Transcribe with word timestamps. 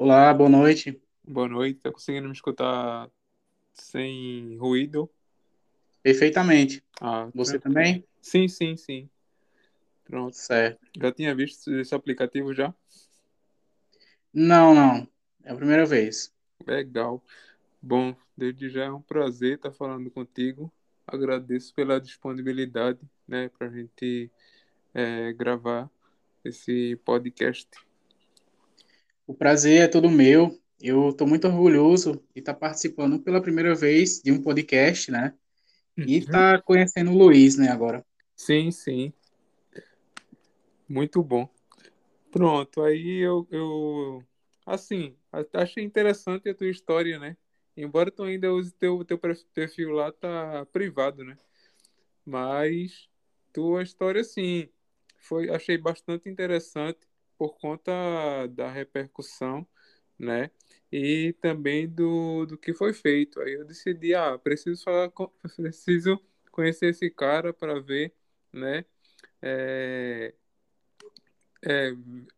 Olá, 0.00 0.32
boa 0.32 0.48
noite. 0.48 1.02
Boa 1.26 1.48
noite, 1.48 1.80
tá 1.80 1.90
conseguindo 1.90 2.28
me 2.28 2.32
escutar 2.32 3.10
sem 3.74 4.56
ruído? 4.56 5.10
Perfeitamente. 6.04 6.84
Ah, 7.00 7.28
Você 7.34 7.58
tranquilo. 7.58 7.74
também? 7.74 8.04
Sim, 8.22 8.46
sim, 8.46 8.76
sim. 8.76 9.10
Pronto. 10.04 10.36
Certo. 10.36 10.78
Já 10.96 11.10
tinha 11.10 11.34
visto 11.34 11.74
esse 11.74 11.96
aplicativo 11.96 12.54
já? 12.54 12.72
Não, 14.32 14.72
não. 14.72 15.08
É 15.42 15.50
a 15.50 15.56
primeira 15.56 15.84
vez. 15.84 16.32
Legal. 16.64 17.20
Bom, 17.82 18.14
desde 18.36 18.70
já 18.70 18.84
é 18.84 18.92
um 18.92 19.02
prazer 19.02 19.56
estar 19.56 19.72
falando 19.72 20.08
contigo. 20.12 20.72
Agradeço 21.08 21.74
pela 21.74 22.00
disponibilidade, 22.00 23.00
né, 23.26 23.48
para 23.48 23.66
a 23.66 23.70
gente 23.70 24.30
é, 24.94 25.32
gravar 25.32 25.90
esse 26.44 26.94
podcast. 27.04 27.68
O 29.28 29.34
prazer 29.34 29.82
é 29.82 29.86
todo 29.86 30.08
meu. 30.10 30.58
Eu 30.80 31.10
estou 31.10 31.26
muito 31.26 31.46
orgulhoso 31.46 32.24
de 32.34 32.40
estar 32.40 32.54
participando 32.54 33.18
pela 33.18 33.42
primeira 33.42 33.74
vez 33.74 34.22
de 34.22 34.32
um 34.32 34.40
podcast, 34.40 35.10
né? 35.10 35.34
E 35.98 36.16
estar 36.16 36.62
conhecendo 36.62 37.10
o 37.10 37.18
Luiz, 37.18 37.58
né, 37.58 37.68
agora. 37.68 38.02
Sim, 38.34 38.70
sim. 38.70 39.12
Muito 40.88 41.22
bom. 41.22 41.46
Pronto, 42.30 42.80
aí 42.80 43.18
eu, 43.18 43.46
eu 43.50 44.24
assim, 44.64 45.14
achei 45.52 45.84
interessante 45.84 46.48
a 46.48 46.54
tua 46.54 46.70
história, 46.70 47.18
né? 47.18 47.36
Embora 47.76 48.10
tu 48.10 48.22
ainda 48.22 48.50
use 48.50 48.72
teu, 48.72 49.04
teu 49.04 49.20
perfil 49.52 49.90
lá, 49.90 50.10
tá 50.10 50.66
privado, 50.72 51.22
né? 51.22 51.36
Mas 52.24 53.10
tua 53.52 53.82
história, 53.82 54.24
sim, 54.24 54.70
foi, 55.18 55.50
achei 55.50 55.76
bastante 55.76 56.30
interessante 56.30 57.07
por 57.38 57.58
conta 57.58 57.92
da 58.48 58.70
repercussão, 58.70 59.66
né? 60.18 60.50
E 60.92 61.34
também 61.40 61.88
do, 61.88 62.46
do 62.46 62.58
que 62.58 62.74
foi 62.74 62.92
feito. 62.92 63.40
Aí 63.40 63.54
eu 63.54 63.64
decidi, 63.64 64.14
ah, 64.14 64.38
preciso 64.38 64.82
falar, 64.84 65.10
com, 65.10 65.28
preciso 65.56 66.20
conhecer 66.52 66.88
esse 66.90 67.10
cara 67.10 67.52
para 67.54 67.80
ver, 67.80 68.14
né? 68.52 68.84
É, 69.42 70.34
é, 71.64 71.92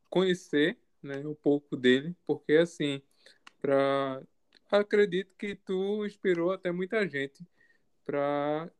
conhecer, 0.09 0.79
né, 1.03 1.19
um 1.27 1.35
pouco 1.35 1.77
dele, 1.77 2.17
porque 2.27 2.55
assim, 2.55 3.03
para 3.61 4.23
acredito 4.71 5.35
que 5.37 5.55
tu 5.57 6.07
inspirou 6.07 6.53
até 6.53 6.71
muita 6.73 7.09
gente 7.09 7.47
para 8.05 8.71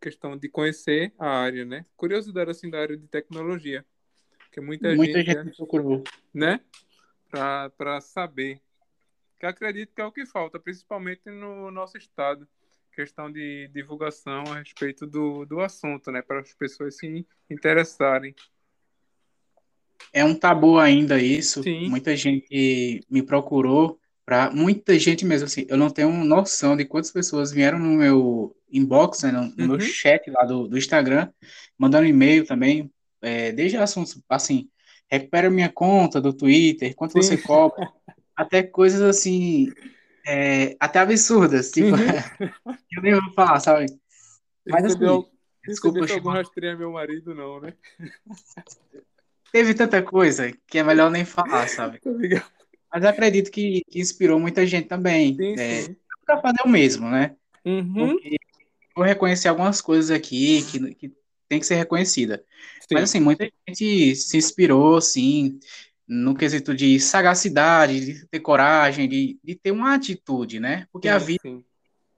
questão 0.00 0.36
de 0.36 0.48
conhecer 0.48 1.14
a 1.18 1.28
área, 1.28 1.64
né? 1.64 1.86
Curiosidade 1.96 2.50
assim 2.50 2.70
da 2.70 2.80
área 2.80 2.96
de 2.96 3.08
tecnologia, 3.08 3.84
que 4.56 4.60
muita, 4.62 4.94
Muita 4.94 5.22
gente, 5.22 5.44
gente 5.44 5.56
procurou. 5.58 6.02
né? 6.32 6.60
Para 7.30 8.00
saber. 8.00 8.58
Que 9.38 9.44
acredito 9.44 9.92
que 9.94 10.00
é 10.00 10.04
o 10.06 10.10
que 10.10 10.24
falta, 10.24 10.58
principalmente 10.58 11.20
no 11.26 11.70
nosso 11.70 11.98
estado. 11.98 12.48
Questão 12.90 13.30
de 13.30 13.68
divulgação 13.74 14.44
a 14.50 14.58
respeito 14.58 15.06
do, 15.06 15.44
do 15.44 15.60
assunto, 15.60 16.10
né? 16.10 16.22
Para 16.22 16.40
as 16.40 16.54
pessoas 16.54 16.96
se 16.96 17.26
interessarem. 17.50 18.34
É 20.10 20.24
um 20.24 20.34
tabu 20.34 20.78
ainda 20.78 21.20
isso. 21.20 21.62
Sim. 21.62 21.90
Muita 21.90 22.16
gente 22.16 23.02
me 23.10 23.22
procurou 23.22 24.00
para 24.24 24.50
muita 24.50 24.98
gente 24.98 25.26
mesmo 25.26 25.44
assim. 25.44 25.66
Eu 25.68 25.76
não 25.76 25.90
tenho 25.90 26.10
noção 26.24 26.74
de 26.74 26.86
quantas 26.86 27.10
pessoas 27.12 27.52
vieram 27.52 27.78
no 27.78 27.90
meu 27.98 28.56
inbox, 28.72 29.22
né, 29.22 29.32
no, 29.32 29.42
no 29.42 29.62
Uhum. 29.64 29.68
meu 29.68 29.80
chat 29.80 30.30
lá 30.30 30.46
do, 30.46 30.66
do 30.66 30.78
Instagram, 30.78 31.30
mandando 31.78 32.06
e-mail 32.06 32.46
também, 32.46 32.90
é, 33.26 33.50
desde 33.50 33.76
assuntos 33.76 34.22
assim, 34.28 34.68
recupera 35.10 35.50
minha 35.50 35.68
conta 35.68 36.20
do 36.20 36.32
Twitter, 36.32 36.94
quanto 36.94 37.12
Sim. 37.12 37.22
você 37.22 37.36
cobra, 37.36 37.88
até 38.36 38.62
coisas 38.62 39.02
assim, 39.02 39.72
é, 40.24 40.76
até 40.78 41.00
absurdas, 41.00 41.72
tipo, 41.72 41.88
eu 42.92 43.02
nem 43.02 43.14
vou 43.14 43.32
falar, 43.34 43.58
sabe? 43.58 43.86
Mas 44.68 44.84
assim, 44.84 44.94
Recebeu, 44.94 45.28
desculpa 45.66 46.00
recebeu 46.00 46.16
algum 46.16 46.30
chamar. 46.30 46.42
rastreio 46.42 46.78
meu 46.78 46.92
marido, 46.92 47.34
não, 47.34 47.60
né? 47.60 47.72
Teve 49.52 49.74
tanta 49.74 50.00
coisa 50.02 50.52
que 50.66 50.78
é 50.78 50.84
melhor 50.84 51.10
nem 51.10 51.24
falar, 51.24 51.68
sabe? 51.68 52.00
Mas 52.92 53.02
eu 53.02 53.10
acredito 53.10 53.50
que, 53.50 53.82
que 53.88 54.00
inspirou 54.00 54.38
muita 54.38 54.64
gente 54.66 54.86
também. 54.86 55.34
Sim, 55.34 55.54
É, 55.58 55.82
sim. 55.82 55.96
para 56.24 56.40
fazer 56.40 56.62
o 56.64 56.68
mesmo, 56.68 57.08
né? 57.08 57.34
Uhum. 57.64 57.92
Porque 57.94 58.36
vou 58.94 59.04
reconhecer 59.04 59.48
algumas 59.48 59.80
coisas 59.80 60.10
aqui 60.10 60.62
que, 60.62 60.94
que 60.94 61.12
tem 61.48 61.60
que 61.60 61.66
ser 61.66 61.76
reconhecida. 61.76 62.44
Sim. 62.88 62.94
Mas 62.94 63.04
assim, 63.04 63.20
muita 63.20 63.48
gente 63.68 64.14
se 64.16 64.36
inspirou, 64.36 64.96
assim, 64.96 65.58
no 66.06 66.34
quesito 66.34 66.74
de 66.74 67.00
sagacidade, 67.00 68.00
de 68.04 68.26
ter 68.28 68.40
coragem, 68.40 69.08
de, 69.08 69.38
de 69.42 69.54
ter 69.56 69.72
uma 69.72 69.94
atitude, 69.94 70.60
né? 70.60 70.86
Porque 70.92 71.08
a 71.08 71.18
Sim, 71.18 71.26
vida, 71.26 71.40
sim. 71.42 71.64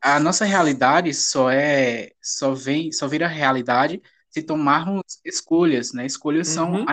a 0.03 0.21
nossa 0.21 0.45
realidade 0.45 1.13
só 1.15 1.51
é, 1.51 2.13
só 2.23 2.55
vem, 2.55 2.93
só 2.93 3.09
vira 3.09 3.27
realidade 3.29 4.03
se 4.31 4.43
tomarmos 4.43 5.21
escolhas, 5.25 5.93
né? 5.93 6.07
Escolhas 6.07 6.49
são 6.49 6.73
Uhum. 6.73 6.87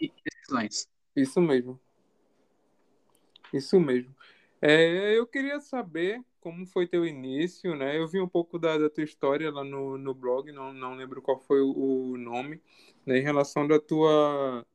e 0.00 0.12
decisões. 0.24 0.88
Isso 1.16 1.40
mesmo. 1.40 1.80
Isso 3.52 3.80
mesmo. 3.80 4.14
É, 4.62 5.16
eu 5.18 5.26
queria 5.26 5.60
saber 5.60 6.22
como 6.40 6.66
foi 6.66 6.86
teu 6.86 7.06
início, 7.06 7.76
né? 7.76 7.98
Eu 7.98 8.08
vi 8.08 8.20
um 8.20 8.28
pouco 8.28 8.58
da, 8.58 8.78
da 8.78 8.90
tua 8.90 9.04
história 9.04 9.50
lá 9.50 9.62
no, 9.62 9.98
no 9.98 10.14
blog, 10.14 10.50
não, 10.52 10.72
não 10.72 10.94
lembro 10.94 11.22
qual 11.22 11.38
foi 11.38 11.60
o, 11.60 11.72
o 12.12 12.16
nome, 12.16 12.60
né? 13.06 13.18
Em 13.18 13.22
relação 13.22 13.66
da 13.66 13.78
tua... 13.78 14.66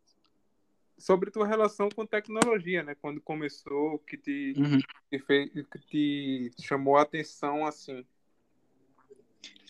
Sobre 0.97 1.29
tua 1.29 1.45
relação 1.45 1.89
com 1.89 2.05
tecnologia, 2.05 2.81
né? 2.81 2.95
Quando 2.95 3.19
começou, 3.19 3.99
que 3.99 4.17
te, 4.17 4.53
Uhum. 4.57 4.79
que 5.09 5.19
fez, 5.19 5.51
que 5.89 6.51
te 6.55 6.61
chamou 6.61 6.95
a 6.95 7.01
atenção, 7.01 7.65
assim. 7.65 8.05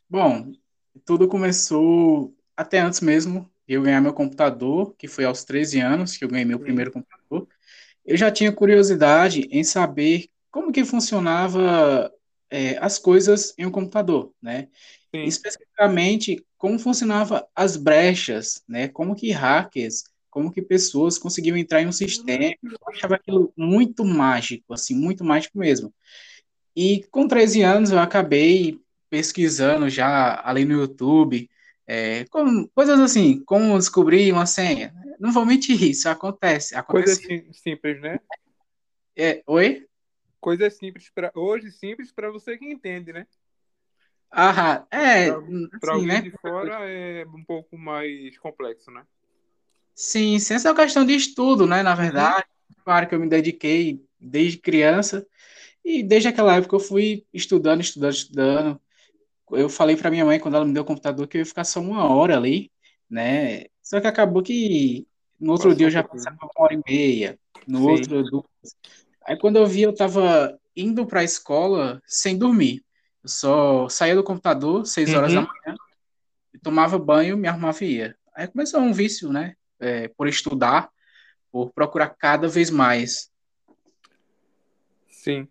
Bom, 0.08 0.54
tudo 1.04 1.28
começou 1.28 2.34
até 2.56 2.80
antes 2.80 3.02
mesmo 3.02 3.50
de 3.68 3.74
eu 3.74 3.82
ganhar 3.82 4.02
meu 4.02 4.14
computador, 4.14 4.94
que 4.96 5.08
foi 5.08 5.26
aos 5.26 5.44
13 5.44 5.80
anos 5.80 6.16
que 6.16 6.24
eu 6.24 6.30
ganhei 6.30 6.46
meu 6.46 6.60
Sim. 6.60 6.64
primeiro 6.64 6.92
computador. 6.92 7.48
Eu 8.06 8.16
já 8.16 8.32
tinha 8.32 8.52
curiosidade 8.52 9.48
em 9.50 9.64
saber 9.64 10.30
como 10.56 10.72
que 10.72 10.86
funcionava 10.86 12.10
é, 12.50 12.78
as 12.78 12.98
coisas 12.98 13.54
em 13.58 13.66
um 13.66 13.72
computador, 13.72 14.32
né? 14.42 14.70
Sim. 15.14 15.26
Especificamente, 15.26 16.46
como 16.58 16.80
funcionava 16.80 17.46
as 17.54 17.76
brechas, 17.76 18.64
né? 18.66 18.88
Como 18.88 19.18
que 19.18 19.32
hackers, 19.32 20.06
como 20.30 20.50
que 20.50 20.62
pessoas 20.62 21.18
conseguiam 21.18 21.58
entrar 21.58 21.82
em 21.82 21.88
um 21.88 21.92
sistema. 21.92 22.56
Eu 22.64 22.78
achava 22.88 23.16
aquilo 23.16 23.52
muito 23.58 24.06
mágico, 24.06 24.74
assim, 24.74 24.96
muito 24.96 25.26
mágico 25.26 25.60
mesmo. 25.60 25.94
E 26.74 27.04
com 27.12 27.28
13 27.28 27.62
anos 27.62 27.92
eu 27.92 28.00
acabei 28.00 28.80
pesquisando 29.10 29.90
já 29.90 30.42
ali 30.42 30.64
no 30.64 30.80
YouTube, 30.80 31.50
é, 31.86 32.24
com, 32.30 32.66
coisas 32.74 32.98
assim, 33.02 33.44
como 33.44 33.78
descobrir 33.78 34.32
uma 34.32 34.46
senha. 34.46 34.96
Não 35.20 35.34
vou 35.34 35.46
mentir, 35.46 35.84
isso 35.84 36.08
acontece. 36.08 36.82
Coisas 36.86 37.18
acontece 37.18 37.46
sim- 37.46 37.52
simples, 37.52 38.00
né? 38.00 38.22
é, 39.18 39.44
oi? 39.46 39.86
Coisas 40.46 40.76
simples 40.76 41.10
para 41.10 41.32
hoje 41.34 41.72
simples 41.72 42.12
para 42.12 42.30
você 42.30 42.56
que 42.56 42.72
entende, 42.72 43.12
né? 43.12 43.26
Ah, 44.32 44.86
é, 44.92 45.32
Para 45.82 45.96
assim, 45.96 45.96
alguém 45.96 46.06
né? 46.06 46.22
de 46.22 46.30
fora 46.38 46.88
é 46.88 47.26
um 47.26 47.44
pouco 47.44 47.76
mais 47.76 48.38
complexo, 48.38 48.92
né? 48.92 49.04
Sim, 49.96 50.36
essa 50.36 50.68
é 50.68 50.72
uma 50.72 50.78
questão 50.80 51.04
de 51.04 51.16
estudo, 51.16 51.66
né? 51.66 51.82
Na 51.82 51.96
Uhum. 51.96 52.00
verdade, 52.00 52.46
claro 52.84 53.10
que 53.10 53.16
eu 53.16 53.20
me 53.20 53.28
dediquei 53.28 54.06
desde 54.20 54.60
criança 54.60 55.26
e 55.84 56.04
desde 56.04 56.30
aquela 56.30 56.56
época 56.58 56.76
eu 56.76 56.80
fui 56.80 57.26
estudando, 57.34 57.82
estudando, 57.82 58.14
estudando. 58.14 58.82
Eu 59.50 59.68
falei 59.68 59.96
para 59.96 60.12
minha 60.12 60.26
mãe 60.26 60.40
quando 60.40 60.58
ela 60.58 60.66
me 60.66 60.74
deu 60.76 60.84
o 60.84 60.86
computador 60.86 61.28
que 61.28 61.38
eu 61.38 61.40
ia 61.40 61.46
ficar 61.48 61.64
só 61.64 61.80
uma 61.82 62.08
hora 62.08 62.38
ali, 62.38 62.72
né? 63.10 63.64
Só 63.82 64.00
que 64.00 64.06
acabou 64.06 64.44
que 64.44 65.08
no 65.40 65.54
outro 65.54 65.74
dia 65.74 65.88
eu 65.88 65.92
já 65.92 66.04
passava 66.04 66.38
uma 66.40 66.52
hora 66.56 66.76
e 66.76 66.84
meia, 66.88 67.40
no 67.66 67.80
Sim. 67.80 67.90
outro 67.90 68.24
duas. 68.30 68.46
Aí 69.26 69.38
quando 69.38 69.56
eu 69.58 69.66
vi, 69.66 69.82
eu 69.82 69.94
tava 69.96 70.60
indo 70.76 71.06
para 71.06 71.22
a 71.22 71.24
escola 71.24 72.02
sem 72.06 72.38
dormir. 72.38 72.84
Eu 73.24 73.30
só 73.30 73.90
saía 73.90 74.16
do 74.16 74.24
computador 74.24 74.86
seis 74.86 75.14
horas 75.14 75.34
da 75.34 75.42
Uhum. 75.42 75.48
manhã, 75.48 75.78
tomava 76.62 76.98
banho, 77.00 77.38
me 77.38 77.48
arrumava 77.48 77.84
e 77.84 77.96
ia. 77.96 78.18
Aí 78.36 78.48
começou 78.48 78.80
um 78.82 78.94
vício, 78.94 79.32
né? 79.32 79.56
É, 79.80 80.08
por 80.10 80.28
estudar, 80.28 80.92
por 81.52 81.72
procurar 81.72 82.10
cada 82.10 82.48
vez 82.48 82.70
mais. 82.70 83.32
Sim. 85.10 85.48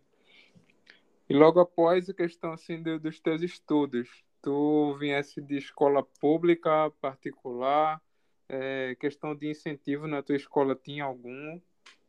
E 1.28 1.34
logo 1.34 1.58
após 1.58 2.08
a 2.08 2.14
questão 2.14 2.52
assim 2.52 2.82
do- 2.82 2.98
dos 3.00 3.18
teus 3.18 3.42
estudos, 3.42 4.08
tu 4.42 4.96
viesse 4.98 5.40
de 5.40 5.56
escola 5.56 6.02
pública, 6.20 6.90
particular, 7.00 8.00
é, 8.48 8.94
questão 9.00 9.34
de 9.34 9.50
incentivo 9.50 10.06
na 10.06 10.22
tua 10.22 10.36
escola 10.36 10.76
tinha 10.76 11.04
algum 11.04 11.60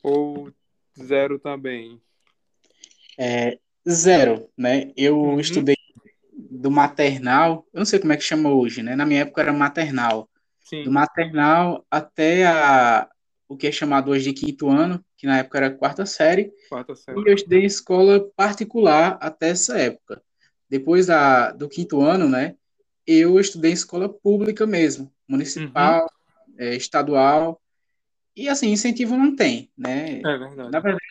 ou 0.04 0.52
zero 1.02 1.40
também? 1.40 2.02
É, 3.18 3.58
zero, 3.88 4.50
né? 4.58 4.92
Eu 4.96 5.18
Uhum. 5.18 5.40
estudei 5.40 5.76
do 6.34 6.70
maternal, 6.70 7.66
eu 7.74 7.80
não 7.80 7.86
sei 7.86 8.00
como 8.00 8.14
é 8.14 8.18
que 8.18 8.24
chama 8.24 8.50
hoje, 8.52 8.82
né? 8.84 8.96
Na 8.96 9.06
minha 9.06 9.22
época 9.22 9.42
era 9.42 9.54
maternal. 9.54 10.30
Do 10.70 10.70
Sim. 10.70 10.90
maternal 10.90 11.86
até 11.90 12.46
a, 12.46 13.08
o 13.48 13.56
que 13.56 13.68
é 13.68 13.72
chamado 13.72 14.12
hoje 14.12 14.32
de 14.32 14.34
quinto 14.46 14.68
ano, 14.70 15.04
que 15.18 15.28
na 15.28 15.38
época 15.40 15.58
era 15.60 15.72
quarta 15.72 16.06
série, 16.06 16.52
Quarta 16.70 16.96
série. 16.96 17.20
e 17.20 17.30
eu 17.30 17.36
estudei 17.36 17.62
em 17.62 17.66
escola 17.66 18.28
particular 18.36 19.18
até 19.22 19.50
essa 19.50 19.78
época. 19.78 20.22
Depois 20.70 21.06
da, 21.06 21.52
do 21.52 21.70
quinto 21.70 22.02
ano, 22.02 22.28
né, 22.28 22.56
eu 23.06 23.40
estudei 23.40 23.72
em 23.72 23.76
escola 23.76 24.10
pública 24.10 24.66
mesmo, 24.66 25.14
municipal, 25.28 26.10
eh, 26.58 26.76
estadual, 26.76 27.62
e 28.36 28.50
assim, 28.50 28.70
incentivo 28.72 29.18
não 29.18 29.36
tem, 29.36 29.72
né? 29.78 30.30
É 30.32 30.38
verdade. 30.38 30.72
Na 30.72 30.80
verdade, 30.80 31.06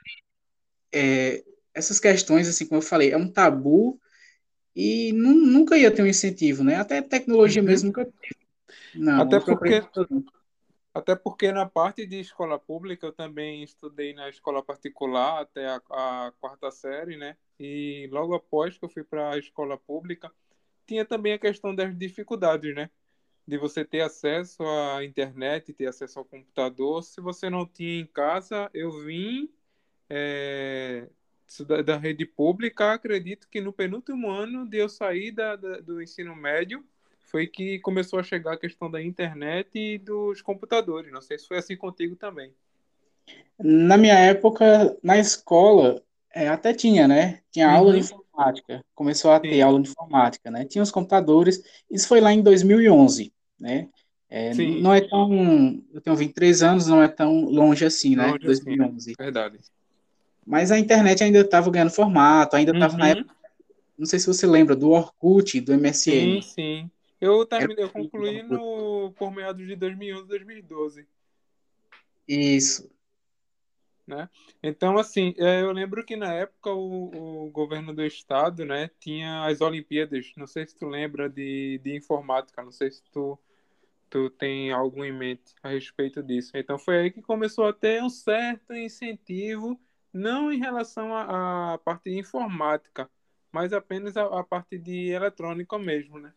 é, 0.93 1.45
essas 1.75 1.99
questões, 2.01 2.49
assim, 2.49 2.67
como 2.67 2.79
eu 2.79 2.83
falei, 2.87 3.13
é 3.13 3.17
um 3.17 3.31
tabu 3.31 4.01
e 4.77 5.13
nu- 5.15 5.35
nunca 5.35 5.79
ia 5.79 5.93
ter 5.95 6.03
um 6.03 6.09
incentivo, 6.09 6.65
né? 6.65 6.77
Até 6.77 7.03
tecnologia 7.03 7.63
Uhum. 7.63 7.67
mesmo 7.69 7.89
nunca 7.89 8.05
teve. 8.07 8.37
Não, 8.95 9.23
Até 9.23 9.41
porque-. 9.41 9.81
Até 10.93 11.17
porque 11.17 11.51
na 11.53 11.67
parte 11.67 12.07
de 12.07 12.21
escola 12.21 12.59
pública 12.59 13.07
eu 13.07 13.13
também 13.13 13.63
estudei 13.65 14.15
na 14.15 14.29
escola 14.29 14.63
particular 14.63 15.43
até 15.43 15.67
a, 15.67 15.77
a 16.29 16.33
quarta 16.41 16.71
série, 16.71 17.17
né? 17.17 17.37
E 17.59 18.09
logo 18.13 18.35
após 18.35 18.79
que 18.79 18.85
eu 18.85 18.89
fui 18.89 19.03
para 19.03 19.31
a 19.33 19.39
escola 19.39 19.77
pública, 19.77 20.31
tinha 20.87 21.05
também 21.05 21.33
a 21.35 21.39
questão 21.39 21.75
das 21.75 21.97
dificuldades, 21.99 22.75
né? 22.75 22.91
De 23.47 23.59
você 23.59 23.85
ter 23.85 24.01
acesso 24.01 24.63
à 24.65 25.05
internet, 25.05 25.73
ter 25.73 25.87
acesso 25.87 26.19
ao 26.19 26.25
computador. 26.25 27.03
Se 27.03 27.21
você 27.21 27.51
não 27.51 27.67
tinha 27.67 28.01
em 28.01 28.07
casa, 28.07 28.71
eu 28.73 28.91
vim 29.05 29.51
é, 30.09 31.09
da, 31.67 31.83
da 31.83 31.97
rede 31.99 32.25
pública. 32.25 32.93
Acredito 32.93 33.49
que 33.51 33.61
no 33.61 33.73
penúltimo 33.73 34.31
ano 34.31 34.67
de 34.69 34.79
eu 34.79 34.89
sair 34.89 35.31
da, 35.33 35.57
da- 35.57 35.81
do 35.81 36.03
ensino 36.03 36.35
médio 36.35 36.85
foi 37.21 37.47
que 37.47 37.79
começou 37.81 38.19
a 38.19 38.23
chegar 38.23 38.55
a 38.55 38.59
questão 38.59 38.91
da 38.91 39.03
internet 39.03 39.71
e 39.79 39.99
dos 39.99 40.41
computadores. 40.41 41.13
Não 41.13 41.21
sei 41.21 41.39
se 41.39 41.47
foi 41.49 41.59
assim 41.59 41.77
contigo 41.77 42.17
também. 42.17 42.55
Na 43.59 43.97
minha 43.97 44.15
época, 44.19 44.97
na 45.03 45.17
escola, 45.19 46.03
é, 46.33 46.49
até 46.49 46.73
tinha, 46.75 47.07
né? 47.07 47.41
Tinha 47.51 47.69
aula 47.69 47.93
de 47.93 48.01
Uhum. 48.01 48.24
Informática. 48.35 48.85
Começou 48.95 49.31
a 49.31 49.41
ter 49.41 49.55
Sim. 49.55 49.63
aula 49.63 49.81
de 49.81 49.89
informática, 49.89 50.51
né? 50.51 50.65
Tinha 50.65 50.83
os 50.83 50.91
computadores. 50.91 51.63
Isso 51.91 52.09
foi 52.09 52.21
lá 52.21 52.33
em 52.33 52.43
2011, 52.43 53.33
né? 53.59 53.89
É, 54.29 54.53
Sim. 54.53 54.81
não 54.81 54.93
é 54.93 55.01
tão. 55.01 55.83
Eu 55.93 56.01
tenho 56.01 56.17
23 56.17 56.63
anos, 56.63 56.87
não 56.87 57.03
é 57.03 57.09
tão 57.09 57.45
longe 57.45 57.85
assim, 57.85 58.17
né? 58.17 58.33
Longe 58.33 58.47
assim. 58.47 58.65
2011. 58.65 59.15
Verdade. 59.19 59.59
Mas 60.47 60.71
a 60.71 60.79
internet 60.79 61.23
ainda 61.23 61.41
estava 61.41 61.71
ganhando 61.71 61.91
formato, 61.91 62.57
ainda 62.57 62.73
estava 62.73 62.97
na 62.99 63.05
Uhum. 63.07 63.11
época. 63.13 63.35
Não 63.97 64.07
sei 64.07 64.19
se 64.19 64.27
você 64.27 64.47
lembra 64.47 64.75
do 64.75 64.91
Orkut, 64.91 65.61
do 65.61 65.73
Sim, 65.73 65.79
MSN. 65.79 66.43
sim. 66.43 66.91
Eu 67.21 67.47
terminei, 67.47 67.85
eu 67.85 67.91
concluí 67.91 68.43
no, 68.43 69.13
por 69.17 69.31
meados 69.31 69.65
de 69.67 69.77
2011, 69.77 70.27
2012. 70.27 71.07
Isso. 72.29 72.91
Né? 74.07 74.29
Então, 74.63 74.99
assim, 74.99 75.35
é, 75.39 75.63
eu 75.63 75.73
lembro 75.73 76.05
que 76.05 76.17
na 76.17 76.33
época 76.33 76.71
o, 76.71 77.47
o 77.47 77.51
governo 77.51 77.95
do 77.95 78.05
estado, 78.05 78.65
né, 78.65 78.91
tinha 79.01 79.45
as 79.47 79.61
Olimpíadas. 79.61 80.33
Não 80.37 80.47
sei 80.47 80.67
se 80.67 80.77
tu 80.77 80.87
lembra 80.87 81.29
de, 81.29 81.81
de 81.83 81.97
informática, 81.97 82.63
não 82.63 82.73
sei 82.73 82.91
se 82.91 83.03
tu, 83.11 83.39
tu 84.11 84.31
tem 84.31 84.73
algo 84.73 85.05
em 85.05 85.13
mente 85.13 85.55
a 85.63 85.71
respeito 85.71 86.23
disso. 86.23 86.53
Então, 86.57 86.79
foi 86.79 86.99
aí 86.99 87.11
que 87.11 87.23
começou 87.23 87.67
a 87.67 87.73
ter 87.73 88.03
um 88.03 88.11
certo 88.11 88.75
incentivo, 88.75 89.81
não 90.13 90.53
em 90.53 90.59
relação 90.59 91.15
à 91.17 91.79
parte 91.85 92.11
de 92.11 92.19
informática, 92.19 93.11
mas 93.53 93.73
apenas 93.73 94.17
a, 94.17 94.25
a 94.41 94.45
parte 94.45 94.79
de 94.79 95.11
eletrônica 95.11 95.79
mesmo, 95.79 96.19
né? 96.19 96.33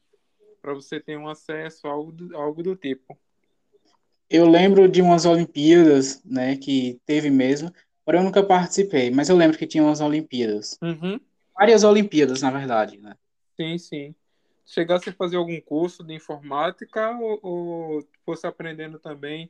Para 0.61 0.73
você 0.73 0.99
ter 0.99 1.17
um 1.17 1.27
acesso 1.29 1.87
a 1.87 1.91
algo 1.91 2.11
do, 2.11 2.35
algo 2.37 2.63
do 2.63 2.75
tipo. 2.75 3.17
Eu 4.29 4.47
lembro 4.47 4.87
de 4.89 5.01
umas 5.01 5.25
Olimpíadas, 5.25 6.21
né, 6.25 6.57
que 6.57 6.99
teve 7.05 7.29
mesmo, 7.29 7.71
porém 8.03 8.19
eu 8.21 8.25
nunca 8.25 8.43
participei, 8.43 9.09
mas 9.09 9.29
eu 9.29 9.37
lembro 9.37 9.57
que 9.57 9.67
tinha 9.67 9.83
umas 9.83 10.01
Olimpíadas. 10.01 10.77
Uhum. 10.81 11.19
Várias 11.57 11.83
Olimpíadas, 11.83 12.41
na 12.41 12.51
verdade, 12.51 12.97
né? 12.97 13.15
Sim, 13.55 13.77
sim. 13.77 14.15
Chegasse 14.65 15.09
a 15.09 15.13
fazer 15.13 15.37
algum 15.37 15.59
curso 15.61 16.03
de 16.03 16.13
informática 16.13 17.17
ou, 17.17 17.39
ou 17.41 18.07
fosse 18.25 18.45
aprendendo 18.45 18.99
também 18.99 19.49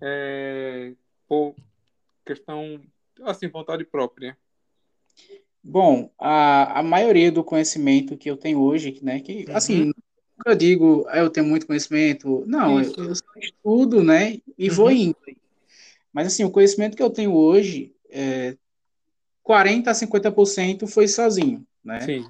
é, 0.00 0.92
por 1.26 1.54
questão, 2.24 2.80
assim, 3.22 3.48
vontade 3.48 3.84
própria? 3.84 4.36
Bom, 5.64 6.10
a, 6.18 6.80
a 6.80 6.82
maioria 6.82 7.32
do 7.32 7.42
conhecimento 7.42 8.16
que 8.16 8.30
eu 8.30 8.36
tenho 8.36 8.60
hoje, 8.60 8.98
né, 9.02 9.20
que, 9.20 9.46
Uhum. 9.48 9.56
assim, 9.56 9.92
nunca 10.38 10.56
digo, 10.56 11.04
"Ah, 11.08 11.18
eu 11.18 11.30
tenho 11.30 11.46
muito 11.46 11.66
conhecimento, 11.66 12.44
não, 12.46 12.80
eu, 12.80 12.92
eu 12.96 13.12
estudo, 13.12 14.02
né, 14.02 14.38
e 14.56 14.70
vou 14.70 14.86
Uhum. 14.86 14.96
indo. 14.96 15.16
Mas, 16.12 16.28
assim, 16.28 16.44
o 16.44 16.50
conhecimento 16.50 16.96
que 16.96 17.02
eu 17.02 17.10
tenho 17.10 17.34
hoje, 17.34 17.94
é, 18.10 18.56
40 19.42 19.90
a 19.90 19.94
50% 19.94 20.86
foi 20.86 21.08
sozinho, 21.08 21.66
né? 21.84 22.00
Sim. 22.00 22.26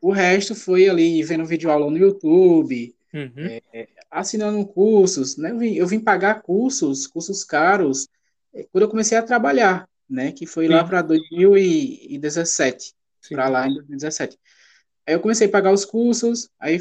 O 0.00 0.12
resto 0.12 0.54
foi 0.54 0.88
ali 0.88 1.22
vendo 1.22 1.44
vídeo 1.46 1.70
aula 1.70 1.90
no 1.90 1.96
YouTube, 1.96 2.94
Uhum. 3.12 3.60
assinando 4.10 4.64
cursos, 4.66 5.36
né? 5.36 5.50
Eu 5.50 5.58
vim, 5.58 5.74
eu 5.74 5.86
vim 5.86 6.00
pagar 6.00 6.42
cursos, 6.42 7.06
cursos 7.06 7.42
caros, 7.44 8.08
eh, 8.54 8.66
quando 8.70 8.82
eu 8.84 8.88
comecei 8.88 9.16
a 9.18 9.22
trabalhar, 9.22 9.88
né? 10.08 10.32
Que 10.32 10.46
foi 10.46 10.68
lá 10.68 10.82
Sim. 10.82 10.88
para 10.90 11.02
2017, 11.02 12.94
Sim. 13.20 13.34
para 13.34 13.48
lá 13.48 13.66
em 13.66 13.74
2017. 13.74 14.38
Aí 15.06 15.14
eu 15.14 15.20
comecei 15.20 15.46
a 15.46 15.50
pagar 15.50 15.72
os 15.72 15.84
cursos, 15.84 16.48
aí 16.58 16.80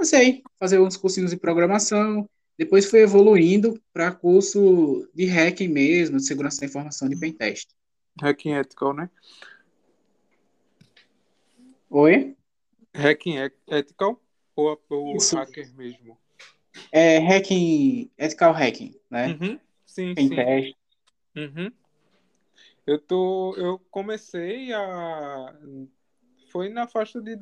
comecei 0.00 0.42
a 0.46 0.50
fazer 0.58 0.80
uns 0.80 0.96
cursinhos 0.96 1.30
de 1.30 1.36
programação, 1.36 2.26
depois 2.56 2.88
fui 2.88 3.00
evoluindo 3.00 3.78
para 3.92 4.10
curso 4.10 5.06
de 5.14 5.26
hacking 5.26 5.68
mesmo, 5.68 6.16
de 6.16 6.24
segurança 6.24 6.60
da 6.60 6.66
informação, 6.66 7.06
de 7.06 7.20
pentest. 7.20 7.68
Hacking 8.18 8.54
ethical, 8.54 8.94
né? 8.94 9.10
Oi? 11.90 12.34
Hacking 12.94 13.36
e- 13.36 13.52
ethical 13.68 14.18
ou, 14.56 14.80
ou 14.88 15.16
Isso. 15.16 15.36
hacker 15.36 15.70
mesmo? 15.76 16.16
É 16.90 17.18
hacking, 17.18 18.10
ethical 18.16 18.54
hacking, 18.54 18.94
né? 19.10 19.36
Uhum. 19.38 19.60
Sim, 19.84 20.14
sim. 20.16 20.28
Pentest. 20.30 20.76
Uhum. 21.36 21.70
Eu 22.86 22.98
tô, 22.98 23.54
eu 23.56 23.78
comecei 23.90 24.72
a, 24.72 25.54
foi 26.50 26.70
na 26.70 26.86
faixa 26.88 27.20
de 27.20 27.36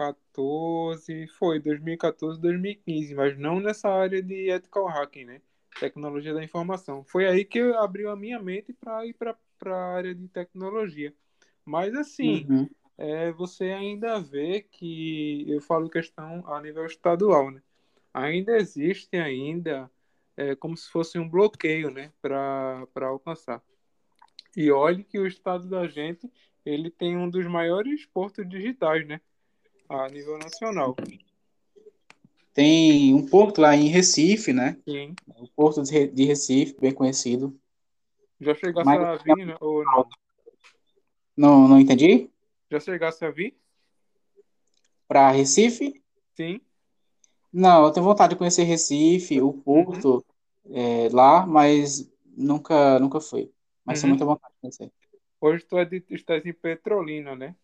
2014, 0.00 1.26
foi 1.38 1.60
2014, 1.60 2.40
2015, 2.40 3.14
mas 3.14 3.38
não 3.38 3.60
nessa 3.60 3.88
área 3.88 4.22
de 4.22 4.50
ethical 4.50 4.86
hacking, 4.88 5.24
né? 5.24 5.42
Tecnologia 5.78 6.34
da 6.34 6.42
informação. 6.42 7.04
Foi 7.04 7.26
aí 7.26 7.44
que 7.44 7.60
abriu 7.74 8.10
a 8.10 8.16
minha 8.16 8.38
mente 8.40 8.72
para 8.72 9.06
ir 9.06 9.14
para 9.14 9.36
a 9.66 9.94
área 9.94 10.14
de 10.14 10.26
tecnologia. 10.28 11.14
Mas 11.64 11.94
assim, 11.94 12.48
Uhum. 12.48 12.68
é, 12.98 13.30
você 13.32 13.64
ainda 13.72 14.18
vê 14.20 14.62
que 14.62 15.44
eu 15.48 15.60
falo 15.60 15.90
questão 15.90 16.46
a 16.52 16.60
nível 16.60 16.86
estadual, 16.86 17.50
né? 17.50 17.62
Ainda 18.12 18.56
existe 18.56 19.16
ainda 19.16 19.90
é, 20.36 20.54
como 20.56 20.76
se 20.76 20.88
fosse 20.90 21.18
um 21.18 21.28
bloqueio, 21.28 21.90
né, 21.90 22.12
para 22.22 22.86
para 22.92 23.06
alcançar. 23.08 23.62
E 24.56 24.70
olhe 24.70 25.04
que 25.04 25.18
o 25.18 25.26
estado 25.26 25.68
da 25.68 25.86
gente 25.88 26.30
ele 26.64 26.90
tem 26.90 27.16
um 27.16 27.28
dos 27.30 27.46
maiores 27.46 28.04
portos 28.06 28.48
digitais, 28.48 29.06
né, 29.06 29.20
a 29.90 30.08
nível 30.08 30.38
nacional. 30.38 30.94
Tem 32.54 33.12
um 33.14 33.26
porto 33.26 33.60
lá 33.60 33.74
em 33.76 33.88
Recife, 33.88 34.52
né? 34.52 34.76
Sim. 34.88 35.14
O 35.26 35.48
Porto 35.48 35.82
de 35.82 35.92
Re- 35.92 36.08
de 36.08 36.24
Recife, 36.24 36.76
bem 36.80 36.92
conhecido. 36.92 37.58
Já 38.40 38.54
chegasse 38.54 38.84
Mas- 38.86 39.00
a 39.00 39.16
vir 39.16 39.46
né, 39.46 39.56
ou 39.60 39.84
não? 39.84 40.08
Não, 41.36 41.68
não 41.68 41.80
entendi? 41.80 42.30
Já 42.70 42.80
chegasse 42.80 43.24
a 43.24 43.30
vir? 43.30 43.56
Para 45.08 45.30
Recife? 45.30 46.02
Sim. 46.36 46.60
Não, 47.52 47.84
eu 47.84 47.90
tenho 47.92 48.04
vontade 48.04 48.34
de 48.34 48.38
conhecer 48.38 48.62
Recife, 48.64 49.40
o 49.40 49.52
Porto, 49.52 50.24
é, 50.70 51.08
lá, 51.10 51.44
mas 51.46 52.08
nunca, 52.36 52.98
nunca 53.00 53.20
fui. 53.20 53.50
Mas 53.84 54.00
tenho 54.00 54.12
Uhum. 54.12 54.18
muita 54.18 54.24
vontade 54.24 54.54
de 54.54 54.60
conhecer. 54.60 54.92
Hoje 55.40 55.64
tu 55.64 55.78
é 55.78 55.84
de, 55.84 56.04
estás 56.10 56.44
em 56.46 56.52
Petrolina, 56.52 57.34
né? 57.34 57.56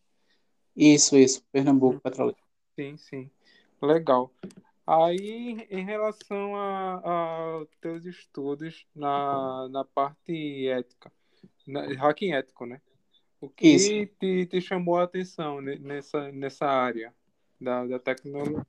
Isso, 0.76 1.16
isso, 1.16 1.42
Pernambuco, 1.50 2.00
Petrolina. 2.00 2.36
Sim, 2.74 2.96
sim. 2.98 3.30
Legal. 3.80 4.30
Aí, 4.86 5.66
em 5.70 5.84
relação 5.84 6.54
a, 6.54 7.00
a 7.62 7.66
teus 7.80 8.04
estudos 8.04 8.86
na, 8.94 9.68
na 9.70 9.84
parte 9.84 10.68
ética, 10.68 11.10
na, 11.66 11.86
hacking 11.94 12.32
ético, 12.32 12.66
né? 12.66 12.80
O 13.40 13.48
que 13.48 13.66
Isso. 13.68 13.88
te, 14.20 14.46
te 14.46 14.60
chamou 14.60 14.98
a 14.98 15.04
atenção 15.04 15.60
ne- 15.60 15.78
nessa, 15.78 16.30
nessa 16.30 16.66
área 16.66 17.12
da, 17.60 17.86
da 17.86 17.98
tecnologia? 17.98 18.64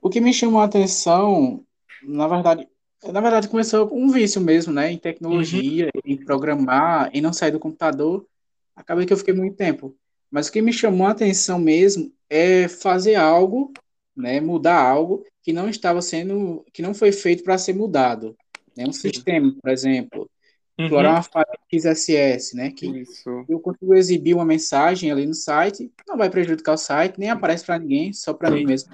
O 0.00 0.08
que 0.08 0.20
me 0.20 0.32
chamou 0.32 0.60
a 0.60 0.64
atenção, 0.64 1.64
na 2.02 2.26
verdade, 2.26 2.68
na 3.04 3.20
verdade 3.20 3.48
começou 3.48 3.88
com 3.88 4.02
um 4.02 4.10
vício 4.10 4.40
mesmo, 4.40 4.72
né? 4.72 4.90
Em 4.90 4.98
tecnologia, 4.98 5.90
em 6.04 6.16
programar, 6.16 7.10
em 7.12 7.20
não 7.20 7.32
sair 7.32 7.50
do 7.50 7.60
computador. 7.60 8.26
Acabei 8.74 9.06
que 9.06 9.12
eu 9.12 9.16
fiquei 9.16 9.34
muito 9.34 9.56
tempo. 9.56 9.96
Mas 10.32 10.48
o 10.48 10.52
que 10.52 10.62
me 10.62 10.72
chamou 10.72 11.06
a 11.06 11.10
atenção 11.10 11.58
mesmo 11.58 12.10
é 12.30 12.66
fazer 12.66 13.16
algo, 13.16 13.70
né? 14.16 14.40
Mudar 14.40 14.80
algo 14.80 15.22
que 15.42 15.52
não 15.52 15.68
estava 15.68 16.00
sendo, 16.00 16.64
que 16.72 16.80
não 16.80 16.94
foi 16.94 17.12
feito 17.12 17.44
para 17.44 17.58
ser 17.58 17.74
mudado. 17.74 18.34
né? 18.74 18.84
Um 18.88 18.92
Sim. 18.92 19.10
sistema, 19.10 19.54
por 19.60 19.70
exemplo, 19.70 20.30
uhum. 20.78 20.86
explorar 20.86 21.10
uma 21.10 21.22
falha 21.22 21.46
XSS, 21.70 22.56
né? 22.56 22.70
Que 22.70 22.86
Isso. 22.86 23.44
eu 23.46 23.60
consigo 23.60 23.94
exibir 23.94 24.34
uma 24.34 24.44
mensagem 24.44 25.12
ali 25.12 25.26
no 25.26 25.34
site, 25.34 25.92
não 26.08 26.16
vai 26.16 26.30
prejudicar 26.30 26.72
o 26.72 26.78
site, 26.78 27.18
nem 27.18 27.28
aparece 27.28 27.66
para 27.66 27.78
ninguém, 27.78 28.14
só 28.14 28.32
para 28.32 28.50
mim 28.50 28.64
mesmo, 28.64 28.90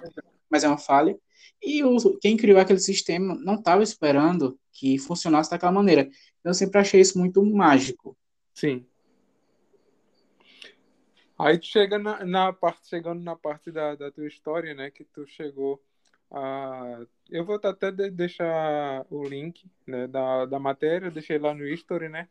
mas 0.50 0.64
é 0.64 0.68
uma 0.68 0.76
falha. 0.78 1.16
E 1.62 1.85
o, 1.85 1.97
quem 2.21 2.37
criou 2.37 2.59
aquele 2.59 2.80
sistema 2.80 3.37
não 3.37 3.54
estava 3.54 3.83
esperando 3.83 4.59
que 4.73 4.99
funcionasse 4.99 5.50
daquela 5.50 5.73
maneira. 5.73 6.02
Então, 6.02 6.50
eu 6.50 6.54
sempre 6.54 6.80
achei 6.80 7.00
isso 7.00 7.16
muito 7.16 7.45
mágico. 7.45 8.16
Sim. 8.54 8.85
Aí 11.38 11.57
tu 11.57 11.66
chega 11.66 11.99
na, 11.99 12.25
na, 12.25 12.52
parte, 12.52 12.88
chegando 12.88 13.23
na 13.23 13.37
parte 13.37 13.71
da, 13.71 13.95
da 13.95 14.11
tua 14.11 14.26
história, 14.26 14.75
né, 14.75 14.90
que 14.90 15.04
tu 15.04 15.26
chegou 15.26 15.80
a... 16.30 17.07
Eu 17.30 17.45
vou 17.45 17.61
até 17.62 17.92
deixar 17.92 19.07
o 19.09 19.23
link 19.23 19.71
né, 19.87 20.09
da, 20.09 20.47
da 20.47 20.59
matéria, 20.59 21.11
deixei 21.11 21.38
lá 21.38 21.54
no 21.54 21.66
history, 21.66 22.09
né? 22.09 22.28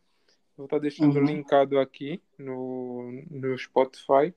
Vou 0.57 0.65
estar 0.65 0.77
tá 0.77 0.81
deixando 0.81 1.17
uhum. 1.17 1.25
linkado 1.25 1.79
aqui 1.79 2.21
no, 2.37 3.23
no 3.29 3.57
Spotify 3.57 4.33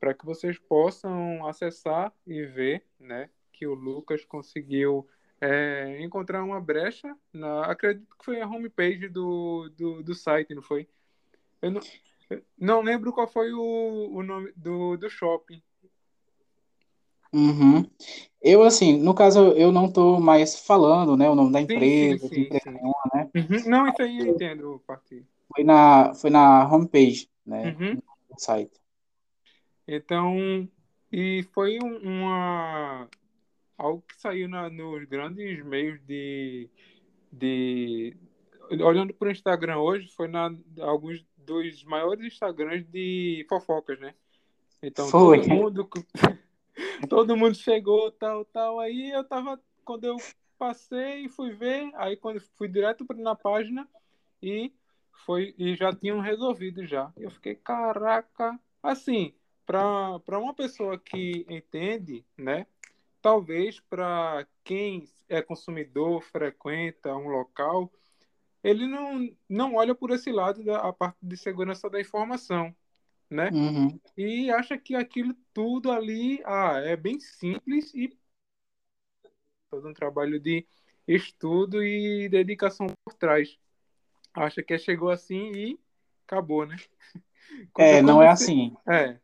para 0.00 0.14
que 0.14 0.24
vocês 0.24 0.58
possam 0.58 1.46
acessar 1.46 2.12
e 2.26 2.44
ver, 2.44 2.84
né, 2.98 3.30
que 3.52 3.66
o 3.66 3.74
Lucas 3.74 4.24
conseguiu 4.24 5.06
é, 5.40 6.00
encontrar 6.00 6.42
uma 6.42 6.60
brecha 6.60 7.16
na, 7.32 7.66
acredito 7.66 8.16
que 8.16 8.24
foi 8.24 8.40
a 8.40 8.46
homepage 8.46 9.08
do, 9.08 9.68
do, 9.76 10.02
do 10.02 10.14
site, 10.14 10.54
não 10.54 10.62
foi? 10.62 10.88
Eu 11.60 11.72
não, 11.72 11.80
não 12.58 12.82
lembro 12.82 13.12
qual 13.12 13.28
foi 13.28 13.52
o, 13.52 14.10
o 14.12 14.22
nome 14.22 14.52
do, 14.56 14.96
do 14.96 15.08
shopping. 15.08 15.62
Uhum. 17.32 17.84
Eu, 18.40 18.62
assim, 18.62 18.98
no 18.98 19.14
caso, 19.14 19.52
eu 19.52 19.70
não 19.70 19.86
estou 19.86 20.20
mais 20.20 20.58
falando, 20.60 21.16
né, 21.16 21.28
o 21.28 21.34
nome 21.34 21.52
da 21.52 21.60
empresa, 21.60 22.26
sim, 22.28 22.34
sim, 22.34 22.58
sim, 22.62 22.70
nenhuma, 22.70 23.10
né? 23.14 23.30
Uhum. 23.34 23.70
Não, 23.70 23.88
isso 23.88 24.02
aí 24.02 24.18
eu 24.18 24.26
entendo, 24.26 24.82
Partido. 24.86 25.26
Foi 25.54 25.64
na, 25.64 26.14
foi 26.14 26.30
na 26.30 26.72
homepage, 26.72 27.28
né, 27.44 27.76
uhum. 27.78 27.94
no 28.30 28.38
site. 28.38 28.78
Então, 29.86 30.68
e 31.12 31.42
foi 31.52 31.78
uma, 31.80 33.08
algo 33.76 34.02
que 34.06 34.20
saiu 34.20 34.48
na, 34.48 34.68
nos 34.70 35.04
grandes 35.04 35.64
meios 35.64 36.00
de, 36.06 36.68
de 37.32 38.16
olhando 38.82 39.14
para 39.14 39.28
o 39.28 39.30
Instagram 39.30 39.78
hoje 39.78 40.08
foi 40.14 40.28
na 40.28 40.54
alguns 40.80 41.24
dos 41.48 41.82
maiores 41.84 42.24
Instagrams 42.24 42.86
de 42.88 43.44
fofocas, 43.48 43.98
né? 43.98 44.14
Então 44.82 45.08
foi. 45.08 45.40
todo 45.40 45.48
mundo 45.48 45.88
todo 47.08 47.36
mundo 47.36 47.54
chegou 47.54 48.12
tal 48.12 48.44
tal. 48.44 48.78
Aí 48.78 49.10
eu 49.10 49.24
tava 49.24 49.60
quando 49.84 50.04
eu 50.04 50.16
passei 50.58 51.24
e 51.24 51.28
fui 51.28 51.52
ver. 51.52 51.90
Aí 51.94 52.16
quando 52.16 52.40
fui 52.56 52.68
direto 52.68 53.04
na 53.16 53.34
página 53.34 53.88
e 54.42 54.72
foi 55.24 55.54
e 55.58 55.74
já 55.74 55.92
tinham 55.92 56.20
resolvido 56.20 56.86
já. 56.86 57.10
Eu 57.16 57.30
fiquei 57.30 57.54
caraca. 57.54 58.58
Assim 58.82 59.34
para 59.66 60.18
para 60.20 60.38
uma 60.38 60.54
pessoa 60.54 60.98
que 60.98 61.44
entende 61.48 62.24
né? 62.36 62.66
Talvez 63.20 63.80
para 63.80 64.46
quem 64.62 65.08
é 65.28 65.42
consumidor, 65.42 66.22
frequenta 66.22 67.14
um 67.16 67.28
local, 67.28 67.92
ele 68.62 68.86
não, 68.86 69.28
não 69.48 69.74
olha 69.74 69.94
por 69.94 70.10
esse 70.10 70.32
lado 70.32 70.64
da 70.64 70.78
a 70.80 70.92
parte 70.92 71.18
de 71.22 71.36
segurança 71.36 71.88
da 71.88 72.00
informação, 72.00 72.74
né? 73.30 73.50
Uhum. 73.52 73.98
E 74.16 74.50
acha 74.50 74.76
que 74.76 74.94
aquilo 74.94 75.34
tudo 75.52 75.90
ali 75.90 76.42
ah, 76.44 76.80
é 76.84 76.96
bem 76.96 77.20
simples 77.20 77.92
e 77.94 78.16
todo 79.70 79.88
um 79.88 79.94
trabalho 79.94 80.40
de 80.40 80.66
estudo 81.06 81.82
e 81.82 82.28
dedicação 82.28 82.86
por 83.04 83.14
trás. 83.14 83.58
Acha 84.34 84.62
que 84.62 84.78
chegou 84.78 85.10
assim 85.10 85.52
e 85.54 85.80
acabou, 86.26 86.66
né? 86.66 86.76
é, 87.78 88.02
não 88.02 88.22
é 88.22 88.28
assim. 88.28 88.76
É, 88.86 89.18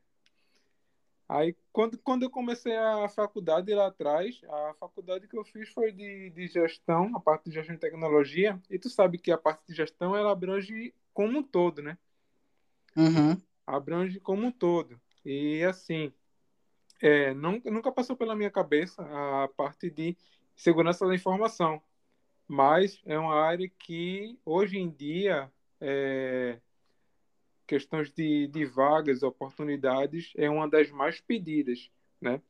Aí, 1.29 1.57
quando, 1.73 1.99
quando 1.99 2.23
eu 2.25 2.31
comecei 2.31 2.77
a 2.77 3.09
faculdade 3.09 3.73
lá 3.75 3.87
atrás, 3.87 4.41
a 4.49 4.75
faculdade 4.79 5.27
que 5.27 5.37
eu 5.37 5.45
fiz 5.45 5.71
foi 5.71 5.91
de, 5.91 6.31
de 6.31 6.47
gestão, 6.47 7.11
a 7.17 7.21
parte 7.21 7.49
de 7.49 7.55
gestão 7.55 7.75
de 7.75 7.81
tecnologia, 7.81 8.61
e 8.69 8.79
tu 8.79 8.91
sabe 8.91 9.17
que 9.17 9.33
a 9.33 9.39
parte 9.39 9.67
de 9.67 9.75
gestão, 9.75 10.15
ela 10.15 10.33
abrange 10.33 10.95
como 11.15 11.39
um 11.39 11.43
todo, 11.43 11.83
né? 11.83 11.97
Uhum. 12.97 13.41
Abrange 13.67 14.21
como 14.21 14.47
um 14.47 14.53
todo. 14.53 15.01
E, 15.25 15.63
assim, 15.65 16.13
é, 17.01 17.33
nunca, 17.33 17.71
nunca 17.71 17.91
passou 17.91 18.17
pela 18.17 18.37
minha 18.37 18.51
cabeça 18.51 19.03
a 19.03 19.49
parte 19.49 19.91
de 19.91 20.17
segurança 20.55 21.07
da 21.07 21.15
informação, 21.15 21.83
mas 22.47 23.01
é 23.07 23.19
uma 23.19 23.35
área 23.35 23.69
que, 23.79 24.39
hoje 24.45 24.79
em 24.79 24.91
dia, 24.91 25.51
é, 25.81 26.61
questões 27.67 28.11
de, 28.13 28.47
de 28.49 28.65
vagas, 28.65 29.23
oportunidades, 29.23 30.33
é 30.37 30.49
uma 30.49 30.69
das 30.69 30.91
mais 30.91 31.21
pedidas, 31.21 31.91
né? 32.21 32.41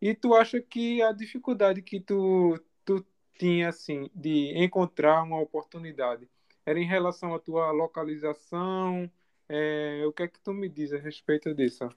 E 0.00 0.14
tu 0.14 0.34
acha 0.34 0.60
que 0.60 1.00
a 1.02 1.12
dificuldade 1.12 1.82
que 1.82 2.00
tu, 2.00 2.58
tu 2.84 3.04
tinha, 3.38 3.68
assim, 3.68 4.10
de 4.14 4.52
encontrar 4.56 5.22
uma 5.22 5.40
oportunidade 5.40 6.28
era 6.64 6.78
em 6.78 6.86
relação 6.86 7.34
à 7.34 7.38
tua 7.38 7.70
localização? 7.70 9.10
É, 9.48 10.02
o 10.06 10.12
que 10.12 10.24
é 10.24 10.28
que 10.28 10.40
tu 10.40 10.52
me 10.52 10.68
diz 10.68 10.92
a 10.92 10.98
respeito 10.98 11.54
disso? 11.54 11.88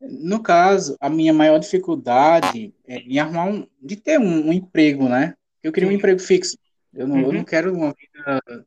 No 0.00 0.42
caso, 0.42 0.96
a 1.00 1.08
minha 1.08 1.32
maior 1.32 1.58
dificuldade 1.58 2.74
é 2.86 2.96
em 2.96 3.18
arrumar 3.20 3.44
um, 3.44 3.66
de 3.80 3.96
ter 3.96 4.18
um, 4.18 4.48
um 4.48 4.52
emprego, 4.52 5.08
né? 5.08 5.36
Eu 5.62 5.72
queria 5.72 5.88
sim. 5.88 5.94
um 5.94 5.98
emprego 5.98 6.18
fixo. 6.18 6.58
Eu 6.92 7.06
não, 7.06 7.16
uhum. 7.16 7.22
eu 7.22 7.32
não 7.32 7.44
quero 7.44 7.72
uma 7.72 7.94
vida 7.94 8.66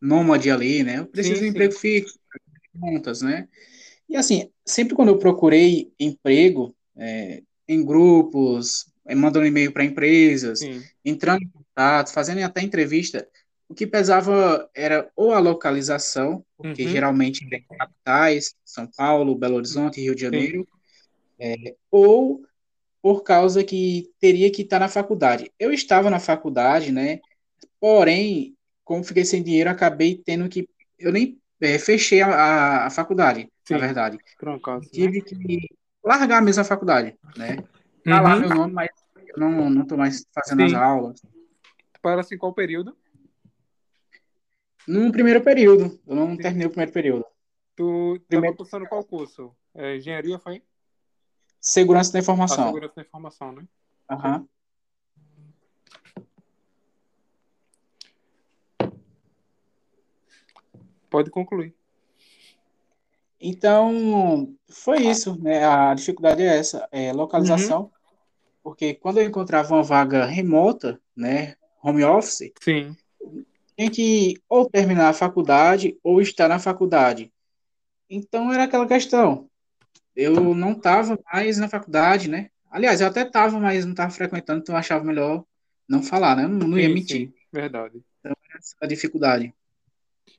nômade 0.00 0.50
ali, 0.50 0.82
né? 0.82 0.98
Eu 0.98 1.06
preciso 1.06 1.36
sim, 1.36 1.40
de 1.42 1.46
um 1.46 1.50
emprego 1.50 1.74
fixo, 1.74 2.18
contas, 2.80 3.22
né? 3.22 3.48
E 4.08 4.16
assim, 4.16 4.50
sempre 4.64 4.94
quando 4.94 5.08
eu 5.08 5.18
procurei 5.18 5.92
emprego 5.98 6.74
é, 6.96 7.42
em 7.66 7.84
grupos, 7.84 8.86
é, 9.06 9.14
mandando 9.14 9.46
e-mail 9.46 9.72
para 9.72 9.84
empresas, 9.84 10.60
sim. 10.60 10.82
entrando 11.04 11.42
em 11.42 11.48
contato, 11.48 12.12
fazendo 12.12 12.42
até 12.42 12.62
entrevista, 12.62 13.28
o 13.68 13.74
que 13.74 13.86
pesava 13.86 14.68
era 14.74 15.10
ou 15.14 15.32
a 15.32 15.38
localização, 15.38 16.44
porque 16.56 16.84
uhum. 16.84 16.90
geralmente 16.90 17.44
em 17.44 17.76
capitais, 17.76 18.54
São 18.64 18.86
Paulo, 18.96 19.34
Belo 19.34 19.56
Horizonte, 19.56 20.00
Rio 20.00 20.14
de 20.14 20.22
Janeiro, 20.22 20.66
é, 21.38 21.74
ou 21.90 22.42
por 23.02 23.22
causa 23.22 23.62
que 23.62 24.10
teria 24.18 24.50
que 24.50 24.62
estar 24.62 24.80
na 24.80 24.88
faculdade. 24.88 25.52
Eu 25.58 25.72
estava 25.72 26.10
na 26.10 26.18
faculdade, 26.18 26.90
né? 26.90 27.20
Porém, 27.78 28.56
como 28.88 29.04
fiquei 29.04 29.22
sem 29.22 29.42
dinheiro, 29.42 29.68
acabei 29.68 30.16
tendo 30.16 30.48
que. 30.48 30.66
Eu 30.98 31.12
nem 31.12 31.38
é, 31.60 31.78
fechei 31.78 32.22
a, 32.22 32.86
a 32.86 32.90
faculdade, 32.90 33.46
Sim, 33.62 33.74
na 33.74 33.80
verdade. 33.80 34.16
Né? 34.16 34.80
Tive 34.90 35.18
né? 35.18 35.24
que 35.26 35.76
largar 36.02 36.40
mesmo 36.40 36.62
a 36.62 36.64
faculdade, 36.64 37.14
né? 37.36 37.56
Tá 38.02 38.16
uhum. 38.16 38.22
lá 38.22 38.36
meu 38.36 38.48
nome, 38.48 38.72
mas 38.72 38.88
eu 39.14 39.36
não, 39.36 39.68
não 39.68 39.86
tô 39.86 39.94
mais 39.94 40.24
fazendo 40.34 40.60
Sim. 40.60 40.66
as 40.68 40.72
aulas. 40.72 41.20
Para 42.00 42.22
assim, 42.22 42.38
qual 42.38 42.54
período? 42.54 42.96
No 44.86 45.12
primeiro 45.12 45.42
período. 45.42 46.00
Eu 46.06 46.16
não 46.16 46.30
Sim. 46.30 46.38
terminei 46.38 46.66
o 46.66 46.70
primeiro 46.70 46.92
período. 46.92 47.26
Tu 47.76 48.18
primeiro... 48.26 48.54
estava 48.54 48.56
cursando 48.56 48.88
qual 48.88 49.04
curso? 49.04 49.54
É, 49.74 49.96
engenharia 49.96 50.38
foi? 50.38 50.62
Segurança 51.60 52.10
da 52.10 52.20
informação. 52.20 52.64
A 52.64 52.66
segurança 52.68 52.94
da 52.96 53.02
informação, 53.02 53.52
né? 53.52 53.68
Aham. 54.10 54.38
Uhum. 54.38 54.48
Pode 61.10 61.30
concluir. 61.30 61.74
Então, 63.40 64.52
foi 64.68 65.04
isso, 65.06 65.38
né? 65.40 65.64
A 65.64 65.94
dificuldade 65.94 66.42
é 66.42 66.58
essa, 66.58 66.88
é 66.90 67.12
localização. 67.12 67.82
Uhum. 67.82 67.90
Porque 68.62 68.94
quando 68.94 69.18
eu 69.18 69.24
encontrava 69.24 69.74
uma 69.74 69.82
vaga 69.82 70.26
remota, 70.26 71.00
né, 71.16 71.54
home 71.82 72.04
office, 72.04 72.52
Sim. 72.60 72.96
tinha 73.76 73.90
que 73.90 74.34
ou 74.48 74.68
terminar 74.68 75.08
a 75.08 75.14
faculdade 75.14 75.96
ou 76.02 76.20
estar 76.20 76.48
na 76.48 76.58
faculdade. 76.58 77.32
Então 78.10 78.52
era 78.52 78.64
aquela 78.64 78.86
questão. 78.86 79.48
Eu 80.14 80.54
não 80.54 80.72
estava 80.72 81.18
mais 81.32 81.58
na 81.58 81.68
faculdade, 81.68 82.28
né? 82.28 82.50
Aliás, 82.70 83.00
eu 83.00 83.06
até 83.06 83.22
estava, 83.22 83.58
mas 83.58 83.84
não 83.84 83.92
estava 83.92 84.10
frequentando, 84.10 84.60
então 84.60 84.74
eu 84.74 84.78
achava 84.78 85.04
melhor 85.04 85.44
não 85.88 86.02
falar, 86.02 86.36
né? 86.36 86.46
Não, 86.46 86.68
não 86.68 86.78
ia 86.78 86.88
mentir. 86.88 87.28
Sim, 87.28 87.34
verdade. 87.52 88.02
Então, 88.18 88.36
essa 88.54 88.74
é 88.80 88.84
a 88.84 88.88
dificuldade. 88.88 89.54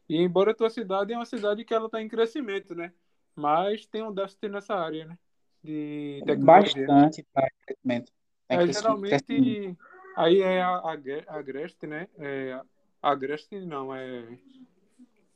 E 0.09 0.17
embora 0.17 0.51
a 0.51 0.55
tua 0.55 0.71
cidade 0.71 1.13
é 1.13 1.15
uma 1.15 1.25
cidade 1.25 1.63
que 1.63 1.73
ela 1.73 1.85
está 1.85 2.01
em 2.01 2.07
crescimento, 2.07 2.73
né? 2.73 2.91
Mas 3.35 3.85
tem 3.85 4.01
um 4.01 4.11
déficit 4.11 4.49
nessa 4.49 4.73
área, 4.73 5.05
né? 5.05 5.17
De 5.63 6.23
tecnologia. 6.25 6.87
Bastante 6.87 7.25
para 7.31 7.47
crescimento. 7.65 8.11
É, 8.49 8.65
geralmente, 8.65 9.23
crescimento. 9.23 9.77
aí 10.17 10.41
é 10.41 10.61
a, 10.63 10.77
a, 10.77 10.97
Agreste, 11.27 11.85
né? 11.85 12.07
É, 12.17 12.59
Agreste 13.01 13.59
não, 13.59 13.93
é... 13.93 14.25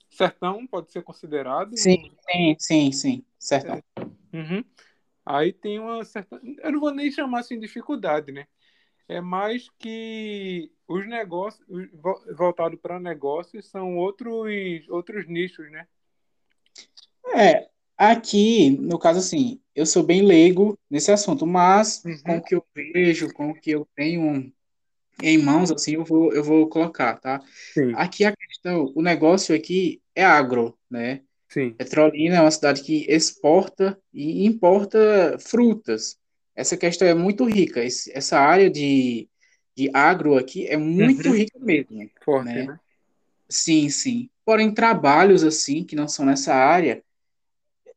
Sertão 0.09 0.65
pode 0.65 0.91
ser 0.91 1.03
considerado? 1.03 1.77
Sim, 1.77 2.11
sim, 2.29 2.55
sim, 2.57 2.91
sim. 2.91 3.25
Sertão. 3.37 3.81
É. 3.95 4.01
Uhum. 4.35 4.63
Aí 5.23 5.53
tem 5.53 5.79
uma 5.79 6.03
certa... 6.03 6.41
Eu 6.63 6.71
não 6.71 6.79
vou 6.79 6.91
nem 6.91 7.11
chamar 7.11 7.41
assim 7.41 7.55
de 7.55 7.67
dificuldade, 7.67 8.31
né? 8.31 8.47
É 9.07 9.21
mais 9.21 9.69
que 9.77 10.71
os 10.93 11.07
negócios 11.07 11.65
voltados 12.37 12.79
para 12.79 12.99
negócios 12.99 13.69
são 13.69 13.97
outros 13.97 14.87
outros 14.89 15.27
nichos, 15.27 15.69
né? 15.71 15.87
É, 17.35 17.67
aqui, 17.97 18.69
no 18.71 18.99
caso 18.99 19.19
assim, 19.19 19.61
eu 19.75 19.85
sou 19.85 20.03
bem 20.03 20.21
leigo 20.25 20.77
nesse 20.89 21.11
assunto, 21.11 21.45
mas 21.45 22.05
Uhum. 22.05 22.23
com 22.23 22.37
o 22.37 22.43
que 22.43 22.55
eu 22.55 22.65
vejo, 22.75 23.31
com 23.33 23.49
o 23.51 23.53
que 23.59 23.71
eu 23.71 23.87
tenho 23.95 24.51
em 25.23 25.37
mãos, 25.39 25.71
assim, 25.71 25.95
eu 25.95 26.05
vou, 26.05 26.33
eu 26.33 26.43
vou 26.43 26.69
colocar, 26.69 27.17
tá? 27.19 27.41
Sim, 27.73 27.97
Aqui 27.97 28.25
a 28.25 28.35
questão, 28.35 28.91
o 28.95 29.01
negócio 29.01 29.55
aqui 29.55 30.01
é 30.15 30.23
agro, 30.25 30.77
né? 30.89 31.21
sim. 31.49 31.77
Petrolina 31.77 32.37
é 32.37 32.41
uma 32.41 32.51
cidade 32.51 32.83
que 32.83 33.05
exporta 33.09 33.99
e 34.13 34.45
importa 34.45 35.37
frutas. 35.39 36.17
Essa 36.55 36.77
questão 36.77 37.07
é 37.07 37.13
muito 37.15 37.45
rica. 37.45 37.83
Esse- 37.83 38.11
essa 38.15 38.39
área 38.39 38.69
de, 38.69 39.29
de 39.75 39.89
agro 39.93 40.37
aqui 40.37 40.67
é 40.67 40.77
muito 40.77 41.29
Uhum. 41.29 41.35
rica 41.35 41.59
mesmo, 41.59 42.09
Forte, 42.23 42.45
né? 42.45 42.63
né? 42.63 42.79
Sim, 43.49 43.89
sim. 43.89 44.29
Porém, 44.45 44.73
trabalhos 44.73 45.43
assim, 45.43 45.83
que 45.83 45.95
não 45.95 46.07
são 46.07 46.25
nessa 46.25 46.53
área, 46.53 47.03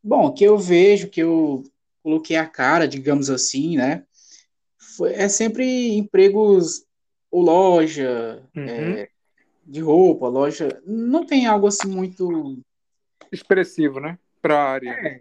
bom, 0.03 0.33
que 0.33 0.45
eu 0.45 0.59
vejo, 0.59 1.09
que 1.11 1.23
eu 1.23 1.63
coloquei 2.03 2.37
a 2.37 2.47
cara, 2.49 2.87
digamos 2.89 3.31
assim, 3.31 3.77
né? 3.77 4.05
Foi- 4.97 5.15
é 5.15 5.29
sempre 5.29 5.95
empregos 5.97 6.85
ou 7.31 7.43
loja, 7.43 8.43
Uhum. 8.57 8.69
é, 8.69 9.11
de 9.67 9.81
roupa, 9.81 10.29
loja. 10.29 10.83
Não 10.87 11.27
tem 11.27 11.47
algo 11.47 11.67
assim 11.69 11.89
muito 11.89 12.59
Expressivo, 13.33 14.01
né? 14.01 14.19
Para 14.41 14.57
a 14.59 14.73
área. 14.73 14.99
É, 15.05 15.21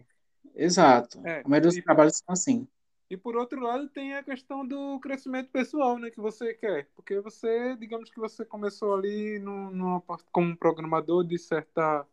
exato. 0.55 1.19
É, 1.25 1.41
A 1.43 1.49
maioria 1.49 1.69
dos 1.69 1.77
e- 1.77 1.81
trabalhos 1.81 2.17
são 2.17 2.33
assim. 2.33 2.67
E 3.09 3.15
por 3.15 3.35
outro 3.35 3.61
lado, 3.61 3.87
tem 3.87 4.15
a 4.15 4.23
questão 4.23 4.65
do 4.67 4.99
crescimento 4.99 5.49
pessoal, 5.51 5.97
né, 5.99 6.09
que 6.09 6.19
você 6.19 6.53
quer. 6.53 6.87
Porque 6.95 7.19
você, 7.19 7.75
digamos 7.75 8.09
que 8.09 8.19
você 8.19 8.43
começou 8.43 8.95
ali 8.95 9.37
no, 9.39 9.69
numa, 9.71 10.01
como 10.31 10.55
programador 10.57 11.23
de 11.23 11.37
certa. 11.37 12.05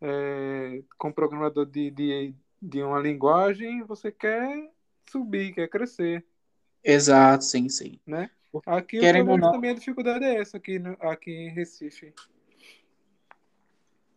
É, 0.00 0.80
como 0.96 1.12
programador 1.12 1.66
de, 1.66 1.90
de, 1.90 2.34
de 2.62 2.82
uma 2.84 3.00
linguagem, 3.00 3.82
você 3.82 4.12
quer 4.12 4.70
subir, 5.10 5.52
quer 5.52 5.68
crescer, 5.68 6.24
Exato, 6.84 7.44
sim, 7.44 7.68
sim. 7.68 7.98
né? 8.06 8.30
Aqui 8.64 8.96
o 8.98 9.00
que 9.00 9.18
eu 9.18 9.24
Querendo 9.24 9.30
ou 9.30 9.36
vejo 9.36 9.40
não, 9.46 9.52
também 9.52 9.70
a 9.70 9.74
dificuldade 9.74 10.24
é 10.24 10.36
essa 10.36 10.56
aqui, 10.56 10.78
no- 10.78 10.96
aqui 11.00 11.32
em 11.32 11.48
Recife. 11.50 12.14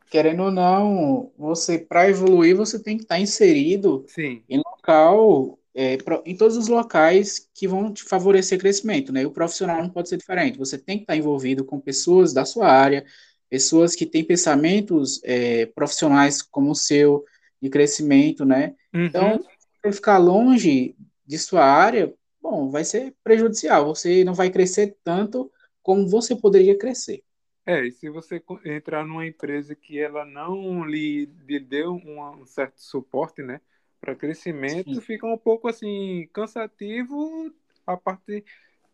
querendo 0.09 0.43
ou 0.43 0.51
não, 0.51 1.31
você 1.37 1.79
para 1.79 2.09
evoluir, 2.09 2.55
você 2.55 2.81
tem 2.81 2.97
que 2.97 3.03
estar 3.03 3.19
inserido 3.19 4.03
Sim. 4.07 4.43
em 4.47 4.57
local, 4.57 5.57
é, 5.75 5.97
em 6.25 6.35
todos 6.35 6.57
os 6.57 6.67
locais 6.67 7.49
que 7.53 7.67
vão 7.67 7.93
te 7.93 8.03
favorecer 8.03 8.59
crescimento, 8.59 9.11
né? 9.13 9.21
E 9.23 9.25
o 9.25 9.31
profissional 9.31 9.81
não 9.81 9.89
pode 9.89 10.09
ser 10.09 10.17
diferente. 10.17 10.57
Você 10.57 10.77
tem 10.77 10.97
que 10.97 11.03
estar 11.03 11.15
envolvido 11.15 11.63
com 11.65 11.79
pessoas 11.79 12.33
da 12.33 12.45
sua 12.45 12.67
área, 12.67 13.05
pessoas 13.49 13.95
que 13.95 14.05
têm 14.05 14.23
pensamentos, 14.23 15.19
é, 15.23 15.65
profissionais 15.67 16.41
como 16.41 16.71
o 16.71 16.75
seu, 16.75 17.23
de 17.61 17.69
crescimento, 17.69 18.45
né? 18.45 18.75
Então, 19.09 19.33
Uhum. 19.33 19.41
se 19.41 19.67
você 19.83 19.91
ficar 19.93 20.17
longe 20.17 20.95
de 21.25 21.37
sua 21.39 21.63
área, 21.65 22.13
bom, 22.41 22.69
vai 22.69 22.83
ser 22.83 23.15
prejudicial. 23.23 23.85
Você 23.87 24.23
não 24.23 24.33
vai 24.33 24.49
crescer 24.49 24.97
tanto 25.03 25.51
como 25.83 26.07
você 26.07 26.35
poderia 26.35 26.77
crescer. 26.77 27.23
É, 27.65 27.85
e 27.85 27.91
se 27.91 28.09
você 28.09 28.43
entrar 28.65 29.05
numa 29.05 29.25
empresa 29.25 29.75
que 29.75 29.99
ela 29.99 30.25
não 30.25 30.83
lhe, 30.83 31.25
lhe 31.45 31.59
deu 31.59 31.95
uma- 31.95 32.31
um 32.31 32.45
certo 32.45 32.81
suporte, 32.81 33.41
né, 33.43 33.61
para 34.01 34.15
crescimento, 34.15 34.89
Sim. 34.95 35.01
fica 35.01 35.27
um 35.27 35.37
pouco 35.37 35.67
assim 35.69 36.27
cansativo 36.33 37.53
a 37.85 37.95
parte 37.95 38.43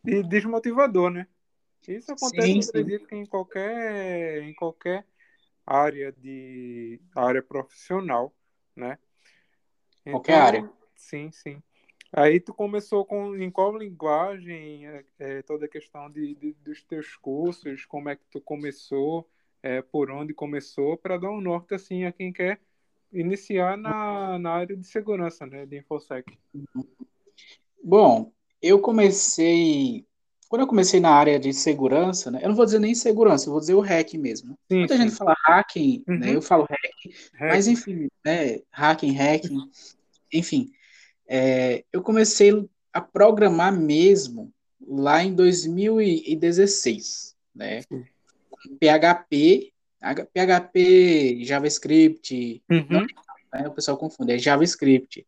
de 0.03 0.23
desmotivador, 0.23 1.09
né? 1.09 1.27
Isso 1.87 2.11
acontece, 2.11 2.43
Sim, 2.43 2.59
acredito 2.61 3.07
que 3.07 3.15
em 3.15 3.25
qualquer 3.25 4.43
em 4.43 4.53
qualquer 4.53 5.05
área 5.65 6.11
de 6.11 6.99
área 7.15 7.41
profissional, 7.41 8.35
né? 8.75 8.99
Qualquer 10.03 10.35
área. 10.39 10.69
Sim, 10.95 11.31
sim. 11.31 11.61
Aí 12.13 12.39
tu 12.39 12.53
começou 12.53 13.05
com 13.05 13.35
em 13.35 13.51
qual 13.51 13.77
linguagem, 13.77 14.87
é, 14.87 15.05
é, 15.19 15.41
toda 15.41 15.65
a 15.65 15.69
questão 15.69 16.09
de, 16.09 16.35
de- 16.35 16.53
dos 16.53 16.81
teus 16.83 17.15
cursos, 17.17 17.85
como 17.85 18.09
é 18.09 18.15
que 18.15 18.23
tu 18.31 18.39
começou, 18.41 19.29
é, 19.61 19.81
por 19.81 20.09
onde 20.09 20.33
começou, 20.33 20.97
para 20.97 21.17
dar 21.17 21.29
um 21.29 21.41
norte 21.41 21.73
assim 21.75 22.05
a 22.05 22.11
quem 22.11 22.31
quer 22.31 22.61
iniciar 23.11 23.77
na, 23.77 24.39
na 24.39 24.51
área 24.51 24.75
de 24.75 24.85
segurança, 24.85 25.45
né, 25.45 25.65
de 25.65 25.77
InfoSec. 25.77 26.37
Bom, 27.83 28.31
eu 28.61 28.79
comecei. 28.79 30.05
Quando 30.49 30.61
eu 30.61 30.67
comecei 30.67 30.99
na 30.99 31.09
área 31.09 31.37
de 31.37 31.53
segurança, 31.53 32.31
né? 32.31 32.39
Eu 32.41 32.49
não 32.49 32.55
vou 32.55 32.65
dizer 32.65 32.79
nem 32.79 32.95
segurança, 32.95 33.47
eu 33.47 33.51
vou 33.51 33.59
dizer 33.59 33.73
o 33.73 33.81
hack 33.81 34.13
mesmo. 34.13 34.57
Sim, 34.71 34.79
Muita 34.79 34.95
sim. 34.95 35.03
gente 35.03 35.15
fala 35.15 35.35
hacking, 35.45 36.03
Uhum. 36.07 36.19
né? 36.19 36.35
Eu 36.35 36.41
falo 36.41 36.65
hack, 36.69 37.13
mas 37.39 37.67
enfim, 37.67 38.07
né? 38.25 38.61
Hacking, 38.71 39.13
hacking, 39.13 39.59
enfim. 40.33 40.71
É, 41.27 41.83
eu 41.91 42.01
comecei 42.01 42.53
a 42.93 43.01
programar 43.01 43.77
mesmo 43.77 44.51
lá 44.87 45.21
em 45.21 45.35
2016, 45.35 47.35
né? 47.53 47.81
Sim. 47.81 48.05
Com 48.49 48.77
PHP, 48.79 49.73
PHP, 49.99 51.43
JavaScript, 51.43 52.63
Uhum. 52.69 53.07
né? 53.53 53.67
O 53.67 53.71
pessoal 53.71 53.97
confunde, 53.97 54.33
é 54.33 54.37
JavaScript. 54.37 55.25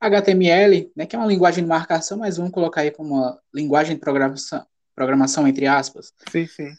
HTML, 0.00 0.90
né, 0.96 1.04
que 1.04 1.14
é 1.14 1.18
uma 1.18 1.28
linguagem 1.28 1.62
de 1.62 1.68
marcação, 1.68 2.18
mas 2.18 2.38
vamos 2.38 2.52
colocar 2.52 2.80
aí 2.80 2.90
como 2.90 3.14
uma 3.14 3.38
linguagem 3.52 3.94
de 3.94 4.00
programação, 4.00 4.66
programação 4.94 5.46
entre 5.46 5.66
aspas. 5.66 6.14
Sim, 6.30 6.46
sim. 6.46 6.72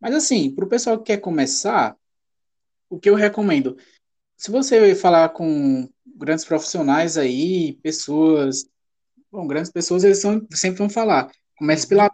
Mas 0.00 0.14
assim, 0.14 0.50
para 0.50 0.64
o 0.64 0.68
pessoal 0.68 0.98
que 0.98 1.04
quer 1.04 1.18
começar, 1.18 1.96
o 2.90 2.98
que 2.98 3.08
eu 3.08 3.14
recomendo, 3.14 3.78
se 4.36 4.50
você 4.50 4.94
falar 4.96 5.28
com 5.28 5.88
grandes 6.04 6.44
profissionais 6.44 7.16
aí, 7.16 7.74
pessoas, 7.82 8.68
bom, 9.30 9.46
grandes 9.46 9.70
pessoas, 9.70 10.02
eles 10.02 10.18
são, 10.18 10.44
sempre 10.52 10.78
vão 10.78 10.90
falar, 10.90 11.30
comece 11.56 11.86
pela 11.86 12.10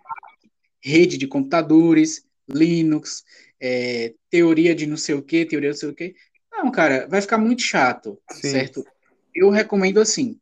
rede 0.80 1.16
de 1.16 1.26
computadores, 1.26 2.26
Linux, 2.48 3.24
é, 3.62 4.14
teoria 4.30 4.74
de 4.74 4.86
não 4.86 4.96
sei 4.98 5.14
o 5.14 5.22
que, 5.22 5.46
teoria 5.46 5.70
de 5.70 5.76
não 5.76 5.80
sei 5.80 5.88
o 5.90 5.94
que. 5.94 6.14
Não, 6.52 6.70
cara, 6.72 7.06
vai 7.08 7.22
ficar 7.22 7.38
muito 7.38 7.62
chato, 7.62 8.20
Sim. 8.30 8.50
certo? 8.50 8.84
Eu 9.34 9.50
recomendo 9.50 10.00
assim, 10.00 10.38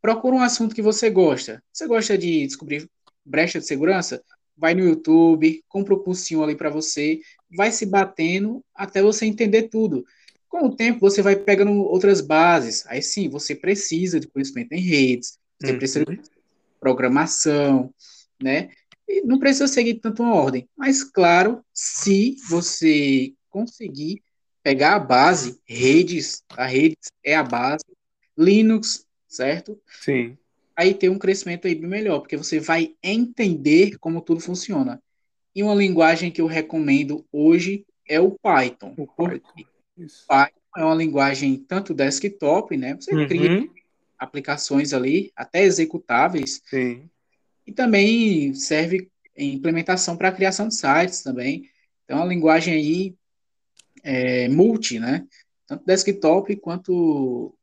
procura 0.00 0.36
um 0.36 0.40
assunto 0.42 0.74
que 0.74 0.82
você 0.82 1.10
gosta. 1.10 1.62
Você 1.72 1.86
gosta 1.86 2.16
de 2.18 2.46
descobrir 2.46 2.88
brecha 3.24 3.58
de 3.60 3.66
segurança? 3.66 4.22
Vai 4.56 4.74
no 4.74 4.84
YouTube, 4.84 5.62
compra 5.68 5.94
o 5.94 6.00
cursinho 6.00 6.42
ali 6.42 6.56
para 6.56 6.70
você, 6.70 7.20
vai 7.56 7.72
se 7.72 7.86
batendo 7.86 8.64
até 8.74 9.02
você 9.02 9.26
entender 9.26 9.64
tudo. 9.64 10.04
Com 10.48 10.66
o 10.66 10.76
tempo, 10.76 11.00
você 11.00 11.22
vai 11.22 11.36
pegando 11.36 11.72
outras 11.72 12.20
bases. 12.20 12.86
Aí 12.86 13.02
sim, 13.02 13.28
você 13.28 13.56
precisa 13.56 14.20
de 14.20 14.28
conhecimento 14.28 14.72
em 14.72 14.80
redes, 14.80 15.38
você 15.60 15.74
precisa 15.74 16.04
de 16.04 16.12
Uhum. 16.12 16.22
programação, 16.80 17.92
né? 18.42 18.70
Não 19.24 19.38
precisa 19.38 19.66
seguir 19.66 19.94
tanto 19.94 20.22
uma 20.22 20.34
ordem. 20.34 20.68
Mas, 20.76 21.04
claro, 21.04 21.64
se 21.72 22.36
você 22.48 23.34
conseguir 23.50 24.22
pegar 24.62 24.94
a 24.96 24.98
base, 24.98 25.60
redes, 25.66 26.42
a 26.50 26.64
redes 26.66 27.12
é 27.22 27.34
a 27.34 27.42
base, 27.42 27.84
Linux, 28.36 29.06
certo? 29.28 29.78
Sim. 30.00 30.36
Aí 30.76 30.94
tem 30.94 31.08
um 31.08 31.18
crescimento 31.18 31.66
aí 31.66 31.74
bem 31.74 31.88
melhor, 31.88 32.20
porque 32.20 32.36
você 32.36 32.58
vai 32.58 32.94
entender 33.02 33.98
como 33.98 34.20
tudo 34.20 34.40
funciona. 34.40 35.00
E 35.54 35.62
uma 35.62 35.74
linguagem 35.74 36.32
que 36.32 36.40
eu 36.40 36.46
recomendo 36.46 37.24
hoje 37.30 37.86
é 38.08 38.18
o 38.20 38.32
Python. 38.42 38.94
O 38.96 39.06
Python. 39.06 39.64
Python 40.26 40.50
é 40.76 40.84
uma 40.84 40.94
linguagem 40.94 41.56
tanto 41.56 41.94
desktop, 41.94 42.76
né? 42.76 42.96
Você 42.96 43.26
cria 43.26 43.50
Uhum. 43.50 43.70
aplicações 44.18 44.92
ali, 44.92 45.30
até 45.36 45.62
executáveis, 45.62 46.60
Sim. 46.64 47.08
E 47.66 47.72
também 47.72 48.54
serve 48.54 49.10
em 49.36 49.54
implementação 49.54 50.16
para 50.16 50.28
a 50.28 50.32
criação 50.32 50.68
de 50.68 50.74
sites 50.76 51.22
também. 51.22 51.68
Então, 52.04 52.18
é 52.18 52.20
uma 52.22 52.26
linguagem 52.28 52.74
aí 52.74 53.16
é, 54.02 54.48
multi, 54.48 54.98
né? 54.98 55.26
Tanto 55.66 55.84
desktop 55.84 56.56
quanto 56.56 57.56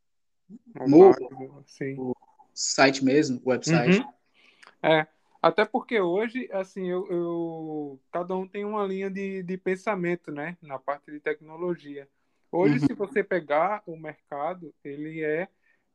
O 0.80 0.88
Mobile. 0.88 1.28
Sim. 1.68 2.14
site 2.54 3.04
mesmo, 3.04 3.42
website. 3.46 4.00
Uhum. 4.00 4.14
É, 4.84 5.08
até 5.42 5.66
porque 5.66 6.00
hoje, 6.00 6.50
assim, 6.52 6.88
eu, 6.90 7.08
eu- 7.12 8.02
cada 8.12 8.36
um 8.36 8.48
tem 8.48 8.66
uma 8.66 8.86
linha 8.86 9.10
de, 9.10 9.44
de 9.44 9.58
pensamento, 9.58 10.32
né, 10.32 10.58
na 10.62 10.80
parte 10.80 11.12
de 11.12 11.20
tecnologia. 11.20 12.08
Hoje, 12.52 12.80
Uhum. 12.80 12.88
se 12.88 12.94
você 12.94 13.24
pegar 13.24 13.84
o 13.86 13.98
mercado, 13.98 14.74
ele 14.84 15.24
é 15.24 15.48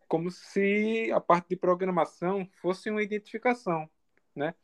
como 0.08 0.30
se 0.30 1.10
a 1.12 1.20
parte 1.20 1.50
de 1.50 1.56
programação 1.56 2.48
fosse 2.62 2.90
uma 2.90 3.02
identificação, 3.02 3.88
né? 4.36 4.54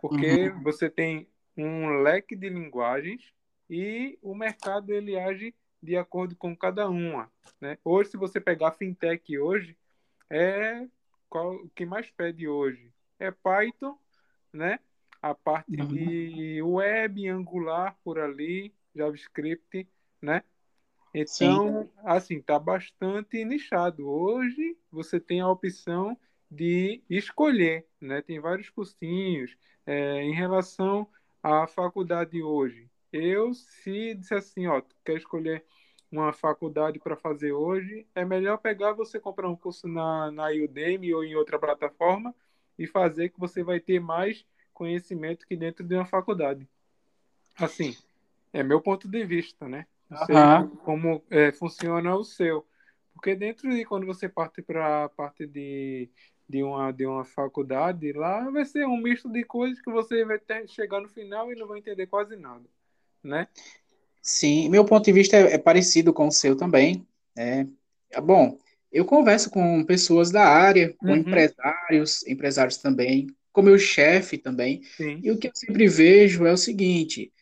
Porque 0.00 0.50
Uhum. 0.50 0.62
você 0.62 0.88
tem 0.90 1.28
um 1.56 2.02
leque 2.02 2.36
de 2.36 2.48
linguagens 2.48 3.32
e 3.68 4.18
o 4.22 4.34
mercado 4.34 4.92
ele 4.92 5.18
age 5.18 5.54
de 5.82 5.96
acordo 5.96 6.36
com 6.36 6.56
cada 6.56 6.88
uma, 6.88 7.32
né? 7.60 7.78
Hoje, 7.84 8.10
se 8.10 8.16
você 8.16 8.40
pegar 8.40 8.72
fintech 8.72 9.38
hoje, 9.38 9.76
é 10.30 10.86
qual 11.28 11.54
o 11.54 11.70
que 11.70 11.84
mais 11.84 12.10
pede 12.10 12.46
hoje 12.46 12.92
é 13.18 13.30
Python, 13.30 13.98
né? 14.52 14.78
a 15.22 15.34
parte 15.34 15.80
uhum. 15.80 15.86
de 15.86 16.60
web, 16.60 17.28
Angular 17.28 17.96
por 18.02 18.18
ali, 18.18 18.74
JavaScript, 18.94 19.88
né? 20.20 20.42
Então, 21.14 21.84
Sim. 21.84 21.90
assim, 22.04 22.42
tá 22.42 22.58
bastante 22.58 23.44
nichado. 23.44 24.08
Hoje 24.08 24.76
você 24.90 25.20
tem 25.20 25.40
a 25.40 25.48
opção 25.48 26.18
de 26.50 27.02
escolher, 27.08 27.86
né? 28.04 28.22
Tem 28.22 28.40
vários 28.40 28.68
cursinhos 28.70 29.56
é, 29.86 30.22
em 30.22 30.32
relação 30.32 31.06
à 31.42 31.66
faculdade 31.66 32.42
hoje. 32.42 32.88
Eu, 33.12 33.52
se 33.52 34.14
disser 34.14 34.38
assim, 34.38 34.66
ó, 34.66 34.80
tu 34.80 34.96
quer 35.04 35.16
escolher 35.16 35.64
uma 36.10 36.32
faculdade 36.32 36.98
para 36.98 37.16
fazer 37.16 37.52
hoje, 37.52 38.06
é 38.14 38.24
melhor 38.24 38.58
pegar 38.58 38.92
você 38.92 39.18
comprar 39.18 39.48
um 39.48 39.56
curso 39.56 39.88
na, 39.88 40.30
na 40.30 40.48
Udemy 40.48 41.14
ou 41.14 41.24
em 41.24 41.34
outra 41.34 41.58
plataforma 41.58 42.34
e 42.78 42.86
fazer 42.86 43.30
que 43.30 43.40
você 43.40 43.62
vai 43.62 43.80
ter 43.80 43.98
mais 43.98 44.44
conhecimento 44.72 45.46
que 45.46 45.56
dentro 45.56 45.84
de 45.84 45.94
uma 45.94 46.04
faculdade. 46.04 46.68
Assim, 47.58 47.96
é 48.52 48.62
meu 48.62 48.80
ponto 48.80 49.08
de 49.08 49.24
vista, 49.24 49.68
né? 49.68 49.86
Não 50.08 50.26
sei 50.26 50.36
uhum. 50.36 50.76
como 50.76 51.24
é, 51.30 51.52
funciona 51.52 52.14
o 52.14 52.24
seu. 52.24 52.66
Porque 53.14 53.34
dentro 53.34 53.70
de 53.70 53.84
quando 53.84 54.06
você 54.06 54.28
parte 54.28 54.62
para 54.62 55.04
a 55.04 55.08
parte 55.08 55.46
de, 55.46 56.10
de, 56.52 56.62
uma, 56.62 56.92
de 56.92 57.06
uma 57.06 57.24
faculdade, 57.24 58.12
lá 58.12 58.50
vai 58.50 58.66
ser 58.66 58.86
um 58.86 58.98
misto 58.98 59.26
de 59.30 59.42
coisas 59.42 59.80
que 59.80 59.90
você 59.90 60.22
vai 60.22 60.38
ter, 60.38 60.68
chegar 60.68 61.00
no 61.00 61.08
final 61.08 61.50
e 61.50 61.56
não 61.56 61.66
vai 61.66 61.78
entender 61.78 62.06
quase 62.06 62.36
nada, 62.36 62.64
né? 63.24 63.48
Sim, 64.20 64.68
meu 64.68 64.84
ponto 64.84 65.06
de 65.06 65.12
vista 65.12 65.34
é, 65.34 65.54
é 65.54 65.58
parecido 65.58 66.12
com 66.12 66.28
o 66.28 66.30
seu 66.30 66.54
também. 66.54 67.06
É, 67.34 67.66
bom, 68.22 68.58
eu 68.92 69.06
converso 69.06 69.50
com 69.50 69.82
pessoas 69.82 70.30
da 70.30 70.44
área, 70.44 70.94
com 70.98 71.08
uhum. 71.08 71.16
empresários, 71.16 72.26
empresários 72.26 72.76
também, 72.76 73.28
com 73.50 73.62
meu 73.62 73.78
chefe 73.78 74.36
também. 74.36 74.82
Sim. 74.96 75.20
E 75.24 75.30
o 75.30 75.38
que 75.38 75.48
eu 75.48 75.52
sempre 75.54 75.88
vejo 75.88 76.44
é 76.44 76.52
o 76.52 76.58
seguinte: 76.58 77.32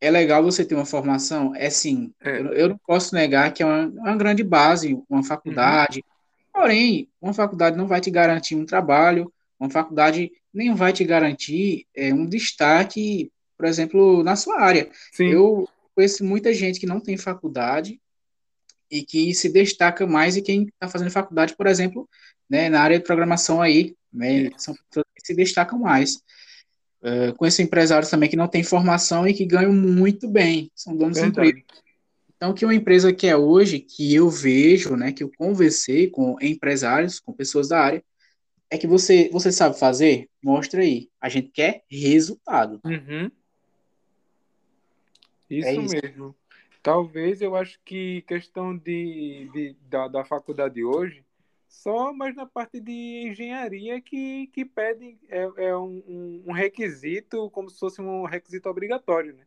é 0.00 0.10
legal 0.10 0.42
você 0.42 0.64
ter 0.64 0.74
uma 0.74 0.84
formação? 0.84 1.54
É 1.54 1.70
sim. 1.70 2.12
É. 2.20 2.40
Eu, 2.40 2.46
eu, 2.54 2.68
não 2.70 2.78
posso 2.78 3.14
negar 3.14 3.54
que 3.54 3.62
é 3.62 3.66
uma, 3.66 3.86
uma 3.86 4.16
grande 4.16 4.42
base, 4.42 5.00
uma 5.08 5.22
faculdade. 5.22 6.00
Uhum. 6.00 6.17
Porém, 6.58 7.08
uma 7.22 7.32
faculdade 7.32 7.76
não 7.76 7.86
vai 7.86 8.00
te 8.00 8.10
garantir 8.10 8.56
um 8.56 8.66
trabalho, 8.66 9.32
uma 9.60 9.70
faculdade 9.70 10.32
nem 10.52 10.74
vai 10.74 10.92
te 10.92 11.04
garantir 11.04 11.86
é, 11.94 12.12
um 12.12 12.26
destaque, 12.26 13.30
por 13.56 13.64
exemplo, 13.64 14.24
na 14.24 14.34
sua 14.34 14.60
área. 14.60 14.90
Sim. 15.12 15.28
Eu 15.28 15.68
conheço 15.94 16.24
muita 16.24 16.52
gente 16.52 16.80
que 16.80 16.86
não 16.86 16.98
tem 16.98 17.16
faculdade 17.16 18.00
e 18.90 19.04
que 19.04 19.32
se 19.34 19.48
destaca 19.48 20.04
mais 20.04 20.36
e 20.36 20.42
quem 20.42 20.64
está 20.64 20.88
fazendo 20.88 21.12
faculdade, 21.12 21.54
por 21.56 21.68
exemplo, 21.68 22.08
né, 22.50 22.68
na 22.68 22.80
área 22.80 22.98
de 22.98 23.04
programação 23.04 23.62
aí, 23.62 23.94
né, 24.12 24.50
são 24.56 24.74
pessoas 24.88 25.06
que 25.14 25.24
se 25.24 25.34
destacam 25.36 25.78
mais. 25.78 26.16
Uh, 27.00 27.32
conheço 27.36 27.62
empresários 27.62 28.10
também 28.10 28.28
que 28.28 28.36
não 28.36 28.48
têm 28.48 28.64
formação 28.64 29.28
e 29.28 29.32
que 29.32 29.46
ganham 29.46 29.72
muito 29.72 30.26
bem, 30.26 30.72
são 30.74 30.96
donos 30.96 31.18
de 31.18 31.24
empresa. 31.24 31.62
Então, 32.38 32.54
que 32.54 32.64
uma 32.64 32.74
empresa 32.74 33.12
que 33.12 33.26
é 33.26 33.36
hoje, 33.36 33.80
que 33.80 34.14
eu 34.14 34.30
vejo, 34.30 34.94
né, 34.94 35.10
que 35.12 35.24
eu 35.24 35.30
conversei 35.36 36.08
com 36.08 36.36
empresários, 36.40 37.18
com 37.18 37.32
pessoas 37.32 37.68
da 37.68 37.80
área, 37.80 38.04
é 38.70 38.78
que 38.78 38.86
você, 38.86 39.28
você 39.32 39.50
sabe 39.50 39.76
fazer? 39.76 40.30
Mostra 40.40 40.82
aí. 40.82 41.10
A 41.20 41.28
gente 41.28 41.48
quer 41.48 41.82
resultado. 41.90 42.80
Uhum. 42.84 43.28
Isso, 45.50 45.68
é 45.68 45.74
isso, 45.74 45.94
mesmo. 46.00 46.36
Talvez 46.80 47.42
eu 47.42 47.56
acho 47.56 47.80
que 47.84 48.22
questão 48.22 48.76
de, 48.76 49.50
de 49.52 49.76
da, 49.88 50.06
da 50.06 50.24
faculdade 50.24 50.84
hoje, 50.84 51.24
só 51.68 52.12
mais 52.12 52.36
na 52.36 52.46
parte 52.46 52.80
de 52.80 53.28
engenharia 53.28 54.00
que, 54.00 54.46
que 54.48 54.64
pedem 54.64 55.18
é, 55.28 55.50
é 55.56 55.76
um, 55.76 56.44
um, 56.46 56.52
requisito 56.52 57.50
como 57.50 57.68
se 57.68 57.80
fosse 57.80 58.00
um 58.00 58.24
requisito 58.24 58.68
obrigatório, 58.68 59.34
né? 59.34 59.44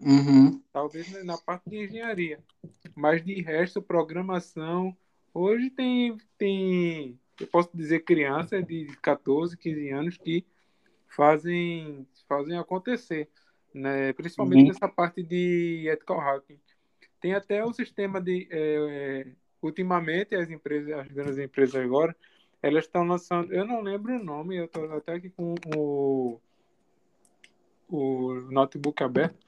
Uhum. 0.00 0.62
Talvez 0.72 1.24
na 1.24 1.36
parte 1.36 1.68
de 1.68 1.84
engenharia. 1.84 2.38
Mas 2.94 3.24
de 3.24 3.40
resto, 3.42 3.82
programação. 3.82 4.96
Hoje 5.32 5.70
tem, 5.70 6.16
tem 6.38 7.18
eu 7.40 7.46
posso 7.46 7.70
dizer, 7.74 8.00
crianças 8.00 8.64
de 8.64 8.86
14, 9.02 9.56
15 9.56 9.90
anos 9.90 10.16
que 10.16 10.44
fazem, 11.08 12.06
fazem 12.28 12.58
acontecer, 12.58 13.28
né? 13.72 14.12
principalmente 14.12 14.62
uhum. 14.62 14.68
nessa 14.68 14.88
parte 14.88 15.22
de 15.22 15.88
ethical 15.88 16.18
hacking. 16.20 16.60
Tem 17.20 17.34
até 17.34 17.64
o 17.64 17.72
sistema 17.72 18.20
de 18.20 18.46
é, 18.50 19.26
ultimamente 19.62 20.34
as 20.34 20.50
empresas, 20.50 20.92
as 20.92 21.08
grandes 21.08 21.38
empresas 21.38 21.74
agora, 21.74 22.14
elas 22.62 22.84
estão 22.84 23.04
lançando, 23.04 23.52
eu 23.52 23.64
não 23.64 23.80
lembro 23.80 24.14
o 24.14 24.22
nome, 24.22 24.56
eu 24.56 24.66
estou 24.66 24.92
até 24.92 25.14
aqui 25.14 25.30
com 25.30 25.54
o, 25.74 26.40
o 27.88 28.34
notebook 28.50 29.02
aberto, 29.02 29.38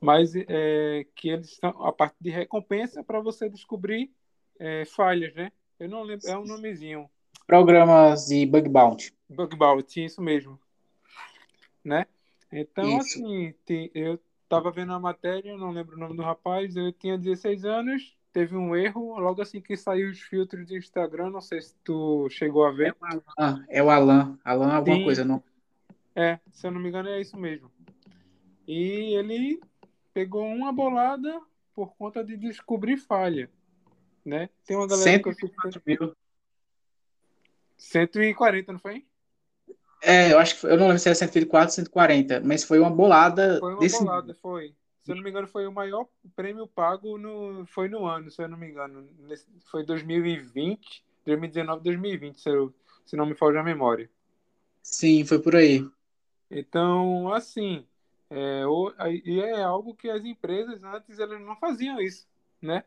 mas 0.00 0.34
é, 0.34 1.06
que 1.14 1.28
eles 1.28 1.52
estão 1.52 1.70
a 1.84 1.92
parte 1.92 2.16
de 2.20 2.30
recompensa 2.30 3.02
para 3.02 3.20
você 3.20 3.48
descobrir 3.48 4.10
é, 4.58 4.84
falhas, 4.84 5.34
né? 5.34 5.50
Eu 5.78 5.88
não 5.88 6.02
lembro, 6.02 6.28
é 6.28 6.38
um 6.38 6.44
nomezinho. 6.44 7.08
Programas 7.46 8.26
de 8.26 8.46
bug 8.46 8.68
bounty. 8.68 9.14
Bug 9.28 9.56
bounty, 9.56 10.04
isso 10.04 10.20
mesmo, 10.22 10.58
né? 11.84 12.06
Então, 12.50 12.84
isso. 12.98 13.18
assim, 13.18 13.54
eu 13.94 14.18
estava 14.44 14.70
vendo 14.70 14.92
a 14.92 15.00
matéria, 15.00 15.56
não 15.56 15.70
lembro 15.70 15.96
o 15.96 15.98
nome 15.98 16.16
do 16.16 16.22
rapaz, 16.22 16.76
eu 16.76 16.92
tinha 16.92 17.18
16 17.18 17.64
anos, 17.64 18.16
teve 18.32 18.54
um 18.54 18.76
erro 18.76 19.18
logo 19.18 19.42
assim 19.42 19.60
que 19.60 19.76
saiu 19.76 20.10
os 20.10 20.20
filtros 20.20 20.66
do 20.66 20.76
Instagram. 20.76 21.30
Não 21.30 21.40
sei 21.40 21.60
se 21.62 21.74
tu 21.82 22.28
chegou 22.28 22.66
a 22.66 22.70
ver. 22.70 22.94
É 23.68 23.82
o 23.82 23.88
Alan. 23.88 24.38
É 24.44 24.50
Alan 24.50 24.72
alguma 24.72 24.96
Sim. 24.96 25.04
coisa, 25.04 25.24
não? 25.24 25.42
É, 26.14 26.38
se 26.50 26.66
eu 26.66 26.70
não 26.70 26.80
me 26.80 26.88
engano, 26.88 27.08
é 27.08 27.20
isso 27.20 27.36
mesmo. 27.36 27.70
E 28.68 29.16
ele 29.16 29.60
pegou 30.16 30.46
uma 30.46 30.72
bolada 30.72 31.42
por 31.74 31.94
conta 31.94 32.24
de 32.24 32.38
descobrir 32.38 32.96
falha. 32.96 33.50
Né? 34.24 34.48
Tem 34.64 34.74
uma 34.74 34.86
galera 34.86 35.10
140 35.10 35.78
que 35.78 35.92
eu... 35.92 36.06
mil. 36.06 36.16
140, 37.76 38.72
não 38.72 38.78
foi? 38.80 39.04
É, 40.02 40.32
eu 40.32 40.38
acho 40.38 40.54
que 40.54 40.60
foi, 40.62 40.72
eu 40.72 40.78
não 40.78 40.86
lembro 40.86 40.98
se 40.98 41.08
era 41.10 41.14
104, 41.14 41.74
140, 41.74 42.40
mas 42.40 42.64
foi 42.64 42.78
uma 42.78 42.88
bolada. 42.88 43.58
Foi 43.60 43.74
uma 43.74 43.80
desse... 43.80 43.98
bolada, 43.98 44.34
foi 44.34 44.74
se 45.02 45.12
eu 45.12 45.16
não 45.16 45.22
me 45.22 45.28
engano, 45.28 45.46
foi 45.46 45.66
o 45.66 45.72
maior 45.72 46.08
prêmio 46.34 46.66
pago 46.66 47.18
no, 47.18 47.66
foi 47.66 47.88
no 47.88 48.06
ano, 48.06 48.30
se 48.30 48.42
eu 48.42 48.48
não 48.48 48.56
me 48.56 48.70
engano. 48.70 49.06
Foi 49.70 49.84
2020, 49.84 51.04
2019, 51.26 51.82
2020, 51.84 52.40
se, 52.40 52.48
eu, 52.48 52.74
se 53.04 53.16
não 53.16 53.26
me 53.26 53.34
foge 53.34 53.58
a 53.58 53.62
memória. 53.62 54.10
Sim, 54.82 55.26
foi 55.26 55.40
por 55.40 55.54
aí. 55.54 55.86
Então, 56.50 57.32
assim, 57.32 57.86
é, 58.30 58.62
e 59.24 59.40
é 59.40 59.62
algo 59.62 59.94
que 59.94 60.08
as 60.10 60.24
empresas 60.24 60.82
antes 60.82 61.18
elas 61.18 61.40
não 61.40 61.56
faziam 61.56 62.00
isso, 62.00 62.26
né? 62.60 62.84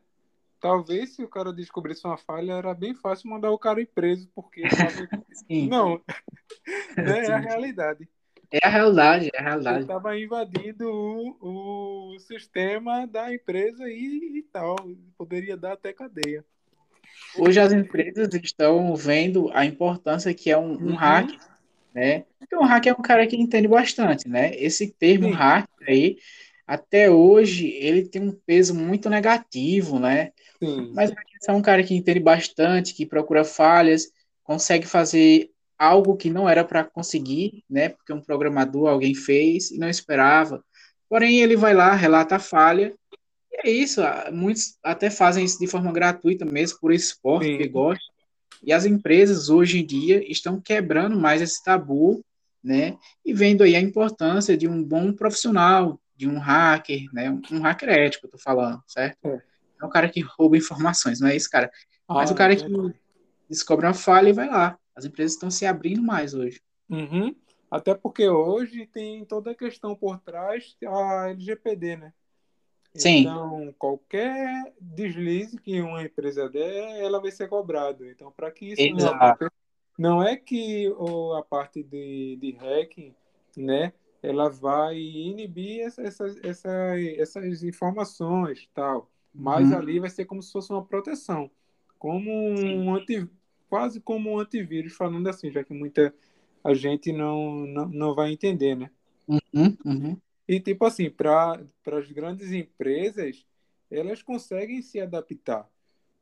Talvez 0.60 1.16
se 1.16 1.24
o 1.24 1.28
cara 1.28 1.54
descobrisse 1.54 2.06
uma 2.06 2.18
falha, 2.18 2.54
era 2.54 2.74
bem 2.74 2.94
fácil 2.94 3.30
mandar 3.30 3.50
o 3.50 3.58
cara 3.58 3.82
ir 3.82 3.86
preso, 3.88 4.30
porque 4.36 4.62
não, 5.70 6.02
né? 6.98 7.26
é 7.26 7.32
a 7.32 7.38
realidade. 7.38 8.10
É 8.52 8.60
a 8.66 8.70
realidade, 8.70 9.30
é 9.34 9.40
a 9.40 9.44
realidade. 9.44 9.82
Estava 9.82 10.18
invadindo 10.18 10.90
o, 10.90 12.16
o 12.16 12.20
sistema 12.20 13.06
da 13.06 13.34
empresa 13.34 13.88
e, 13.88 14.40
e 14.40 14.42
tal. 14.52 14.76
Poderia 15.18 15.56
dar 15.56 15.74
até 15.74 15.94
cadeia. 15.94 16.44
Hoje 17.38 17.60
as 17.60 17.72
empresas 17.72 18.34
estão 18.34 18.96
vendo 18.96 19.52
a 19.54 19.66
importância 19.66 20.34
que 20.34 20.50
é 20.50 20.58
um, 20.58 20.72
um 20.72 20.88
uhum. 20.88 20.96
hack, 20.96 21.30
né? 21.94 22.26
Porque 22.38 22.56
um 22.56 22.66
hack 22.66 22.88
é 22.88 22.94
um 22.94 23.02
cara 23.02 23.26
que 23.28 23.36
entende 23.36 23.68
bastante, 23.68 24.28
né? 24.28 24.56
Esse 24.56 24.92
termo 24.92 25.28
Sim. 25.28 25.34
hack 25.34 25.70
aí, 25.88 26.18
até 26.66 27.10
hoje, 27.10 27.68
ele 27.68 28.08
tem 28.08 28.22
um 28.22 28.32
peso 28.32 28.76
muito 28.76 29.10
negativo, 29.10 30.00
né? 30.00 30.32
Sim. 30.62 30.92
Mas 30.94 31.12
é 31.48 31.52
um 31.52 31.62
cara 31.62 31.84
que 31.84 31.96
entende 31.96 32.20
bastante, 32.20 32.94
que 32.94 33.06
procura 33.06 33.44
falhas, 33.44 34.12
consegue 34.44 34.86
fazer 34.86 35.50
algo 35.78 36.18
que 36.18 36.30
não 36.30 36.48
era 36.48 36.64
para 36.64 36.84
conseguir, 36.84 37.64
né? 37.70 37.90
Porque 37.90 38.14
um 38.14 38.22
programador, 38.22 38.90
alguém 38.90 39.16
fez 39.16 39.72
e 39.72 39.78
não 39.78 39.90
esperava. 39.90 40.64
Porém, 41.08 41.40
ele 41.40 41.56
vai 41.56 41.74
lá, 41.74 41.94
relata 41.96 42.36
a 42.36 42.40
falha. 42.40 42.94
E 43.52 43.68
é 43.68 43.72
isso. 43.72 44.02
Muitos 44.32 44.78
até 44.84 45.10
fazem 45.10 45.46
isso 45.46 45.58
de 45.58 45.68
forma 45.68 45.92
gratuita 45.92 46.46
mesmo, 46.46 46.80
por 46.80 46.94
esporte, 46.94 47.48
Sim. 47.48 47.58
que 47.58 47.68
gostam. 47.68 48.19
E 48.64 48.74
as 48.74 48.86
empresas, 48.86 49.50
hoje 49.50 49.80
em 49.80 49.86
dia, 49.86 50.24
estão 50.30 50.60
quebrando 50.60 51.18
mais 51.18 51.42
esse 51.42 51.64
tabu, 51.64 52.24
né? 52.64 52.98
E 53.26 53.34
vendo 53.34 53.64
aí 53.64 53.76
a 53.76 53.82
importância 53.82 54.58
de 54.58 54.68
um 54.68 54.84
bom 54.84 55.14
profissional, 55.14 56.00
de 56.16 56.28
um 56.28 56.38
hacker, 56.38 57.06
né? 57.14 57.32
Um 57.52 57.62
hacker 57.62 57.90
ético, 57.90 58.28
eu 58.28 58.32
tô 58.32 58.38
falando, 58.38 58.82
certo? 58.88 59.18
É. 59.26 59.42
é 59.82 59.86
o 59.86 59.90
cara 59.90 60.10
que 60.10 60.22
rouba 60.22 60.58
informações, 60.58 61.20
não 61.20 61.30
é 61.30 61.36
esse 61.36 61.50
cara. 61.50 61.72
Ah, 62.08 62.16
Mas 62.16 62.32
o 62.32 62.36
cara 62.36 62.54
é 62.54 62.56
que 62.56 62.66
descobre 63.50 63.86
uma 63.86 63.94
falha 63.94 64.30
e 64.30 64.34
vai 64.34 64.48
lá. 64.48 64.78
As 64.96 65.06
empresas 65.06 65.34
estão 65.34 65.50
se 65.50 65.66
abrindo 65.66 66.02
mais 66.02 66.34
hoje. 66.34 66.62
Uhum. 66.90 67.34
Até 67.72 67.94
porque 67.94 68.28
hoje 68.28 68.88
tem 68.88 69.24
toda 69.26 69.52
a 69.52 69.56
questão 69.56 69.96
por 69.96 70.20
trás 70.20 70.76
a 70.86 71.30
LGPD, 71.30 71.98
né? 71.98 72.14
Sim. 72.96 73.22
Então, 73.22 73.74
qualquer 73.78 74.74
deslize 74.80 75.58
que 75.58 75.82
uma 75.82 76.04
empresa 76.04 76.50
der, 76.50 77.02
ela 77.02 77.20
vai 77.20 77.32
ser 77.32 77.48
cobrada. 77.48 78.06
Então, 78.08 78.32
para 78.32 78.52
que 78.52 78.72
isso 78.72 78.82
Exato. 78.82 79.44
não, 79.98 80.18
não 80.18 80.24
é 80.24 80.36
que 80.36 80.90
ou 80.98 81.36
a 81.36 81.44
parte 81.44 81.84
de, 81.84 82.38
de 82.42 82.52
hacking 82.52 83.14
né? 83.56 83.94
Ela 84.22 84.50
vai 84.50 84.98
inibir 84.98 85.82
essas, 85.82 86.38
essas, 86.44 87.00
essas 87.18 87.64
informações 87.64 88.68
tal. 88.74 89.10
Mas 89.34 89.70
uhum. 89.72 89.78
ali 89.78 90.00
vai 90.00 90.10
ser 90.10 90.26
como 90.26 90.42
se 90.42 90.52
fosse 90.52 90.72
uma 90.72 90.84
proteção. 90.84 91.50
Como 91.98 92.32
um 92.32 92.96
anti, 92.96 93.30
quase 93.70 94.00
como 94.00 94.32
um 94.32 94.40
antivírus, 94.40 94.94
falando 94.94 95.28
assim, 95.28 95.52
já 95.52 95.64
que 95.64 95.74
muita 95.74 96.14
a 96.64 96.74
gente 96.74 97.12
não, 97.14 97.66
não, 97.66 97.88
não 97.88 98.16
vai 98.16 98.32
entender, 98.32 98.76
né? 98.76 98.90
Uhum, 99.28 99.78
uhum. 99.86 100.18
E 100.50 100.60
tipo 100.60 100.84
assim, 100.84 101.12
para 101.12 101.62
as 101.86 102.12
grandes 102.12 102.52
empresas, 102.52 103.46
elas 103.92 104.24
conseguem 104.24 104.82
se 104.82 105.00
adaptar. 105.00 105.70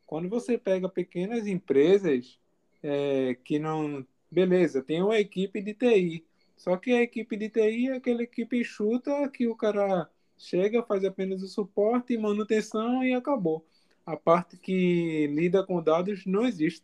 Quando 0.06 0.28
você 0.28 0.58
pega 0.58 0.90
pequenas 0.90 1.48
empresas 1.48 2.38
é, 2.84 3.38
que 3.42 3.58
não. 3.58 4.06
Beleza, 4.30 4.84
tem 4.84 5.02
uma 5.02 5.18
equipe 5.18 5.62
de 5.62 5.74
TI. 5.74 6.26
Só 6.58 6.76
que 6.76 6.92
a 6.92 7.02
equipe 7.02 7.38
de 7.38 7.48
TI 7.48 7.88
é 7.88 7.96
aquela 7.96 8.22
equipe 8.22 8.62
chuta 8.66 9.30
que 9.30 9.48
o 9.48 9.56
cara 9.56 10.10
chega, 10.38 10.84
faz 10.84 11.06
apenas 11.06 11.42
o 11.42 11.48
suporte 11.48 12.18
manutenção 12.18 13.02
e 13.06 13.14
acabou. 13.14 13.66
A 14.06 14.18
parte 14.18 14.58
que 14.58 15.28
lida 15.28 15.66
com 15.66 15.82
dados 15.82 16.26
não 16.26 16.46
existe. 16.46 16.84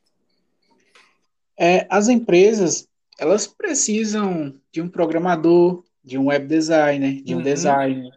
É, 1.58 1.86
as 1.90 2.08
empresas 2.08 2.88
elas 3.20 3.46
precisam 3.46 4.58
de 4.72 4.82
um 4.82 4.88
programador, 4.88 5.84
de 6.04 6.18
um 6.18 6.28
web 6.28 6.48
designer, 6.48 7.22
de 7.22 7.34
um 7.34 7.38
uhum. 7.38 7.44
designer, 7.44 8.12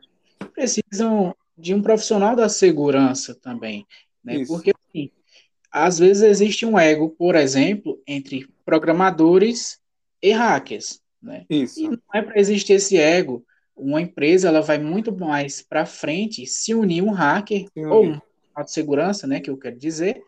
precisam 0.53 1.35
de 1.57 1.75
um 1.75 1.83
profissional 1.83 2.35
da 2.35 2.49
segurança 2.49 3.35
também, 3.35 3.87
né? 4.23 4.37
Isso. 4.37 4.53
Porque 4.53 4.73
assim, 4.73 5.11
às 5.71 5.99
vezes 5.99 6.23
existe 6.23 6.67
um 6.67 6.79
ego, 6.79 7.11
por 7.11 7.35
exemplo, 7.35 8.01
entre 8.07 8.49
programadores 8.65 9.79
e 10.23 10.33
hackers, 10.33 11.01
né? 11.23 11.45
Isso. 11.49 11.81
E 11.81 11.89
não 11.89 11.99
é 12.15 12.23
para 12.23 12.39
existir 12.39 12.75
esse 12.75 12.97
ego. 12.97 13.45
Uma 13.77 14.01
empresa 14.01 14.49
ela 14.49 14.63
vai 14.63 14.79
muito 14.79 15.15
mais 15.15 15.61
para 15.63 15.85
frente 15.85 16.47
se 16.47 16.75
unir 16.75 17.03
um 17.03 17.11
hacker 17.11 17.67
ou 17.77 18.07
um 18.07 18.21
de 18.65 18.73
segurança, 18.73 19.27
né, 19.27 19.39
que 19.39 19.51
eu 19.51 19.57
quero 19.59 19.79
dizer, 19.79 20.23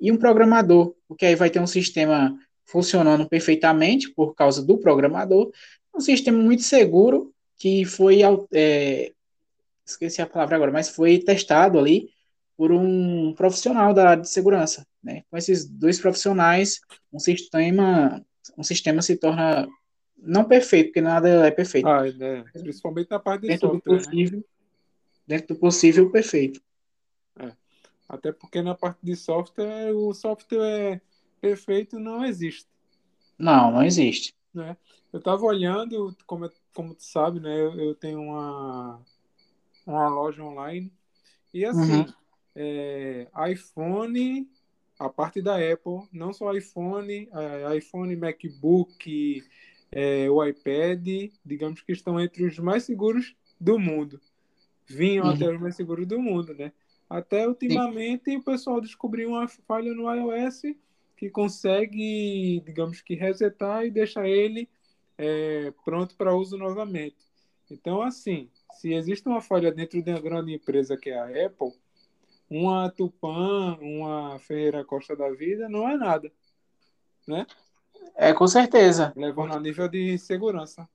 e 0.00 0.10
um 0.10 0.16
programador, 0.16 0.94
porque 1.06 1.26
aí 1.26 1.34
vai 1.34 1.50
ter 1.50 1.60
um 1.60 1.66
sistema 1.66 2.34
funcionando 2.64 3.28
perfeitamente 3.28 4.10
por 4.10 4.34
causa 4.34 4.64
do 4.64 4.78
programador, 4.78 5.50
um 5.94 6.00
sistema 6.00 6.38
muito 6.38 6.62
seguro 6.62 7.32
que 7.56 7.84
foi, 7.84 8.20
é, 8.52 9.12
esqueci 9.86 10.20
a 10.20 10.26
palavra 10.26 10.56
agora, 10.56 10.72
mas 10.72 10.88
foi 10.88 11.18
testado 11.18 11.78
ali 11.78 12.10
por 12.56 12.72
um 12.72 13.32
profissional 13.34 13.92
da 13.92 14.10
área 14.10 14.22
de 14.22 14.28
segurança, 14.28 14.86
né? 15.02 15.22
Com 15.30 15.36
esses 15.36 15.64
dois 15.64 15.98
profissionais, 15.98 16.80
um 17.12 17.18
sistema, 17.18 18.24
um 18.56 18.62
sistema 18.62 19.02
se 19.02 19.16
torna 19.16 19.68
não 20.16 20.44
perfeito, 20.44 20.88
porque 20.88 21.00
nada 21.00 21.46
é 21.46 21.50
perfeito. 21.50 21.86
Ah, 21.86 22.06
é, 22.06 22.42
principalmente 22.60 23.10
na 23.10 23.18
parte 23.18 23.42
de 23.42 23.48
dentro 23.48 23.68
software, 23.68 23.92
do 23.92 23.96
né? 23.96 24.04
possível, 24.04 24.38
né? 24.38 24.44
dentro 25.26 25.54
do 25.54 25.60
possível, 25.60 26.10
perfeito. 26.10 26.60
É. 27.38 27.52
Até 28.08 28.32
porque 28.32 28.62
na 28.62 28.74
parte 28.74 28.98
de 29.02 29.16
software, 29.16 29.92
o 29.94 30.14
software 30.14 31.00
perfeito 31.40 31.98
não 31.98 32.24
existe. 32.24 32.68
Não, 33.38 33.70
não 33.72 33.82
existe. 33.82 34.34
Né? 34.54 34.76
Eu 35.12 35.18
estava 35.18 35.44
olhando, 35.44 36.16
como, 36.26 36.48
como 36.72 36.94
tu 36.94 37.02
sabe, 37.02 37.40
né? 37.40 37.60
Eu, 37.60 37.78
eu, 37.78 37.94
tenho 37.94 38.20
uma, 38.20 39.00
uma 39.84 40.08
loja 40.08 40.42
online 40.42 40.92
e 41.52 41.64
assim, 41.64 42.00
uhum. 42.00 42.06
é, 42.54 43.28
iPhone, 43.50 44.48
a 44.98 45.08
parte 45.08 45.42
da 45.42 45.56
Apple, 45.56 46.08
não 46.12 46.32
só 46.32 46.52
iPhone, 46.54 47.28
é, 47.32 47.76
iPhone, 47.76 48.14
MacBook, 48.16 49.44
é, 49.90 50.30
o 50.30 50.44
iPad, 50.44 51.32
digamos 51.44 51.80
que 51.82 51.92
estão 51.92 52.20
entre 52.20 52.44
os 52.44 52.58
mais 52.58 52.84
seguros 52.84 53.36
do 53.60 53.78
mundo. 53.78 54.20
Vinham 54.86 55.26
uhum. 55.26 55.32
até 55.32 55.48
os 55.48 55.60
mais 55.60 55.74
seguros 55.74 56.06
do 56.06 56.20
mundo, 56.20 56.54
né? 56.54 56.72
Até 57.08 57.46
ultimamente 57.46 58.30
Sim. 58.30 58.36
o 58.36 58.42
pessoal 58.42 58.80
descobriu 58.80 59.30
uma 59.30 59.48
falha 59.48 59.92
no 59.94 60.12
iOS 60.12 60.62
que 61.16 61.30
consegue, 61.30 62.62
digamos 62.64 63.00
que, 63.00 63.14
resetar 63.14 63.84
e 63.84 63.90
deixar 63.90 64.28
ele 64.28 64.68
é, 65.16 65.72
pronto 65.84 66.14
para 66.16 66.34
uso 66.34 66.56
novamente. 66.56 67.16
Então, 67.70 68.02
assim, 68.02 68.48
se 68.74 68.92
existe 68.92 69.28
uma 69.28 69.40
falha 69.40 69.72
dentro 69.72 70.02
de 70.02 70.10
uma 70.10 70.20
grande 70.20 70.54
empresa 70.54 70.96
que 70.96 71.10
é 71.10 71.18
a 71.18 71.46
Apple, 71.46 71.72
uma 72.50 72.90
Tupan, 72.90 73.78
uma 73.80 74.38
Ferreira 74.38 74.84
Costa 74.84 75.16
da 75.16 75.30
vida 75.30 75.68
não 75.68 75.88
é 75.88 75.96
nada, 75.96 76.30
né? 77.26 77.46
É, 78.14 78.32
com 78.32 78.46
certeza. 78.46 79.12
Levando 79.16 79.54
a 79.54 79.60
nível 79.60 79.88
de 79.88 80.18
segurança. 80.18 80.88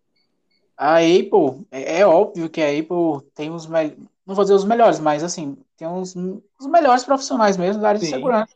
A 0.78 0.98
Apple, 0.98 1.66
é, 1.72 2.00
é 2.00 2.08
óbvio 2.08 2.50
que 2.50 2.62
a 2.62 2.70
Apple 2.70 3.30
tem 3.34 3.50
os 3.50 3.68
melhores, 3.68 3.98
não 4.26 4.36
vou 4.36 4.46
dizer 4.46 4.54
os 4.54 4.64
melhores, 4.64 5.00
mas 5.00 5.24
assim, 5.24 5.58
tem 5.76 5.88
uns, 5.88 6.16
os 6.16 6.68
melhores 6.68 7.04
profissionais 7.04 7.58
mesmo 7.58 7.82
da 7.82 7.90
área 7.90 8.00
Sim. 8.00 8.06
de 8.06 8.12
segurança. 8.14 8.56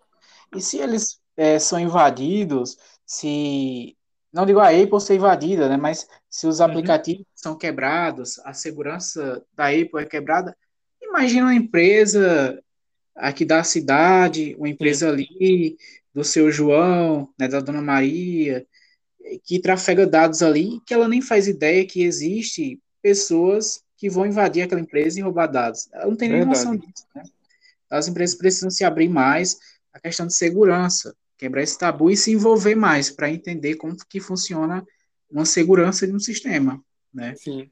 E 0.56 0.62
se 0.62 0.78
eles 0.78 1.20
é, 1.36 1.60
são 1.60 1.80
invadidos, 1.80 2.78
se 3.06 3.96
não 4.32 4.46
digo 4.46 4.60
a 4.60 4.70
Apple 4.70 5.00
ser 5.00 5.16
invadida, 5.16 5.70
né, 5.70 5.78
mas 5.78 6.08
se 6.30 6.48
os 6.48 6.60
uhum. 6.60 6.66
aplicativos 6.66 7.22
uhum. 7.22 7.26
são 7.36 7.58
quebrados, 7.58 8.40
a 8.40 8.54
segurança 8.54 9.44
da 9.54 9.68
Apple 9.68 10.02
é 10.02 10.06
quebrada, 10.06 10.56
imagina 11.02 11.46
uma 11.46 11.56
empresa 11.56 12.62
aqui 13.16 13.46
da 13.46 13.64
cidade, 13.64 14.56
uma 14.58 14.70
empresa 14.70 15.08
Sim. 15.08 15.14
ali 15.14 15.78
do 16.14 16.24
seu 16.24 16.52
João, 16.52 17.30
né, 17.40 17.48
da 17.48 17.60
Dona 17.60 17.82
Maria, 17.82 18.66
que 19.44 19.60
trafega 19.60 20.06
dados 20.06 20.42
ali, 20.42 20.80
que 20.86 20.94
ela 20.94 21.08
nem 21.08 21.22
faz 21.22 21.48
ideia 21.48 21.86
que 21.86 22.04
existe 22.04 22.80
pessoas 23.02 23.84
que 23.98 24.10
vão 24.10 24.26
invadir 24.26 24.64
aquela 24.64 24.82
empresa 24.82 25.20
e 25.20 25.24
roubar 25.24 25.48
dados. 25.48 25.88
Ela 25.94 26.08
não 26.08 26.16
tem 26.16 26.30
nem 26.30 26.46
noção 26.46 26.76
disso, 26.76 27.06
né? 27.16 27.24
As 27.90 28.08
empresas 28.08 28.36
precisam 28.36 28.70
se 28.70 28.84
abrir 28.84 29.08
mais 29.08 29.58
a 29.94 30.00
questão 30.00 30.26
de 30.26 30.34
segurança, 30.34 31.16
quebrar 31.44 31.62
esse 31.62 31.78
tabu 31.78 32.10
e 32.10 32.16
se 32.16 32.32
envolver 32.32 32.74
mais 32.74 33.10
para 33.10 33.30
entender 33.30 33.76
como 33.76 33.98
que 34.08 34.22
funciona 34.22 34.88
uma 35.30 35.44
segurança 35.44 36.08
de 36.08 36.14
um 36.14 36.20
sistema, 36.20 36.82
né? 37.14 37.36
Sim. 37.36 37.70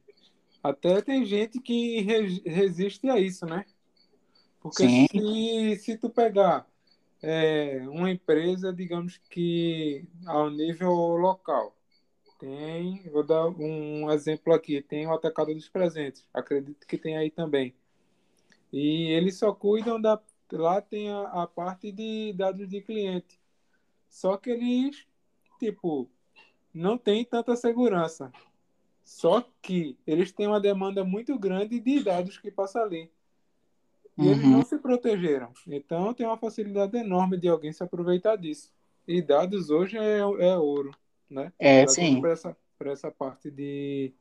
Até 0.62 1.02
tem 1.02 1.26
gente 1.26 1.58
que 1.62 2.02
resiste 2.46 3.10
a 3.10 3.18
isso, 3.18 3.46
né? 3.46 3.64
Porque 4.60 4.84
Sim. 4.84 5.08
se, 5.10 5.80
se 5.80 5.98
tu 5.98 6.10
pegar 6.10 6.68
é, 7.22 7.82
uma 7.88 8.12
empresa, 8.12 8.74
digamos 8.74 9.22
que 9.30 10.06
ao 10.26 10.50
nível 10.50 10.92
local, 10.92 11.74
tem, 12.38 13.02
vou 13.10 13.24
dar 13.24 13.48
um 13.48 14.12
exemplo 14.12 14.54
aqui, 14.54 14.82
tem 14.82 15.08
o 15.08 15.14
Atacado 15.14 15.54
dos 15.54 15.70
Presentes, 15.70 16.28
acredito 16.34 16.86
que 16.86 16.98
tem 16.98 17.16
aí 17.16 17.32
também. 17.32 17.74
E 18.74 19.14
eles 19.14 19.38
só 19.38 19.54
cuidam 19.54 20.00
da. 20.02 20.22
Lá 20.52 20.82
tem 20.82 21.10
a, 21.10 21.44
a 21.44 21.48
parte 21.48 21.90
de 21.90 22.34
dados 22.34 22.68
de 22.68 22.82
cliente. 22.82 23.41
Só 24.12 24.36
que 24.36 24.50
eles, 24.50 25.08
tipo, 25.58 26.08
não 26.74 26.98
tem 26.98 27.24
tanta 27.24 27.56
segurança. 27.56 28.30
Só 29.06 29.44
que 29.62 29.98
eles 30.06 30.34
têm 30.34 30.48
uma 30.48 30.60
demanda 30.60 31.04
muito 31.04 31.40
grande 31.40 31.80
de 31.80 32.04
dados 32.04 32.38
que 32.38 32.52
passa 32.52 32.82
ali. 32.82 33.10
E 34.18 34.24
uhum. 34.24 34.32
eles 34.32 34.44
não 34.44 34.64
se 34.64 34.78
protegeram. 34.78 35.54
Então 35.66 36.14
tem 36.14 36.26
uma 36.26 36.38
facilidade 36.38 36.98
enorme 36.98 37.38
de 37.38 37.48
alguém 37.48 37.72
se 37.72 37.82
aproveitar 37.82 38.36
disso. 38.36 38.72
E 39.08 39.22
dados 39.22 39.70
hoje 39.70 39.98
é, 39.98 40.20
é 40.20 40.58
ouro, 40.58 40.94
né? 41.30 41.52
É, 41.58 41.86
pra 41.86 41.94
sim. 41.94 42.20
Para 42.20 42.32
essa, 42.32 42.58
essa 42.82 43.10
parte 43.10 43.50
de, 43.50 44.14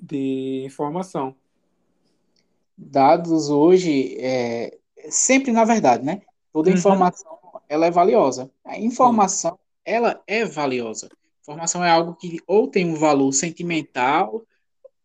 de 0.00 0.62
informação. 0.64 1.34
Dados 2.78 3.50
hoje, 3.50 4.16
é, 4.20 4.78
sempre 5.10 5.50
na 5.50 5.64
verdade, 5.64 6.04
né? 6.04 6.22
Toda 6.52 6.70
uhum. 6.70 6.76
informação 6.76 7.31
ela 7.72 7.86
é 7.86 7.90
valiosa. 7.90 8.50
A 8.62 8.78
informação, 8.78 9.58
ela 9.82 10.22
é 10.26 10.44
valiosa. 10.44 11.08
Informação 11.40 11.82
é 11.82 11.90
algo 11.90 12.14
que 12.14 12.38
ou 12.46 12.68
tem 12.68 12.84
um 12.84 12.96
valor 12.96 13.32
sentimental, 13.32 14.44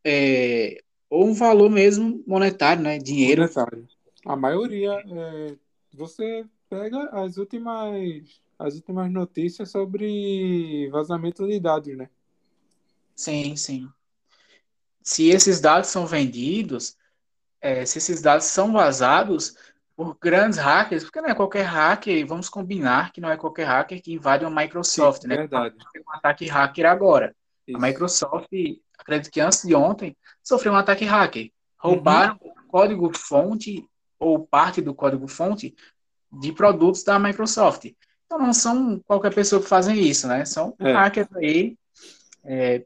é, 0.03 0.83
ou 1.09 1.27
um 1.27 1.33
valor 1.33 1.69
mesmo 1.69 2.21
monetário, 2.27 2.83
né? 2.83 2.97
Dinheiro. 2.97 3.43
Monetário. 3.43 3.87
A 4.25 4.35
maioria, 4.35 5.01
é, 5.09 5.55
você 5.93 6.45
pega 6.69 7.09
as 7.13 7.37
últimas, 7.37 8.41
as 8.59 8.75
últimas 8.75 9.09
notícias 9.09 9.71
sobre 9.71 10.89
vazamento 10.91 11.47
de 11.47 11.61
dados, 11.61 11.95
né? 11.95 12.09
Sim, 13.15 13.55
sim. 13.55 13.87
Se 15.01 15.29
esses 15.29 15.61
dados 15.61 15.89
são 15.89 16.05
vendidos, 16.05 16.97
é, 17.61 17.85
se 17.85 17.97
esses 17.97 18.21
dados 18.21 18.47
são 18.47 18.73
vazados, 18.73 19.55
por 19.97 20.15
grandes 20.21 20.59
hackers, 20.59 21.03
porque 21.03 21.19
não 21.19 21.29
é 21.29 21.33
qualquer 21.33 21.63
hacker, 21.63 22.27
vamos 22.27 22.47
combinar 22.47 23.11
que 23.11 23.19
não 23.19 23.31
é 23.31 23.35
qualquer 23.35 23.63
hacker 23.63 23.99
que 23.99 24.13
invade 24.13 24.45
uma 24.45 24.61
Microsoft, 24.61 25.23
Sim, 25.23 25.29
né? 25.29 25.37
Verdade. 25.37 25.75
Um 25.97 26.11
ataque 26.15 26.45
hacker 26.45 26.85
agora. 26.85 27.35
Isso. 27.67 27.75
A 27.75 27.81
Microsoft, 27.81 28.47
acredito 28.95 29.31
que 29.31 29.41
antes 29.41 29.63
de 29.63 29.73
ontem, 29.73 30.15
sofreu 30.43 30.73
um 30.73 30.75
ataque 30.75 31.03
hacker. 31.03 31.51
Roubaram 31.79 32.37
uhum. 32.39 32.51
o 32.51 32.67
código-fonte 32.67 33.89
ou 34.19 34.45
parte 34.45 34.83
do 34.83 34.93
código-fonte 34.93 35.75
de 36.31 36.51
produtos 36.51 37.03
da 37.03 37.17
Microsoft. 37.17 37.85
Então 38.27 38.37
não 38.37 38.53
são 38.53 38.99
qualquer 38.99 39.33
pessoa 39.33 39.59
que 39.59 39.67
fazem 39.67 39.99
isso, 39.99 40.27
né? 40.27 40.45
São 40.45 40.75
é. 40.77 40.91
hackers 40.91 41.35
aí, 41.37 41.75
é, 42.43 42.85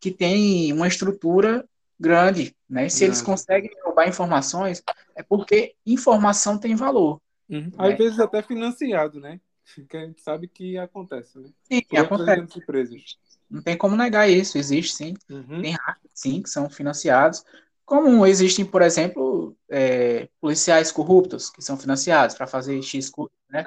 que 0.00 0.10
tem 0.10 0.72
uma 0.72 0.88
estrutura 0.88 1.64
grande, 1.98 2.56
né? 2.70 2.88
Se 2.88 3.04
eles 3.04 3.20
conseguem 3.20 3.70
roubar 3.84 4.08
informações, 4.08 4.82
é 5.16 5.22
porque 5.22 5.74
informação 5.84 6.56
tem 6.56 6.76
valor. 6.76 7.20
Uhum. 7.48 7.62
Né? 7.62 7.92
Às 7.92 7.98
vezes 7.98 8.20
até 8.20 8.40
financiado, 8.42 9.20
né? 9.20 9.40
Que 9.88 9.96
a 9.96 10.06
gente 10.06 10.20
sabe 10.20 10.48
que 10.48 10.78
acontece, 10.78 11.38
né? 11.38 11.50
Sim, 11.64 11.82
Por 11.82 11.98
acontece. 11.98 12.58
Empresas. 12.58 13.18
Não 13.50 13.62
tem 13.62 13.76
como 13.76 13.96
negar 13.96 14.28
isso, 14.30 14.56
existe 14.56 14.94
sim. 14.94 15.14
Uhum. 15.28 15.60
Tem 15.60 15.72
hackers, 15.72 16.12
sim, 16.14 16.42
que 16.42 16.48
são 16.48 16.70
financiados. 16.70 17.44
Como 17.84 18.24
existem, 18.24 18.64
por 18.64 18.82
exemplo, 18.82 19.56
é, 19.68 20.28
policiais 20.40 20.92
corruptos 20.92 21.50
que 21.50 21.60
são 21.60 21.76
financiados 21.76 22.36
para 22.36 22.46
fazer 22.46 22.80
X 22.82 23.10
coisas, 23.10 23.34
né? 23.48 23.66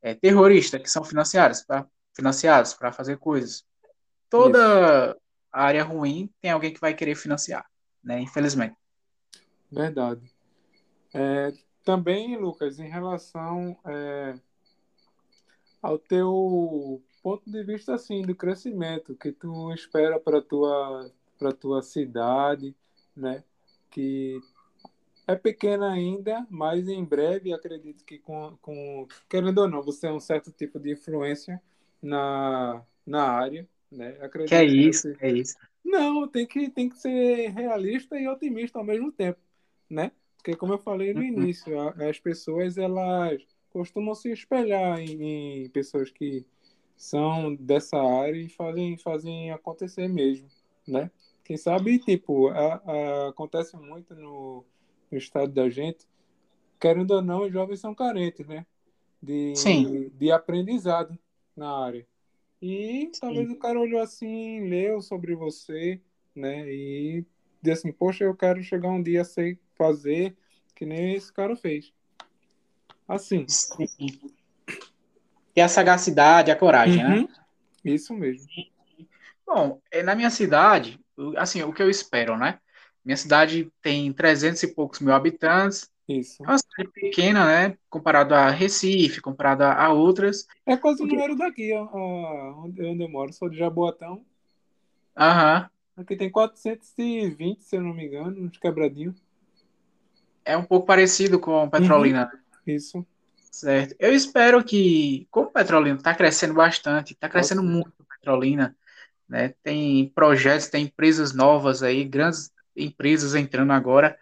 É, 0.00 0.14
terroristas 0.14 0.80
que 0.80 0.90
são 0.90 1.04
financiados 1.04 1.62
para 1.62 1.86
financiados 2.14 2.74
para 2.74 2.90
fazer 2.90 3.18
coisas. 3.18 3.64
Toda 4.28 5.10
Isso. 5.10 5.20
área 5.52 5.84
ruim 5.84 6.30
tem 6.40 6.50
alguém 6.50 6.72
que 6.72 6.80
vai 6.80 6.94
querer 6.94 7.14
financiar, 7.14 7.64
né? 8.08 8.22
Infelizmente. 8.22 8.74
Verdade. 9.70 10.32
É, 11.12 11.52
também, 11.84 12.38
Lucas, 12.38 12.78
em 12.78 12.88
relação 12.88 13.76
é, 13.84 14.34
ao 15.82 15.98
teu 15.98 17.02
ponto 17.22 17.50
de 17.50 17.62
vista 17.62 17.94
assim 17.94 18.22
do 18.22 18.34
crescimento 18.34 19.14
que 19.14 19.30
tu 19.30 19.70
espera 19.74 20.18
para 20.18 20.40
tua 20.40 21.12
para 21.38 21.52
tua 21.52 21.82
cidade, 21.82 22.74
né? 23.14 23.44
Que 23.90 24.40
é 25.26 25.36
pequena 25.36 25.92
ainda, 25.92 26.46
mas 26.50 26.88
em 26.88 27.04
breve 27.04 27.52
acredito 27.52 28.04
que 28.04 28.18
com, 28.18 28.56
com 28.62 29.06
querendo 29.28 29.58
ou 29.58 29.68
não, 29.68 29.82
você 29.82 30.06
é 30.06 30.12
um 30.12 30.18
certo 30.18 30.50
tipo 30.50 30.80
de 30.80 30.92
influência 30.92 31.62
na, 32.02 32.82
na 33.06 33.30
área, 33.30 33.68
né? 33.92 34.16
Acredito 34.20 34.48
que 34.48 34.54
é 34.54 34.64
isso, 34.64 35.12
que 35.12 35.24
é 35.24 35.30
isso. 35.30 35.56
Não, 35.84 36.28
tem 36.28 36.46
que 36.46 36.70
tem 36.70 36.88
que 36.88 36.98
ser 36.98 37.50
realista 37.50 38.18
e 38.18 38.28
otimista 38.28 38.78
ao 38.78 38.84
mesmo 38.84 39.10
tempo, 39.10 39.38
né? 39.88 40.12
Porque 40.36 40.54
como 40.54 40.74
eu 40.74 40.78
falei 40.78 41.12
no 41.12 41.20
uhum. 41.20 41.26
início, 41.26 41.78
as 41.80 42.18
pessoas 42.18 42.78
elas 42.78 43.42
costumam 43.70 44.14
se 44.14 44.30
espelhar 44.30 44.98
em, 45.00 45.64
em 45.64 45.68
pessoas 45.70 46.10
que 46.10 46.44
são 46.96 47.54
dessa 47.54 47.96
área 47.96 48.36
e 48.36 48.48
fazem, 48.48 48.98
fazem 48.98 49.50
acontecer 49.52 50.08
mesmo, 50.08 50.48
né? 50.86 51.10
Quem 51.44 51.56
sabe, 51.56 51.98
tipo, 51.98 52.48
a, 52.48 52.74
a, 52.74 53.28
acontece 53.28 53.76
muito 53.76 54.14
no, 54.14 54.64
no, 55.10 55.16
estado 55.16 55.52
da 55.52 55.70
gente, 55.70 56.06
querendo 56.78 57.12
ou 57.12 57.22
não, 57.22 57.46
os 57.46 57.52
jovens 57.52 57.80
são 57.80 57.94
carentes, 57.94 58.46
né? 58.46 58.66
De, 59.22 59.54
Sim. 59.56 60.10
de 60.14 60.30
aprendizado 60.30 61.18
na 61.56 61.84
área. 61.84 62.06
E 62.60 63.10
Sim. 63.12 63.20
talvez 63.20 63.50
o 63.50 63.56
cara 63.56 63.80
olhou 63.80 64.00
assim, 64.00 64.68
leu 64.68 65.00
sobre 65.00 65.34
você, 65.34 66.00
né? 66.34 66.68
E 66.68 67.24
disse 67.62 67.80
assim, 67.80 67.92
poxa, 67.92 68.24
eu 68.24 68.34
quero 68.34 68.62
chegar 68.62 68.88
um 68.88 69.02
dia 69.02 69.22
a 69.22 69.24
sei 69.24 69.58
fazer 69.76 70.36
que 70.74 70.84
nem 70.84 71.14
esse 71.14 71.32
cara 71.32 71.56
fez. 71.56 71.92
Assim. 73.06 73.46
Sim 73.48 73.86
ter 75.58 75.62
a 75.62 75.68
sagacidade, 75.68 76.52
a 76.52 76.56
coragem, 76.56 77.02
né? 77.02 77.16
uhum. 77.16 77.22
né? 77.22 77.28
Isso 77.84 78.14
mesmo. 78.14 78.46
Bom, 79.44 79.80
é, 79.90 80.04
na 80.04 80.14
minha 80.14 80.30
cidade, 80.30 81.00
assim, 81.36 81.64
o 81.64 81.72
que 81.72 81.82
eu 81.82 81.90
espero, 81.90 82.36
né? 82.36 82.60
Minha 83.04 83.16
cidade 83.16 83.68
tem 83.82 84.12
300 84.12 84.62
e 84.62 84.68
poucos 84.68 85.00
mil 85.00 85.12
habitantes. 85.12 85.90
Isso. 86.08 86.42
É 86.42 86.46
uma 86.48 86.58
cidade 86.58 86.90
pequena, 86.92 87.44
né? 87.44 87.76
Comparado 87.90 88.34
a 88.34 88.48
Recife, 88.48 89.20
comparado 89.20 89.64
a 89.64 89.92
outras. 89.92 90.46
É 90.64 90.76
quase 90.76 91.02
o 91.02 91.06
número 91.06 91.36
daqui, 91.36 91.72
ó, 91.74 92.64
onde 92.64 92.80
eu 92.80 93.08
moro. 93.08 93.32
Sou 93.32 93.50
de 93.50 93.58
Jaboatão. 93.58 94.24
Aham. 95.16 95.68
Aqui 95.96 96.16
tem 96.16 96.30
420, 96.30 97.60
se 97.62 97.76
eu 97.76 97.82
não 97.82 97.92
me 97.92 98.06
engano, 98.06 98.40
uns 98.40 98.56
quebradinhos. 98.56 99.22
É 100.44 100.56
um 100.56 100.64
pouco 100.64 100.86
parecido 100.86 101.38
com 101.38 101.68
Petrolina. 101.68 102.30
Uhum. 102.32 102.74
Isso. 102.74 103.06
Certo. 103.50 103.94
Eu 103.98 104.14
espero 104.14 104.62
que, 104.64 105.26
como 105.30 105.50
Petrolina 105.50 105.96
está 105.96 106.14
crescendo 106.14 106.54
bastante, 106.54 107.12
está 107.12 107.28
crescendo 107.28 107.62
Nossa. 107.62 107.74
muito 107.74 108.04
Petrolina, 108.08 108.76
né? 109.28 109.54
Tem 109.62 110.08
projetos, 110.14 110.68
tem 110.68 110.84
empresas 110.84 111.34
novas 111.34 111.82
aí, 111.82 112.04
grandes 112.04 112.50
empresas 112.76 113.34
entrando 113.34 113.72
agora, 113.72 114.16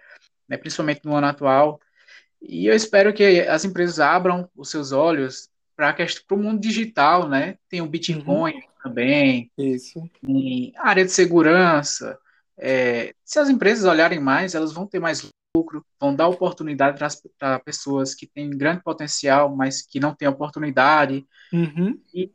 né? 0.48 0.56
principalmente 0.56 1.04
no 1.04 1.14
ano 1.14 1.26
atual. 1.26 1.80
E 2.40 2.66
eu 2.66 2.74
espero 2.74 3.12
que 3.12 3.40
as 3.40 3.64
empresas 3.64 3.98
abram 4.00 4.48
os 4.56 4.70
seus 4.70 4.92
olhos 4.92 5.48
para 5.76 5.94
o 6.30 6.37
mundo 6.37 6.61
digital, 6.61 7.28
né? 7.28 7.59
Tem 7.68 7.82
o 7.82 7.87
Bitcoin 7.87 8.54
uhum. 8.54 8.61
também. 8.82 9.50
Isso. 9.59 10.02
Tem 10.24 10.72
área 10.78 11.04
de 11.04 11.11
segurança. 11.11 12.18
É, 12.59 13.14
se 13.24 13.38
as 13.38 13.50
empresas 13.50 13.85
olharem 13.85 14.18
mais, 14.18 14.54
elas 14.54 14.72
vão 14.72 14.87
ter 14.87 14.98
mais 14.98 15.28
lucro, 15.54 15.85
vão 16.00 16.14
dar 16.14 16.28
oportunidade 16.28 16.98
para 17.38 17.59
pessoas 17.59 18.14
que 18.14 18.26
têm 18.26 18.50
grande 18.50 18.82
potencial, 18.82 19.54
mas 19.54 19.82
que 19.82 20.00
não 20.00 20.14
têm 20.14 20.28
oportunidade. 20.28 21.26
Uhum. 21.52 21.98
E, 22.14 22.30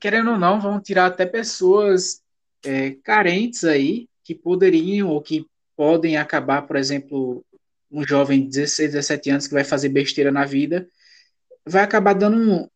querendo 0.00 0.32
ou 0.32 0.38
não, 0.38 0.60
vão 0.60 0.80
tirar 0.80 1.06
até 1.06 1.26
pessoas 1.26 2.22
é, 2.64 2.92
carentes 3.02 3.64
aí, 3.64 4.08
que 4.22 4.34
poderiam 4.34 5.10
ou 5.10 5.20
que 5.20 5.46
podem 5.76 6.16
acabar, 6.16 6.62
por 6.62 6.76
exemplo, 6.76 7.44
um 7.90 8.06
jovem 8.06 8.42
de 8.42 8.48
16, 8.48 8.92
17 8.92 9.30
anos 9.30 9.46
que 9.46 9.54
vai 9.54 9.64
fazer 9.64 9.88
besteira 9.88 10.32
na 10.32 10.44
vida, 10.44 10.88
vai 11.66 11.82
acabar 11.82 12.14
dando 12.14 12.36
um, 12.36 12.68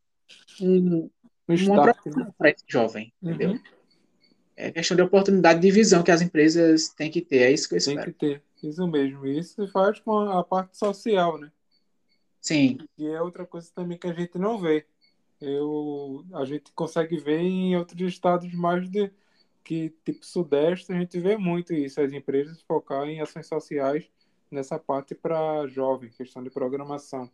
um, 0.60 1.10
um 1.48 1.54
uma 1.66 1.94
para 2.36 2.50
esse 2.50 2.64
jovem, 2.66 3.12
uhum. 3.22 3.30
entendeu? 3.30 3.60
É 4.56 4.72
questão 4.72 4.96
de 4.96 5.02
oportunidade 5.02 5.60
de 5.60 5.70
visão 5.70 6.02
que 6.02 6.10
as 6.10 6.20
empresas 6.20 6.88
têm 6.88 7.10
que 7.10 7.20
ter, 7.20 7.42
é 7.42 7.52
isso 7.52 7.68
que 7.68 7.74
eu 7.74 7.78
espero. 7.78 8.02
Tem 8.02 8.12
que 8.12 8.18
ter. 8.18 8.42
Isso 8.62 8.86
mesmo. 8.88 9.24
Isso 9.26 9.68
faz 9.68 10.00
com 10.00 10.18
a 10.18 10.42
parte 10.42 10.76
social, 10.76 11.38
né? 11.38 11.50
Sim. 12.40 12.78
E 12.96 13.06
é 13.06 13.22
outra 13.22 13.46
coisa 13.46 13.70
também 13.74 13.98
que 13.98 14.06
a 14.06 14.12
gente 14.12 14.36
não 14.38 14.58
vê. 14.58 14.84
Eu, 15.40 16.24
a 16.34 16.44
gente 16.44 16.72
consegue 16.72 17.16
ver 17.18 17.38
em 17.38 17.76
outros 17.76 18.00
estados 18.00 18.52
mais 18.52 18.90
de 18.90 19.12
que 19.68 19.94
tipo 20.04 20.24
sudeste 20.24 20.92
a 20.92 20.98
gente 20.98 21.20
vê 21.20 21.36
muito 21.36 21.74
isso 21.74 22.00
as 22.00 22.12
empresas 22.12 22.62
focar 22.62 23.06
em 23.06 23.20
ações 23.20 23.46
sociais 23.46 24.10
nessa 24.50 24.78
parte 24.78 25.14
para 25.14 25.66
jovem 25.66 26.10
questão 26.10 26.42
de 26.42 26.50
programação 26.50 27.30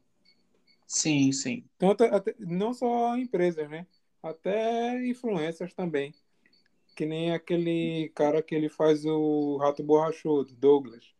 sim 0.87 1.31
sim 1.33 1.64
tanto 1.79 2.03
até, 2.05 2.35
não 2.38 2.75
só 2.75 3.16
empresas 3.16 3.70
né 3.70 3.87
até 4.23 5.07
influências 5.07 5.73
também 5.73 6.12
que 6.94 7.05
nem 7.05 7.33
aquele 7.33 8.11
cara 8.14 8.42
que 8.42 8.55
ele 8.55 8.68
faz 8.68 9.05
o 9.05 9.57
Rato 9.57 9.83
Borrachudo, 9.83 10.55
Douglas. 10.55 11.12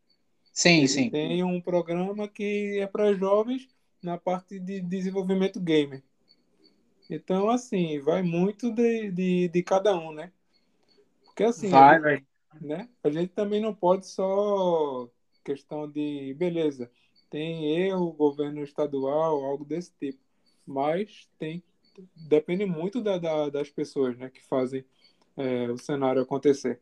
Sim, 0.53 0.79
ele 0.79 0.89
sim. 0.89 1.11
Tem 1.11 1.43
um 1.43 1.61
programa 1.61 2.29
que 2.29 2.79
é 2.79 2.87
para 2.87 3.13
jovens 3.15 3.69
na 4.01 4.17
parte 4.17 4.59
de 4.59 4.81
desenvolvimento 4.81 5.61
gamer. 5.61 6.03
Então, 7.11 7.51
assim, 7.51 7.99
vai 8.01 8.23
muito 8.23 8.71
de, 8.71 9.11
de, 9.11 9.49
de 9.49 9.63
cada 9.63 9.99
um, 9.99 10.13
né? 10.13 10.33
Porque 11.35 11.45
assim, 11.45 11.69
vai, 11.69 11.97
a, 11.97 12.15
gente, 12.15 12.27
né? 12.61 12.89
a 13.03 13.11
gente 13.11 13.33
também 13.33 13.61
não 13.61 13.75
pode 13.75 14.07
só 14.07 15.09
questão 15.43 15.91
de 15.91 16.33
beleza, 16.39 16.89
tem 17.29 17.77
erro, 17.77 18.13
governo 18.13 18.63
estadual, 18.63 19.45
algo 19.45 19.65
desse 19.65 19.93
tipo. 19.99 20.21
Mas 20.65 21.29
tem 21.37 21.61
depende 22.17 22.65
muito 22.65 23.01
da, 23.01 23.19
da, 23.19 23.49
das 23.49 23.69
pessoas 23.69 24.17
né, 24.17 24.31
que 24.31 24.43
fazem 24.45 24.85
é, 25.37 25.69
o 25.71 25.77
cenário 25.77 26.23
acontecer. 26.23 26.81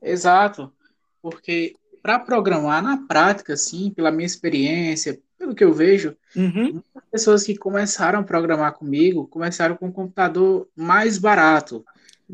Exato, 0.00 0.72
porque 1.20 1.74
para 2.00 2.18
programar 2.20 2.82
na 2.82 3.06
prática, 3.06 3.54
assim, 3.54 3.90
pela 3.90 4.10
minha 4.10 4.26
experiência, 4.26 5.20
pelo 5.38 5.54
que 5.54 5.62
eu 5.62 5.72
vejo, 5.72 6.16
uhum. 6.36 6.72
muitas 6.74 7.04
pessoas 7.10 7.44
que 7.44 7.56
começaram 7.56 8.20
a 8.20 8.24
programar 8.24 8.74
comigo 8.74 9.26
começaram 9.26 9.76
com 9.76 9.86
um 9.86 9.92
computador 9.92 10.68
mais 10.74 11.18
barato 11.18 11.84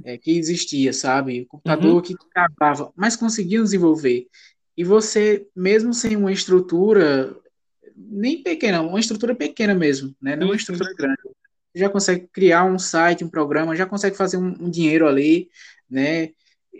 é, 0.05 0.19
que 0.19 0.37
existia, 0.37 0.93
sabe? 0.93 1.43
Um 1.43 1.47
computador 1.47 1.95
uhum. 1.95 2.03
que 2.03 2.14
travava, 2.33 2.93
mas 2.97 3.16
conseguiam 3.16 3.64
desenvolver. 3.64 4.27
E 4.77 4.85
você, 4.85 5.47
mesmo 5.55 5.93
sem 5.93 6.16
uma 6.16 6.33
estrutura 6.33 7.37
nem 7.97 8.43
pequena, 8.43 8.81
uma 8.81 9.01
estrutura 9.01 9.35
pequena 9.35 9.75
mesmo, 9.75 10.14
né? 10.22 10.37
Não 10.37 10.49
uma 10.49 10.57
estrutura 10.57 10.95
grande 10.95 11.18
já 11.75 11.89
consegue 11.89 12.27
criar 12.33 12.64
um 12.64 12.79
site, 12.79 13.25
um 13.25 13.29
programa, 13.29 13.77
já 13.77 13.87
consegue 13.87 14.16
fazer 14.16 14.37
um, 14.37 14.57
um 14.61 14.70
dinheiro 14.70 15.07
ali, 15.07 15.49
né? 15.89 16.31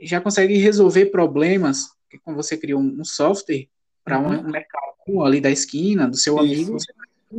Já 0.03 0.21
consegue 0.21 0.57
resolver 0.57 1.07
problemas, 1.07 1.89
que 2.11 2.19
quando 2.19 2.37
você 2.37 2.57
cria 2.57 2.77
um, 2.77 3.01
um 3.01 3.05
software 3.05 3.69
para 4.05 4.19
uhum. 4.19 4.41
um, 4.41 4.51
mercado 4.51 4.89
ali 5.23 5.41
da 5.41 5.51
esquina, 5.51 6.09
do 6.09 6.17
seu 6.17 6.39
amigo, 6.39 6.73
você 6.73 6.93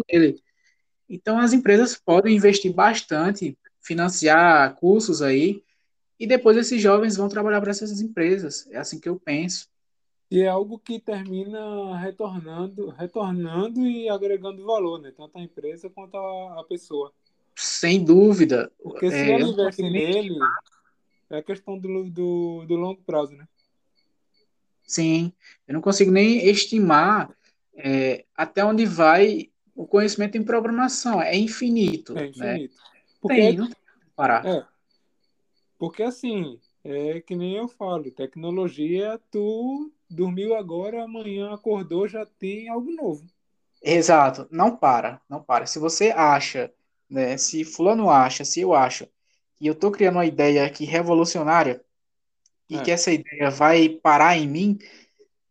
ele. 0.07 0.41
Então 1.09 1.39
as 1.39 1.53
empresas 1.53 1.95
podem 1.95 2.35
investir 2.35 2.73
bastante, 2.73 3.57
financiar 3.81 4.75
cursos 4.75 5.21
aí, 5.21 5.63
e 6.19 6.27
depois 6.27 6.57
esses 6.57 6.81
jovens 6.81 7.15
vão 7.15 7.29
trabalhar 7.29 7.61
para 7.61 7.71
essas 7.71 8.01
empresas. 8.01 8.67
É 8.71 8.77
assim 8.77 8.99
que 8.99 9.07
eu 9.07 9.17
penso. 9.17 9.69
E 10.29 10.41
é 10.41 10.47
algo 10.47 10.77
que 10.77 10.99
termina 10.99 11.97
retornando, 11.97 12.89
retornando 12.89 13.87
e 13.87 14.09
agregando 14.09 14.63
valor, 14.63 14.99
né? 14.99 15.11
Tanto 15.15 15.37
a 15.37 15.41
empresa 15.41 15.89
quanto 15.89 16.15
a, 16.17 16.59
a 16.59 16.63
pessoa. 16.63 17.11
Sem 17.55 18.03
dúvida. 18.03 18.71
Porque 18.81 19.09
se 19.09 19.15
é, 19.15 19.35
ele 19.35 19.45
investe 19.45 19.81
nele, 19.81 20.37
é 21.31 21.37
a 21.37 21.43
questão 21.43 21.79
do, 21.79 22.09
do, 22.09 22.65
do 22.65 22.75
longo 22.75 23.01
prazo, 23.01 23.35
né? 23.35 23.47
Sim, 24.83 25.31
eu 25.67 25.73
não 25.73 25.81
consigo 25.81 26.11
nem 26.11 26.47
estimar 26.47 27.31
é, 27.75 28.25
até 28.35 28.63
onde 28.63 28.85
vai 28.85 29.49
o 29.75 29.87
conhecimento 29.87 30.37
em 30.37 30.43
programação. 30.43 31.21
É 31.21 31.35
infinito. 31.35 32.13
É 32.13 32.21
né? 32.21 32.27
infinito. 32.27 32.75
Né? 32.75 32.99
Porque, 33.21 33.35
Tem, 33.35 33.57
não 33.57 33.65
tem 33.65 33.75
que 33.75 34.11
parar. 34.15 34.45
É, 34.45 34.65
porque 35.79 36.03
assim, 36.03 36.61
é 36.83 37.21
que 37.21 37.35
nem 37.35 37.55
eu 37.57 37.67
falo, 37.67 38.11
tecnologia, 38.11 39.19
tu 39.31 39.91
dormiu 40.09 40.55
agora, 40.55 41.03
amanhã 41.03 41.53
acordou, 41.53 42.07
já 42.07 42.25
tem 42.25 42.69
algo 42.69 42.91
novo. 42.91 43.27
Exato, 43.81 44.47
não 44.51 44.75
para, 44.75 45.21
não 45.29 45.41
para. 45.41 45.65
Se 45.65 45.79
você 45.79 46.11
acha, 46.11 46.71
né, 47.09 47.37
se 47.37 47.63
fulano 47.63 48.09
acha, 48.09 48.43
se 48.45 48.61
eu 48.61 48.73
acho, 48.73 49.05
que 49.57 49.67
eu 49.67 49.75
tô 49.75 49.91
criando 49.91 50.15
uma 50.17 50.25
ideia 50.25 50.65
aqui 50.65 50.85
revolucionária 50.85 51.83
e 52.69 52.77
É. 52.77 52.83
que 52.83 52.91
essa 52.91 53.11
ideia 53.11 53.49
vai 53.51 53.89
parar 53.89 54.37
em 54.37 54.47
mim, 54.47 54.79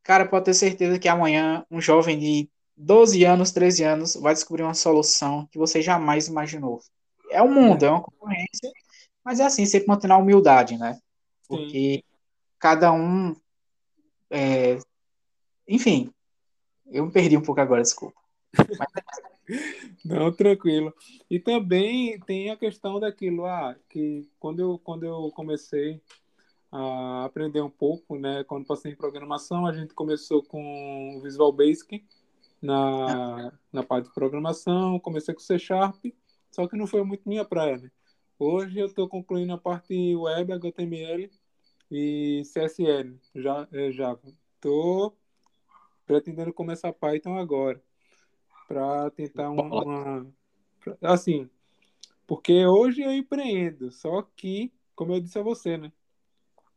cara, 0.02 0.26
pode 0.28 0.46
ter 0.46 0.54
certeza 0.54 0.98
que 0.98 1.08
amanhã 1.08 1.66
um 1.70 1.80
jovem 1.80 2.18
de 2.18 2.50
12 2.76 3.24
anos, 3.24 3.52
13 3.52 3.84
anos 3.84 4.16
vai 4.16 4.34
descobrir 4.34 4.64
uma 4.64 4.74
solução 4.74 5.46
que 5.52 5.58
você 5.58 5.82
jamais 5.82 6.28
imaginou. 6.28 6.80
É 7.30 7.42
o 7.42 7.50
mundo, 7.50 7.84
é 7.84 7.90
uma 7.90 8.02
concorrência, 8.02 8.72
mas 9.28 9.40
é 9.40 9.44
assim, 9.44 9.66
sempre 9.66 9.88
mantendo 9.88 10.14
a 10.14 10.16
humildade, 10.16 10.78
né? 10.78 10.98
Porque 11.46 12.02
cada 12.58 12.90
um. 12.90 13.36
é, 14.30 14.78
Enfim, 15.68 16.10
eu 16.86 17.04
me 17.04 17.12
perdi 17.12 17.36
um 17.36 17.42
pouco 17.42 17.60
agora, 17.60 17.82
desculpa. 17.82 18.18
Não, 20.02 20.32
tranquilo. 20.32 20.94
E 21.28 21.38
também 21.38 22.18
tem 22.20 22.48
a 22.48 22.56
questão 22.56 22.98
daquilo, 22.98 23.44
ah, 23.44 23.76
que 23.90 24.26
quando 24.40 24.60
eu, 24.60 24.78
quando 24.78 25.04
eu 25.04 25.30
comecei 25.32 26.00
a 26.72 27.26
aprender 27.26 27.60
um 27.60 27.68
pouco, 27.68 28.18
né, 28.18 28.44
quando 28.44 28.64
passei 28.64 28.92
em 28.92 28.96
programação, 28.96 29.66
a 29.66 29.74
gente 29.74 29.92
começou 29.92 30.42
com 30.42 31.20
Visual 31.22 31.52
Basic 31.52 32.02
na, 32.62 33.52
na 33.70 33.82
parte 33.82 34.08
de 34.08 34.14
programação, 34.14 34.98
comecei 34.98 35.34
com 35.34 35.40
C 35.40 35.58
Sharp, 35.58 36.02
só 36.50 36.66
que 36.66 36.78
não 36.78 36.86
foi 36.86 37.04
muito 37.04 37.28
minha 37.28 37.44
praia, 37.44 37.76
né? 37.76 37.90
Hoje 38.38 38.78
eu 38.78 38.86
estou 38.86 39.08
concluindo 39.08 39.52
a 39.52 39.58
parte 39.58 40.14
web, 40.14 40.52
HTML 40.52 41.28
e 41.90 42.42
CSL, 42.44 43.18
já, 43.34 43.66
é, 43.72 43.90
Java. 43.90 44.22
Estou 44.54 45.18
pretendendo 46.06 46.52
começar 46.52 46.92
Python 46.92 47.36
agora 47.36 47.82
para 48.68 49.10
tentar 49.10 49.50
uma, 49.50 50.26
assim 51.02 51.50
porque 52.26 52.64
hoje 52.66 53.02
eu 53.02 53.12
empreendo 53.12 53.90
só 53.90 54.22
que 54.22 54.72
como 54.94 55.14
eu 55.14 55.20
disse 55.20 55.38
a 55.38 55.42
você 55.42 55.76
né 55.76 55.92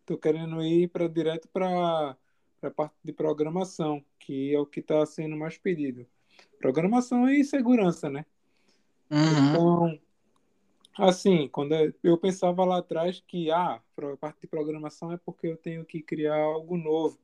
tô 0.06 0.18
querendo 0.18 0.62
ir 0.64 0.88
para 0.88 1.08
direto 1.08 1.48
para 1.50 2.18
a 2.62 2.72
parte 2.72 2.96
de 3.04 3.14
programação 3.14 4.04
que 4.18 4.54
é 4.54 4.60
o 4.60 4.66
que 4.66 4.80
está 4.80 5.06
sendo 5.06 5.36
mais 5.38 5.58
pedido 5.58 6.08
programação 6.60 7.30
e 7.30 7.44
segurança 7.44 8.10
né 8.10 8.26
Uhum. 9.12 9.50
então 9.50 10.00
assim 10.98 11.48
quando 11.48 11.74
eu 12.04 12.18
pensava 12.18 12.66
lá 12.66 12.80
atrás 12.80 13.24
que 13.26 13.50
ah 13.50 13.82
a 13.98 14.18
parte 14.18 14.42
de 14.42 14.48
programação 14.48 15.12
é 15.12 15.18
porque 15.18 15.48
eu 15.48 15.58
tenho 15.58 15.86
que 15.86 16.02
criar 16.02 16.36
algo 16.36 16.76
novo 16.78 17.18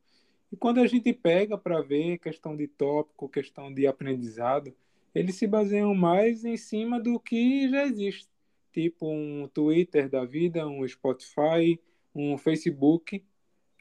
e 0.51 0.55
quando 0.55 0.79
a 0.79 0.87
gente 0.87 1.11
pega 1.11 1.57
para 1.57 1.81
ver 1.81 2.19
questão 2.19 2.55
de 2.55 2.67
tópico, 2.67 3.27
questão 3.27 3.73
de 3.73 3.85
aprendizado, 3.85 4.73
eles 5.13 5.35
se 5.35 5.45
baseiam 5.45 5.93
mais 5.93 6.45
em 6.45 6.55
cima 6.55 6.99
do 6.99 7.19
que 7.19 7.69
já 7.69 7.85
existe. 7.85 8.29
Tipo 8.71 9.11
um 9.11 9.47
Twitter 9.53 10.09
da 10.09 10.23
vida, 10.23 10.67
um 10.67 10.87
Spotify, 10.87 11.79
um 12.15 12.37
Facebook. 12.37 13.23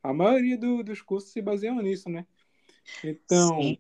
A 0.03 0.13
maioria 0.13 0.57
do, 0.57 0.83
dos 0.83 1.03
cursos 1.03 1.31
se 1.31 1.41
baseiam 1.41 1.81
nisso, 1.83 2.09
né? 2.09 2.27
Então, 3.05 3.61
Sim. 3.61 3.79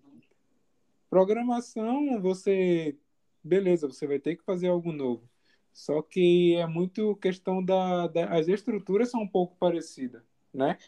programação, 1.09 2.20
você. 2.20 2.96
Beleza, 3.42 3.86
você 3.86 4.07
vai 4.07 4.18
ter 4.18 4.36
que 4.36 4.44
fazer 4.44 4.68
algo 4.68 4.92
novo. 4.92 5.28
Só 5.77 6.01
que 6.01 6.57
é 6.57 6.66
muito 6.66 7.14
questão 7.16 7.62
da, 7.62 8.07
da. 8.07 8.31
As 8.35 8.49
estruturas 8.49 9.11
são 9.11 9.20
um 9.20 9.29
pouco 9.29 9.55
parecidas, 9.61 10.22
né? 10.53 10.79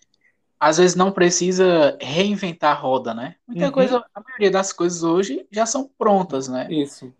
Às 0.58 0.78
vezes 0.78 0.96
não 0.96 1.12
precisa 1.12 1.96
reinventar 2.00 2.74
a 2.74 2.80
roda, 2.80 3.12
né? 3.12 3.36
Muita 3.46 3.66
Uhum. 3.66 3.72
coisa, 3.72 4.04
a 4.14 4.20
maioria 4.22 4.50
das 4.50 4.72
coisas 4.72 5.02
hoje 5.02 5.46
já 5.52 5.66
são 5.66 5.88
prontas, 5.98 6.48
né? 6.48 6.68
Isso. 6.70 7.12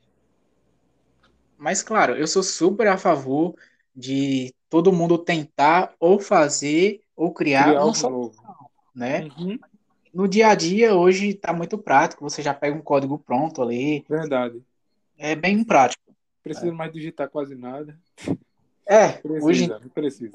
Mas 1.58 1.82
claro, 1.82 2.16
eu 2.16 2.26
sou 2.26 2.42
super 2.42 2.88
a 2.88 2.96
favor 2.96 3.54
de 3.94 4.54
todo 4.70 4.90
mundo 4.92 5.18
tentar 5.18 5.94
ou 6.00 6.18
fazer 6.18 7.02
ou 7.14 7.32
criar 7.34 7.68
Criar 7.68 7.80
algo 7.80 7.94
solução, 7.94 8.10
novo. 8.10 8.70
né? 8.94 9.28
Uhum. 9.38 9.58
No 10.14 10.26
dia 10.26 10.48
a 10.48 10.54
dia, 10.54 10.94
hoje 10.96 11.28
está 11.28 11.52
muito 11.52 11.76
prático, 11.76 12.24
você 12.24 12.40
já 12.42 12.54
pega 12.54 12.74
um 12.76 12.80
código 12.80 13.18
pronto 13.18 13.60
ali, 13.60 14.04
Verdade. 14.08 14.62
é 15.18 15.36
bem 15.36 15.62
prático. 15.62 16.07
Precisa 16.48 16.72
mais 16.72 16.92
digitar 16.92 17.28
quase 17.28 17.54
nada. 17.54 17.98
É, 18.86 19.12
Precisa, 19.22 19.46
hoje, 19.46 19.68
não 19.68 19.88
precisa. 19.88 20.32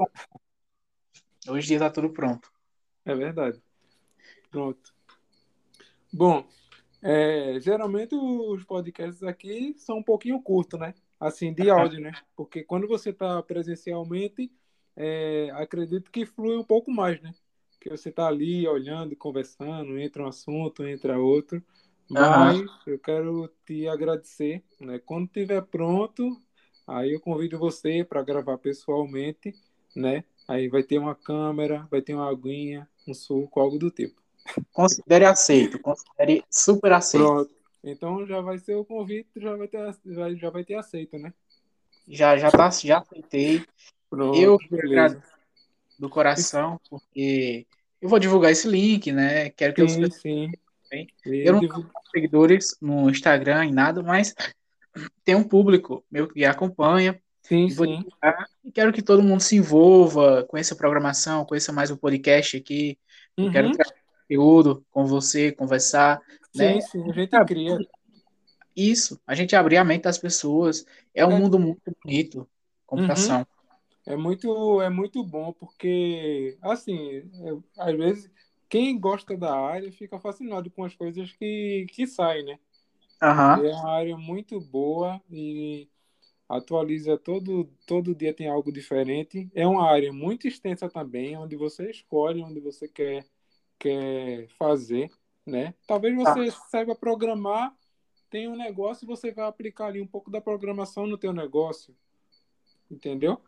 hoje 1.47 1.65
em 1.65 1.67
dia 1.67 1.77
está 1.77 1.89
tudo 1.89 2.09
pronto. 2.09 2.51
É 3.05 3.15
verdade. 3.15 3.61
Pronto. 4.49 4.93
Bom, 6.11 6.45
é, 7.01 7.59
geralmente 7.59 8.15
os 8.15 8.63
podcasts 8.63 9.23
aqui 9.23 9.73
são 9.77 9.97
um 9.97 10.03
pouquinho 10.03 10.41
curtos, 10.41 10.79
né? 10.79 10.93
Assim, 11.19 11.53
de 11.53 11.69
áudio, 11.69 11.99
né? 11.99 12.11
Porque 12.35 12.63
quando 12.63 12.87
você 12.87 13.09
está 13.09 13.41
presencialmente, 13.41 14.51
é, 14.95 15.49
acredito 15.53 16.11
que 16.11 16.25
flui 16.25 16.55
um 16.55 16.63
pouco 16.63 16.91
mais, 16.91 17.19
né? 17.21 17.33
Que 17.79 17.89
você 17.89 18.09
está 18.09 18.27
ali 18.27 18.67
olhando, 18.67 19.15
conversando, 19.15 19.97
entra 19.97 20.23
um 20.23 20.27
assunto, 20.27 20.85
entra 20.85 21.19
outro. 21.19 21.63
Mas 22.13 22.69
eu 22.85 22.99
quero 22.99 23.49
te 23.65 23.87
agradecer, 23.87 24.63
né? 24.79 24.99
Quando 25.03 25.25
estiver 25.25 25.61
pronto, 25.63 26.39
aí 26.87 27.13
eu 27.13 27.19
convido 27.19 27.57
você 27.57 28.03
para 28.03 28.21
gravar 28.21 28.57
pessoalmente, 28.57 29.53
né? 29.95 30.23
Aí 30.47 30.67
vai 30.67 30.83
ter 30.83 30.97
uma 30.97 31.15
câmera, 31.15 31.87
vai 31.89 32.01
ter 32.01 32.13
uma 32.13 32.29
aguinha, 32.29 32.87
um 33.07 33.13
suco, 33.13 33.59
algo 33.59 33.79
do 33.79 33.89
tipo. 33.89 34.21
Considere 34.71 35.25
aceito, 35.25 35.79
considere 35.79 36.43
super 36.49 36.91
aceito. 36.91 37.25
Pronto. 37.25 37.55
Então 37.83 38.25
já 38.25 38.39
vai 38.41 38.57
ser 38.57 38.75
o 38.75 38.85
convite, 38.85 39.29
já 39.35 39.55
vai 39.55 39.67
ter, 39.67 39.95
já, 40.05 40.33
já 40.33 40.49
vai 40.49 40.63
ter 40.63 40.75
aceito, 40.75 41.17
né? 41.17 41.33
Já, 42.07 42.37
já, 42.37 42.51
tá, 42.51 42.69
já 42.69 42.99
aceitei. 42.99 43.65
Pronto, 44.09 44.37
Eu 44.37 44.57
beleza. 44.69 45.23
do 45.97 46.09
coração, 46.09 46.79
porque 46.89 47.65
eu 48.01 48.09
vou 48.09 48.19
divulgar 48.19 48.51
esse 48.51 48.67
link, 48.67 49.11
né? 49.11 49.49
Quero 49.51 49.73
que 49.73 49.81
os 49.81 49.93
Sim, 49.93 50.51
E 50.93 51.43
Eu 51.45 51.53
não 51.53 51.59
tenho 51.59 51.89
seguidores 52.11 52.77
no 52.81 53.09
Instagram 53.09 53.65
e 53.65 53.71
nada, 53.71 54.01
mas 54.03 54.33
tem 55.23 55.35
um 55.35 55.43
público 55.43 56.03
meu 56.11 56.27
que 56.27 56.45
acompanha. 56.45 57.19
Sim, 57.41 57.69
sim. 57.69 58.05
E 58.63 58.71
quero 58.71 58.93
que 58.93 59.01
todo 59.01 59.23
mundo 59.23 59.41
se 59.41 59.55
envolva, 59.55 60.45
conheça 60.45 60.73
a 60.73 60.77
programação, 60.77 61.45
conheça 61.45 61.73
mais 61.73 61.91
o 61.91 61.97
podcast 61.97 62.57
aqui. 62.57 62.97
Eu 63.37 63.51
quero 63.51 63.67
Uhum. 63.67 63.73
trazer 63.73 63.95
conteúdo 64.21 64.85
com 64.91 65.05
você, 65.05 65.51
conversar. 65.51 66.21
né? 66.55 66.79
Sim, 66.79 66.81
sim, 66.81 67.09
a 67.09 67.13
gente 67.13 67.35
Ah, 67.35 67.45
cria. 67.45 67.77
Isso, 68.75 69.19
a 69.27 69.35
gente 69.35 69.55
abrir 69.55 69.77
a 69.77 69.83
mente 69.83 70.03
das 70.03 70.17
pessoas. 70.17 70.85
É 71.13 71.25
um 71.25 71.31
É. 71.33 71.39
mundo 71.39 71.59
muito 71.59 71.81
bonito, 72.03 72.47
computação. 72.85 73.45
É 74.05 74.15
muito, 74.17 74.81
é 74.81 74.89
muito 74.89 75.23
bom, 75.23 75.53
porque, 75.53 76.57
assim, 76.61 77.17
é, 77.17 77.23
às 77.77 77.95
vezes, 77.95 78.29
quem 78.73 78.99
gosta 78.99 79.37
da 79.37 79.55
área 79.55 79.91
fica 79.91 80.19
fascinado 80.19 80.71
com 80.71 80.83
as 80.83 80.95
coisas 80.95 81.31
que, 81.33 81.85
que 81.91 82.07
saem, 82.07 82.43
né? 82.43 82.59
Aham, 83.21 83.63
É 83.63 83.71
uma 83.71 83.91
área 83.91 84.17
muito 84.17 84.59
boa 84.59 85.21
e 85.31 85.87
atualiza 86.49 87.17
todo, 87.17 87.65
todo 87.87 88.15
dia 88.15 88.33
tem 88.33 88.47
algo 88.49 88.71
diferente. 88.71 89.49
É 89.53 89.67
uma 89.67 89.87
área 89.91 90.11
muito 90.11 90.47
extensa 90.47 90.89
também, 90.89 91.37
onde 91.37 91.55
você 91.55 91.91
escolhe 91.91 92.41
onde 92.43 92.59
você 92.61 92.87
quer, 92.87 93.27
quer 93.79 94.47
fazer, 94.57 95.11
né? 95.45 95.75
Talvez 95.87 96.15
você 96.15 96.51
saiba 96.71 96.95
programar, 96.95 97.75
tem 98.31 98.47
um 98.47 98.57
negócio 98.57 99.05
e 99.05 99.07
você 99.07 99.31
vai 99.31 99.45
aplicar 99.45 99.87
ali 99.87 100.01
um 100.01 100.07
pouco 100.07 100.31
da 100.31 100.41
programação 100.41 101.07
no 101.07 101.17
teu 101.17 101.33
negócio, 101.33 101.95
entendeu? 102.91 103.39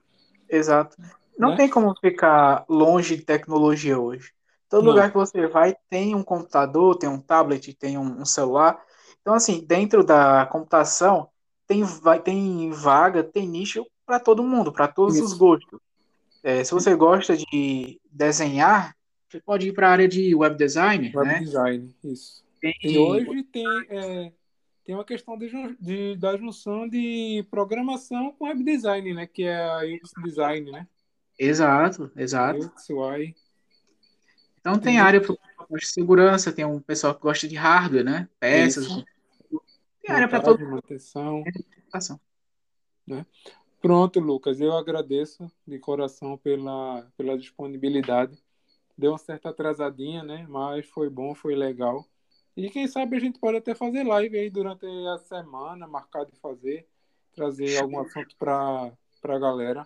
exato. 0.50 0.98
Não 1.38 1.52
Né? 1.52 1.58
tem 1.58 1.70
como 1.70 1.94
ficar 2.00 2.66
longe 2.70 3.18
de 3.18 3.24
tecnologia 3.24 4.00
hoje. 4.00 4.35
Todo 4.70 4.84
Não. 4.86 4.92
lugar 4.92 5.12
que 5.12 5.18
você 5.18 5.48
vai 5.48 5.76
tem 5.90 6.16
um 6.16 6.24
computador, 6.24 6.98
tem 6.98 7.10
um 7.10 7.20
tablet, 7.20 7.74
tem 7.74 7.98
um, 7.98 8.22
um 8.22 8.26
celular. 8.26 8.84
Então, 9.22 9.34
assim, 9.34 9.64
dentro 9.66 10.04
da 10.04 10.46
computação, 10.48 11.30
tem, 11.68 11.84
vai, 11.84 12.22
tem 12.22 12.72
vaga, 12.72 13.24
tem 13.24 13.48
nicho 13.48 13.86
para 14.06 14.20
todo 14.20 14.44
mundo, 14.44 14.72
para 14.72 14.88
todos 14.88 15.20
os 15.20 15.32
Isso. 15.32 15.38
gostos. 15.38 15.80
É, 16.44 16.64
se 16.64 16.74
você 16.74 16.96
gosta 16.96 17.36
de 17.36 18.00
desenhar, 18.12 18.96
você 19.28 19.42
pode 19.42 19.68
ir 19.68 19.74
para 19.74 19.88
a 19.88 19.92
área 19.92 20.08
de 20.08 20.36
web 20.36 20.56
design, 20.56 21.12
Web 21.16 21.28
né? 21.28 21.40
design, 21.40 21.96
isso. 22.04 22.44
Tem- 22.62 22.74
E 22.84 22.98
hoje 22.98 23.44
tem, 23.44 23.66
é, 23.90 24.32
tem 24.84 24.94
uma 24.96 25.04
questão 25.04 25.38
de, 25.38 25.50
de- 25.80 26.16
da 26.18 26.38
junção 26.38 26.88
de 26.88 27.46
programação 27.50 28.32
com 28.32 28.46
web 28.46 28.64
design, 28.64 29.14
né? 29.14 29.26
Que 29.26 29.44
é 29.44 29.64
a 29.64 29.80
UX 29.80 30.12
design, 30.24 30.72
né? 30.72 30.88
Exato, 31.38 32.12
exato. 32.16 32.72
UXY. 32.76 33.36
Então 34.66 34.80
tem 34.80 34.98
área 34.98 35.22
para 35.22 35.36
de 35.78 35.86
segurança, 35.86 36.52
tem 36.52 36.66
um 36.66 36.80
pessoal 36.80 37.14
que 37.14 37.22
gosta 37.22 37.48
de 37.48 37.56
hardware, 37.56 38.04
né? 38.04 38.28
Peças. 38.40 38.86
Isso. 38.86 39.06
Tem 40.02 40.16
área 40.16 40.28
para 40.28 40.42
todo 40.42 40.60
manutenção. 40.60 41.44
Educação. 41.46 42.20
Né? 43.06 43.24
Pronto, 43.80 44.20
Lucas, 44.20 44.60
eu 44.60 44.76
agradeço 44.76 45.52
de 45.68 45.78
coração 45.78 46.36
pela, 46.36 47.08
pela 47.16 47.38
disponibilidade. 47.38 48.36
Deu 48.98 49.12
uma 49.12 49.20
certa 49.20 49.50
atrasadinha, 49.50 50.24
né? 50.24 50.48
Mas 50.50 50.88
foi 50.88 51.12
bom, 51.12 51.36
foi 51.36 51.54
legal. 51.54 52.04
E 52.58 52.68
quem 52.72 52.88
sabe 52.88 53.18
a 53.18 53.20
gente 53.20 53.38
pode 53.38 53.58
até 53.58 53.76
fazer 53.76 54.04
live 54.04 54.36
aí 54.36 54.50
durante 54.50 54.88
a 54.88 55.20
semana, 55.20 55.88
marcar 55.88 56.26
de 56.26 56.36
fazer, 56.40 56.88
trazer 57.36 57.78
algum 57.78 58.00
assunto 58.00 58.36
para 58.36 58.92
a 59.22 59.40
galera. 59.40 59.86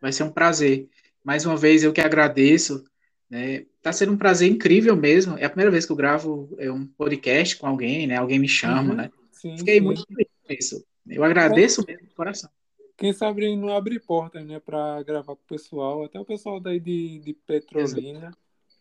Vai 0.00 0.12
ser 0.12 0.22
um 0.22 0.30
prazer. 0.30 0.88
Mais 1.24 1.44
uma 1.44 1.56
vez, 1.56 1.82
eu 1.82 1.92
que 1.92 2.00
agradeço. 2.00 2.84
Né? 3.32 3.64
Tá 3.80 3.90
sendo 3.94 4.12
um 4.12 4.16
prazer 4.18 4.50
incrível 4.52 4.94
mesmo. 4.94 5.38
É 5.38 5.46
a 5.46 5.48
primeira 5.48 5.70
vez 5.70 5.86
que 5.86 5.92
eu 5.92 5.96
gravo 5.96 6.54
é, 6.58 6.70
um 6.70 6.86
podcast 6.86 7.56
com 7.56 7.66
alguém, 7.66 8.06
né? 8.06 8.18
Alguém 8.18 8.38
me 8.38 8.46
chama, 8.46 8.90
Uhum, 8.90 8.94
né? 8.94 9.10
Sim, 9.30 9.56
Fiquei 9.56 9.76
sim. 9.78 9.80
muito 9.80 10.04
feliz 10.06 10.28
com 10.46 10.52
isso. 10.52 10.84
Eu 11.08 11.24
agradeço 11.24 11.82
mesmo 11.88 12.06
de 12.06 12.14
coração. 12.14 12.50
Quem 12.94 13.10
sabe 13.14 13.56
não 13.56 13.74
abre 13.74 13.98
portas, 13.98 14.44
né, 14.46 14.60
para 14.60 15.02
gravar 15.02 15.34
com 15.34 15.42
o 15.42 15.48
pessoal, 15.48 16.04
até 16.04 16.20
o 16.20 16.26
pessoal 16.26 16.60
daí 16.60 16.78
de, 16.78 17.20
de 17.20 17.32
Petrolina, 17.32 18.36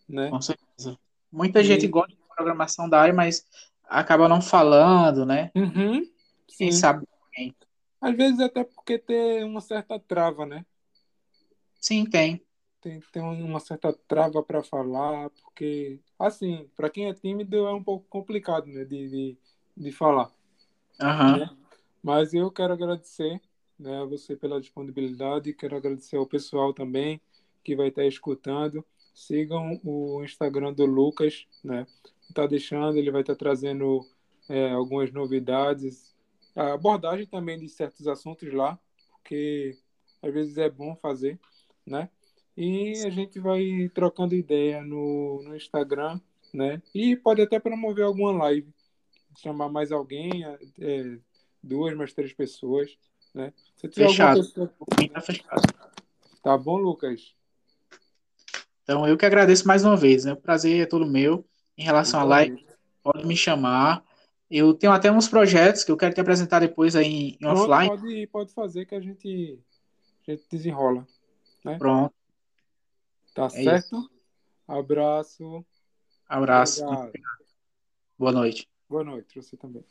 né? 0.08 0.30
Com 0.30 0.42
certeza. 0.42 1.00
Muita 1.32 1.62
E- 1.62 1.64
gente 1.64 1.88
gosta 1.88 2.12
de 2.12 2.18
programação 2.36 2.90
da 2.90 3.00
área, 3.00 3.14
mas 3.14 3.46
acaba 3.86 4.28
não 4.28 4.42
falando, 4.42 5.26
né? 5.26 5.50
Uhum, 5.56 6.02
Quem 6.58 6.74
sim. 6.74 6.78
sabe? 6.78 7.08
Às 8.02 8.18
vezes 8.18 8.40
até 8.42 8.66
porque 8.66 9.00
tem 9.00 9.46
uma 9.46 9.62
certa 9.62 9.98
trava, 9.98 10.46
né? 10.46 10.66
Sim, 11.80 12.06
tem. 12.06 12.44
Tem, 12.82 13.00
tem 13.12 13.22
uma 13.22 13.60
certa 13.60 13.94
trava 14.08 14.42
para 14.42 14.64
falar, 14.64 15.30
porque, 15.30 16.00
assim, 16.18 16.68
para 16.76 16.90
quem 16.90 17.08
é 17.08 17.14
tímido 17.14 17.56
é 17.56 17.74
um 17.74 17.84
pouco 17.84 18.06
complicado, 18.10 18.66
né, 18.68 18.84
de, 18.84 19.08
de, 19.08 19.38
de 19.78 19.92
falar. 19.92 20.32
Aham. 21.00 21.38
né? 21.38 21.50
Mas 22.02 22.34
eu 22.34 22.50
quero 22.50 22.74
agradecer 22.74 23.40
né, 23.78 24.02
a 24.02 24.06
você 24.06 24.36
pela 24.36 24.60
disponibilidade, 24.60 25.54
quero 25.54 25.76
agradecer 25.76 26.18
ao 26.18 26.26
pessoal 26.26 26.74
também 26.74 27.22
que 27.64 27.76
vai 27.76 27.90
estar 27.90 28.06
escutando. 28.06 28.84
Sigam 29.14 29.80
o 29.84 30.24
Instagram 30.24 30.74
do 30.74 30.86
Lucas, 30.86 31.46
né? 31.64 31.86
Está 32.28 32.48
deixando, 32.48 32.98
ele 32.98 33.12
vai 33.12 33.22
estar 33.22 33.36
trazendo 33.36 34.08
é, 34.50 34.72
algumas 34.72 35.12
novidades, 35.12 36.16
a 36.56 36.74
abordagem 36.74 37.26
também 37.26 37.60
de 37.60 37.70
certos 37.70 38.08
assuntos 38.08 38.52
lá, 38.54 38.80
porque 39.12 39.78
às 40.22 40.34
vezes 40.34 40.58
é 40.58 40.70
bom 40.70 40.96
fazer, 40.96 41.40
né? 41.86 42.10
E 42.56 42.94
a 43.06 43.10
gente 43.10 43.40
vai 43.40 43.90
trocando 43.94 44.36
ideia 44.36 44.82
no, 44.82 45.42
no 45.44 45.56
Instagram, 45.56 46.20
né? 46.54 46.82
E 46.94 47.16
pode 47.16 47.42
até 47.42 47.60
promover 47.60 48.06
alguma 48.06 48.32
live, 48.32 48.68
chamar 49.38 49.70
mais 49.70 49.92
alguém, 49.92 50.44
é, 50.80 51.18
duas, 51.64 51.96
mais 51.96 52.14
três 52.14 52.34
pessoas, 52.34 52.98
né? 53.34 53.54
Se 53.78 53.88
tiver 53.88 54.10
Fechado. 54.10 54.40
pessoa... 54.40 54.74
Tá 55.14 55.22
fechado. 55.22 55.62
Tá 56.44 56.58
bom, 56.58 56.78
Lucas? 56.78 57.36
Então, 58.84 59.08
eu 59.08 59.18
que 59.18 59.26
agradeço 59.26 59.68
mais 59.68 59.86
uma 59.86 59.96
vez, 59.96 60.26
né? 60.26 60.34
O 60.34 60.38
prazer 60.38 60.82
é 60.82 60.86
todo 60.86 61.06
meu. 61.06 61.46
Em 61.78 61.84
relação 61.84 62.20
à 62.20 62.24
live, 62.24 62.66
pode 63.02 63.26
me 63.26 63.38
chamar. 63.38 64.04
Eu 64.50 64.74
tenho 64.74 64.92
até 64.92 65.10
uns 65.10 65.30
projetos 65.30 65.84
que 65.84 65.92
eu 65.92 65.98
quero 65.98 66.14
te 66.14 66.20
apresentar 66.20 66.60
depois 66.60 66.96
aí 66.96 67.08
em, 67.08 67.38
Pronto, 67.38 67.62
offline. 67.62 67.90
pode, 67.90 68.28
pode 68.28 68.54
fazer 68.54 68.86
que 68.86 68.94
a 68.94 69.00
gente, 69.00 69.58
a 70.28 70.32
gente 70.32 70.44
desenrola. 70.52 71.08
Pronto. 71.80 72.14
Tá 73.34 73.46
É 73.46 73.64
certo? 73.64 74.10
Abraço. 74.68 75.66
Abraço. 76.28 76.84
Obrigado. 76.84 77.14
Boa 78.18 78.32
noite. 78.32 78.68
Boa 78.90 79.04
noite, 79.04 79.36
você 79.42 79.56
também. 79.56 79.84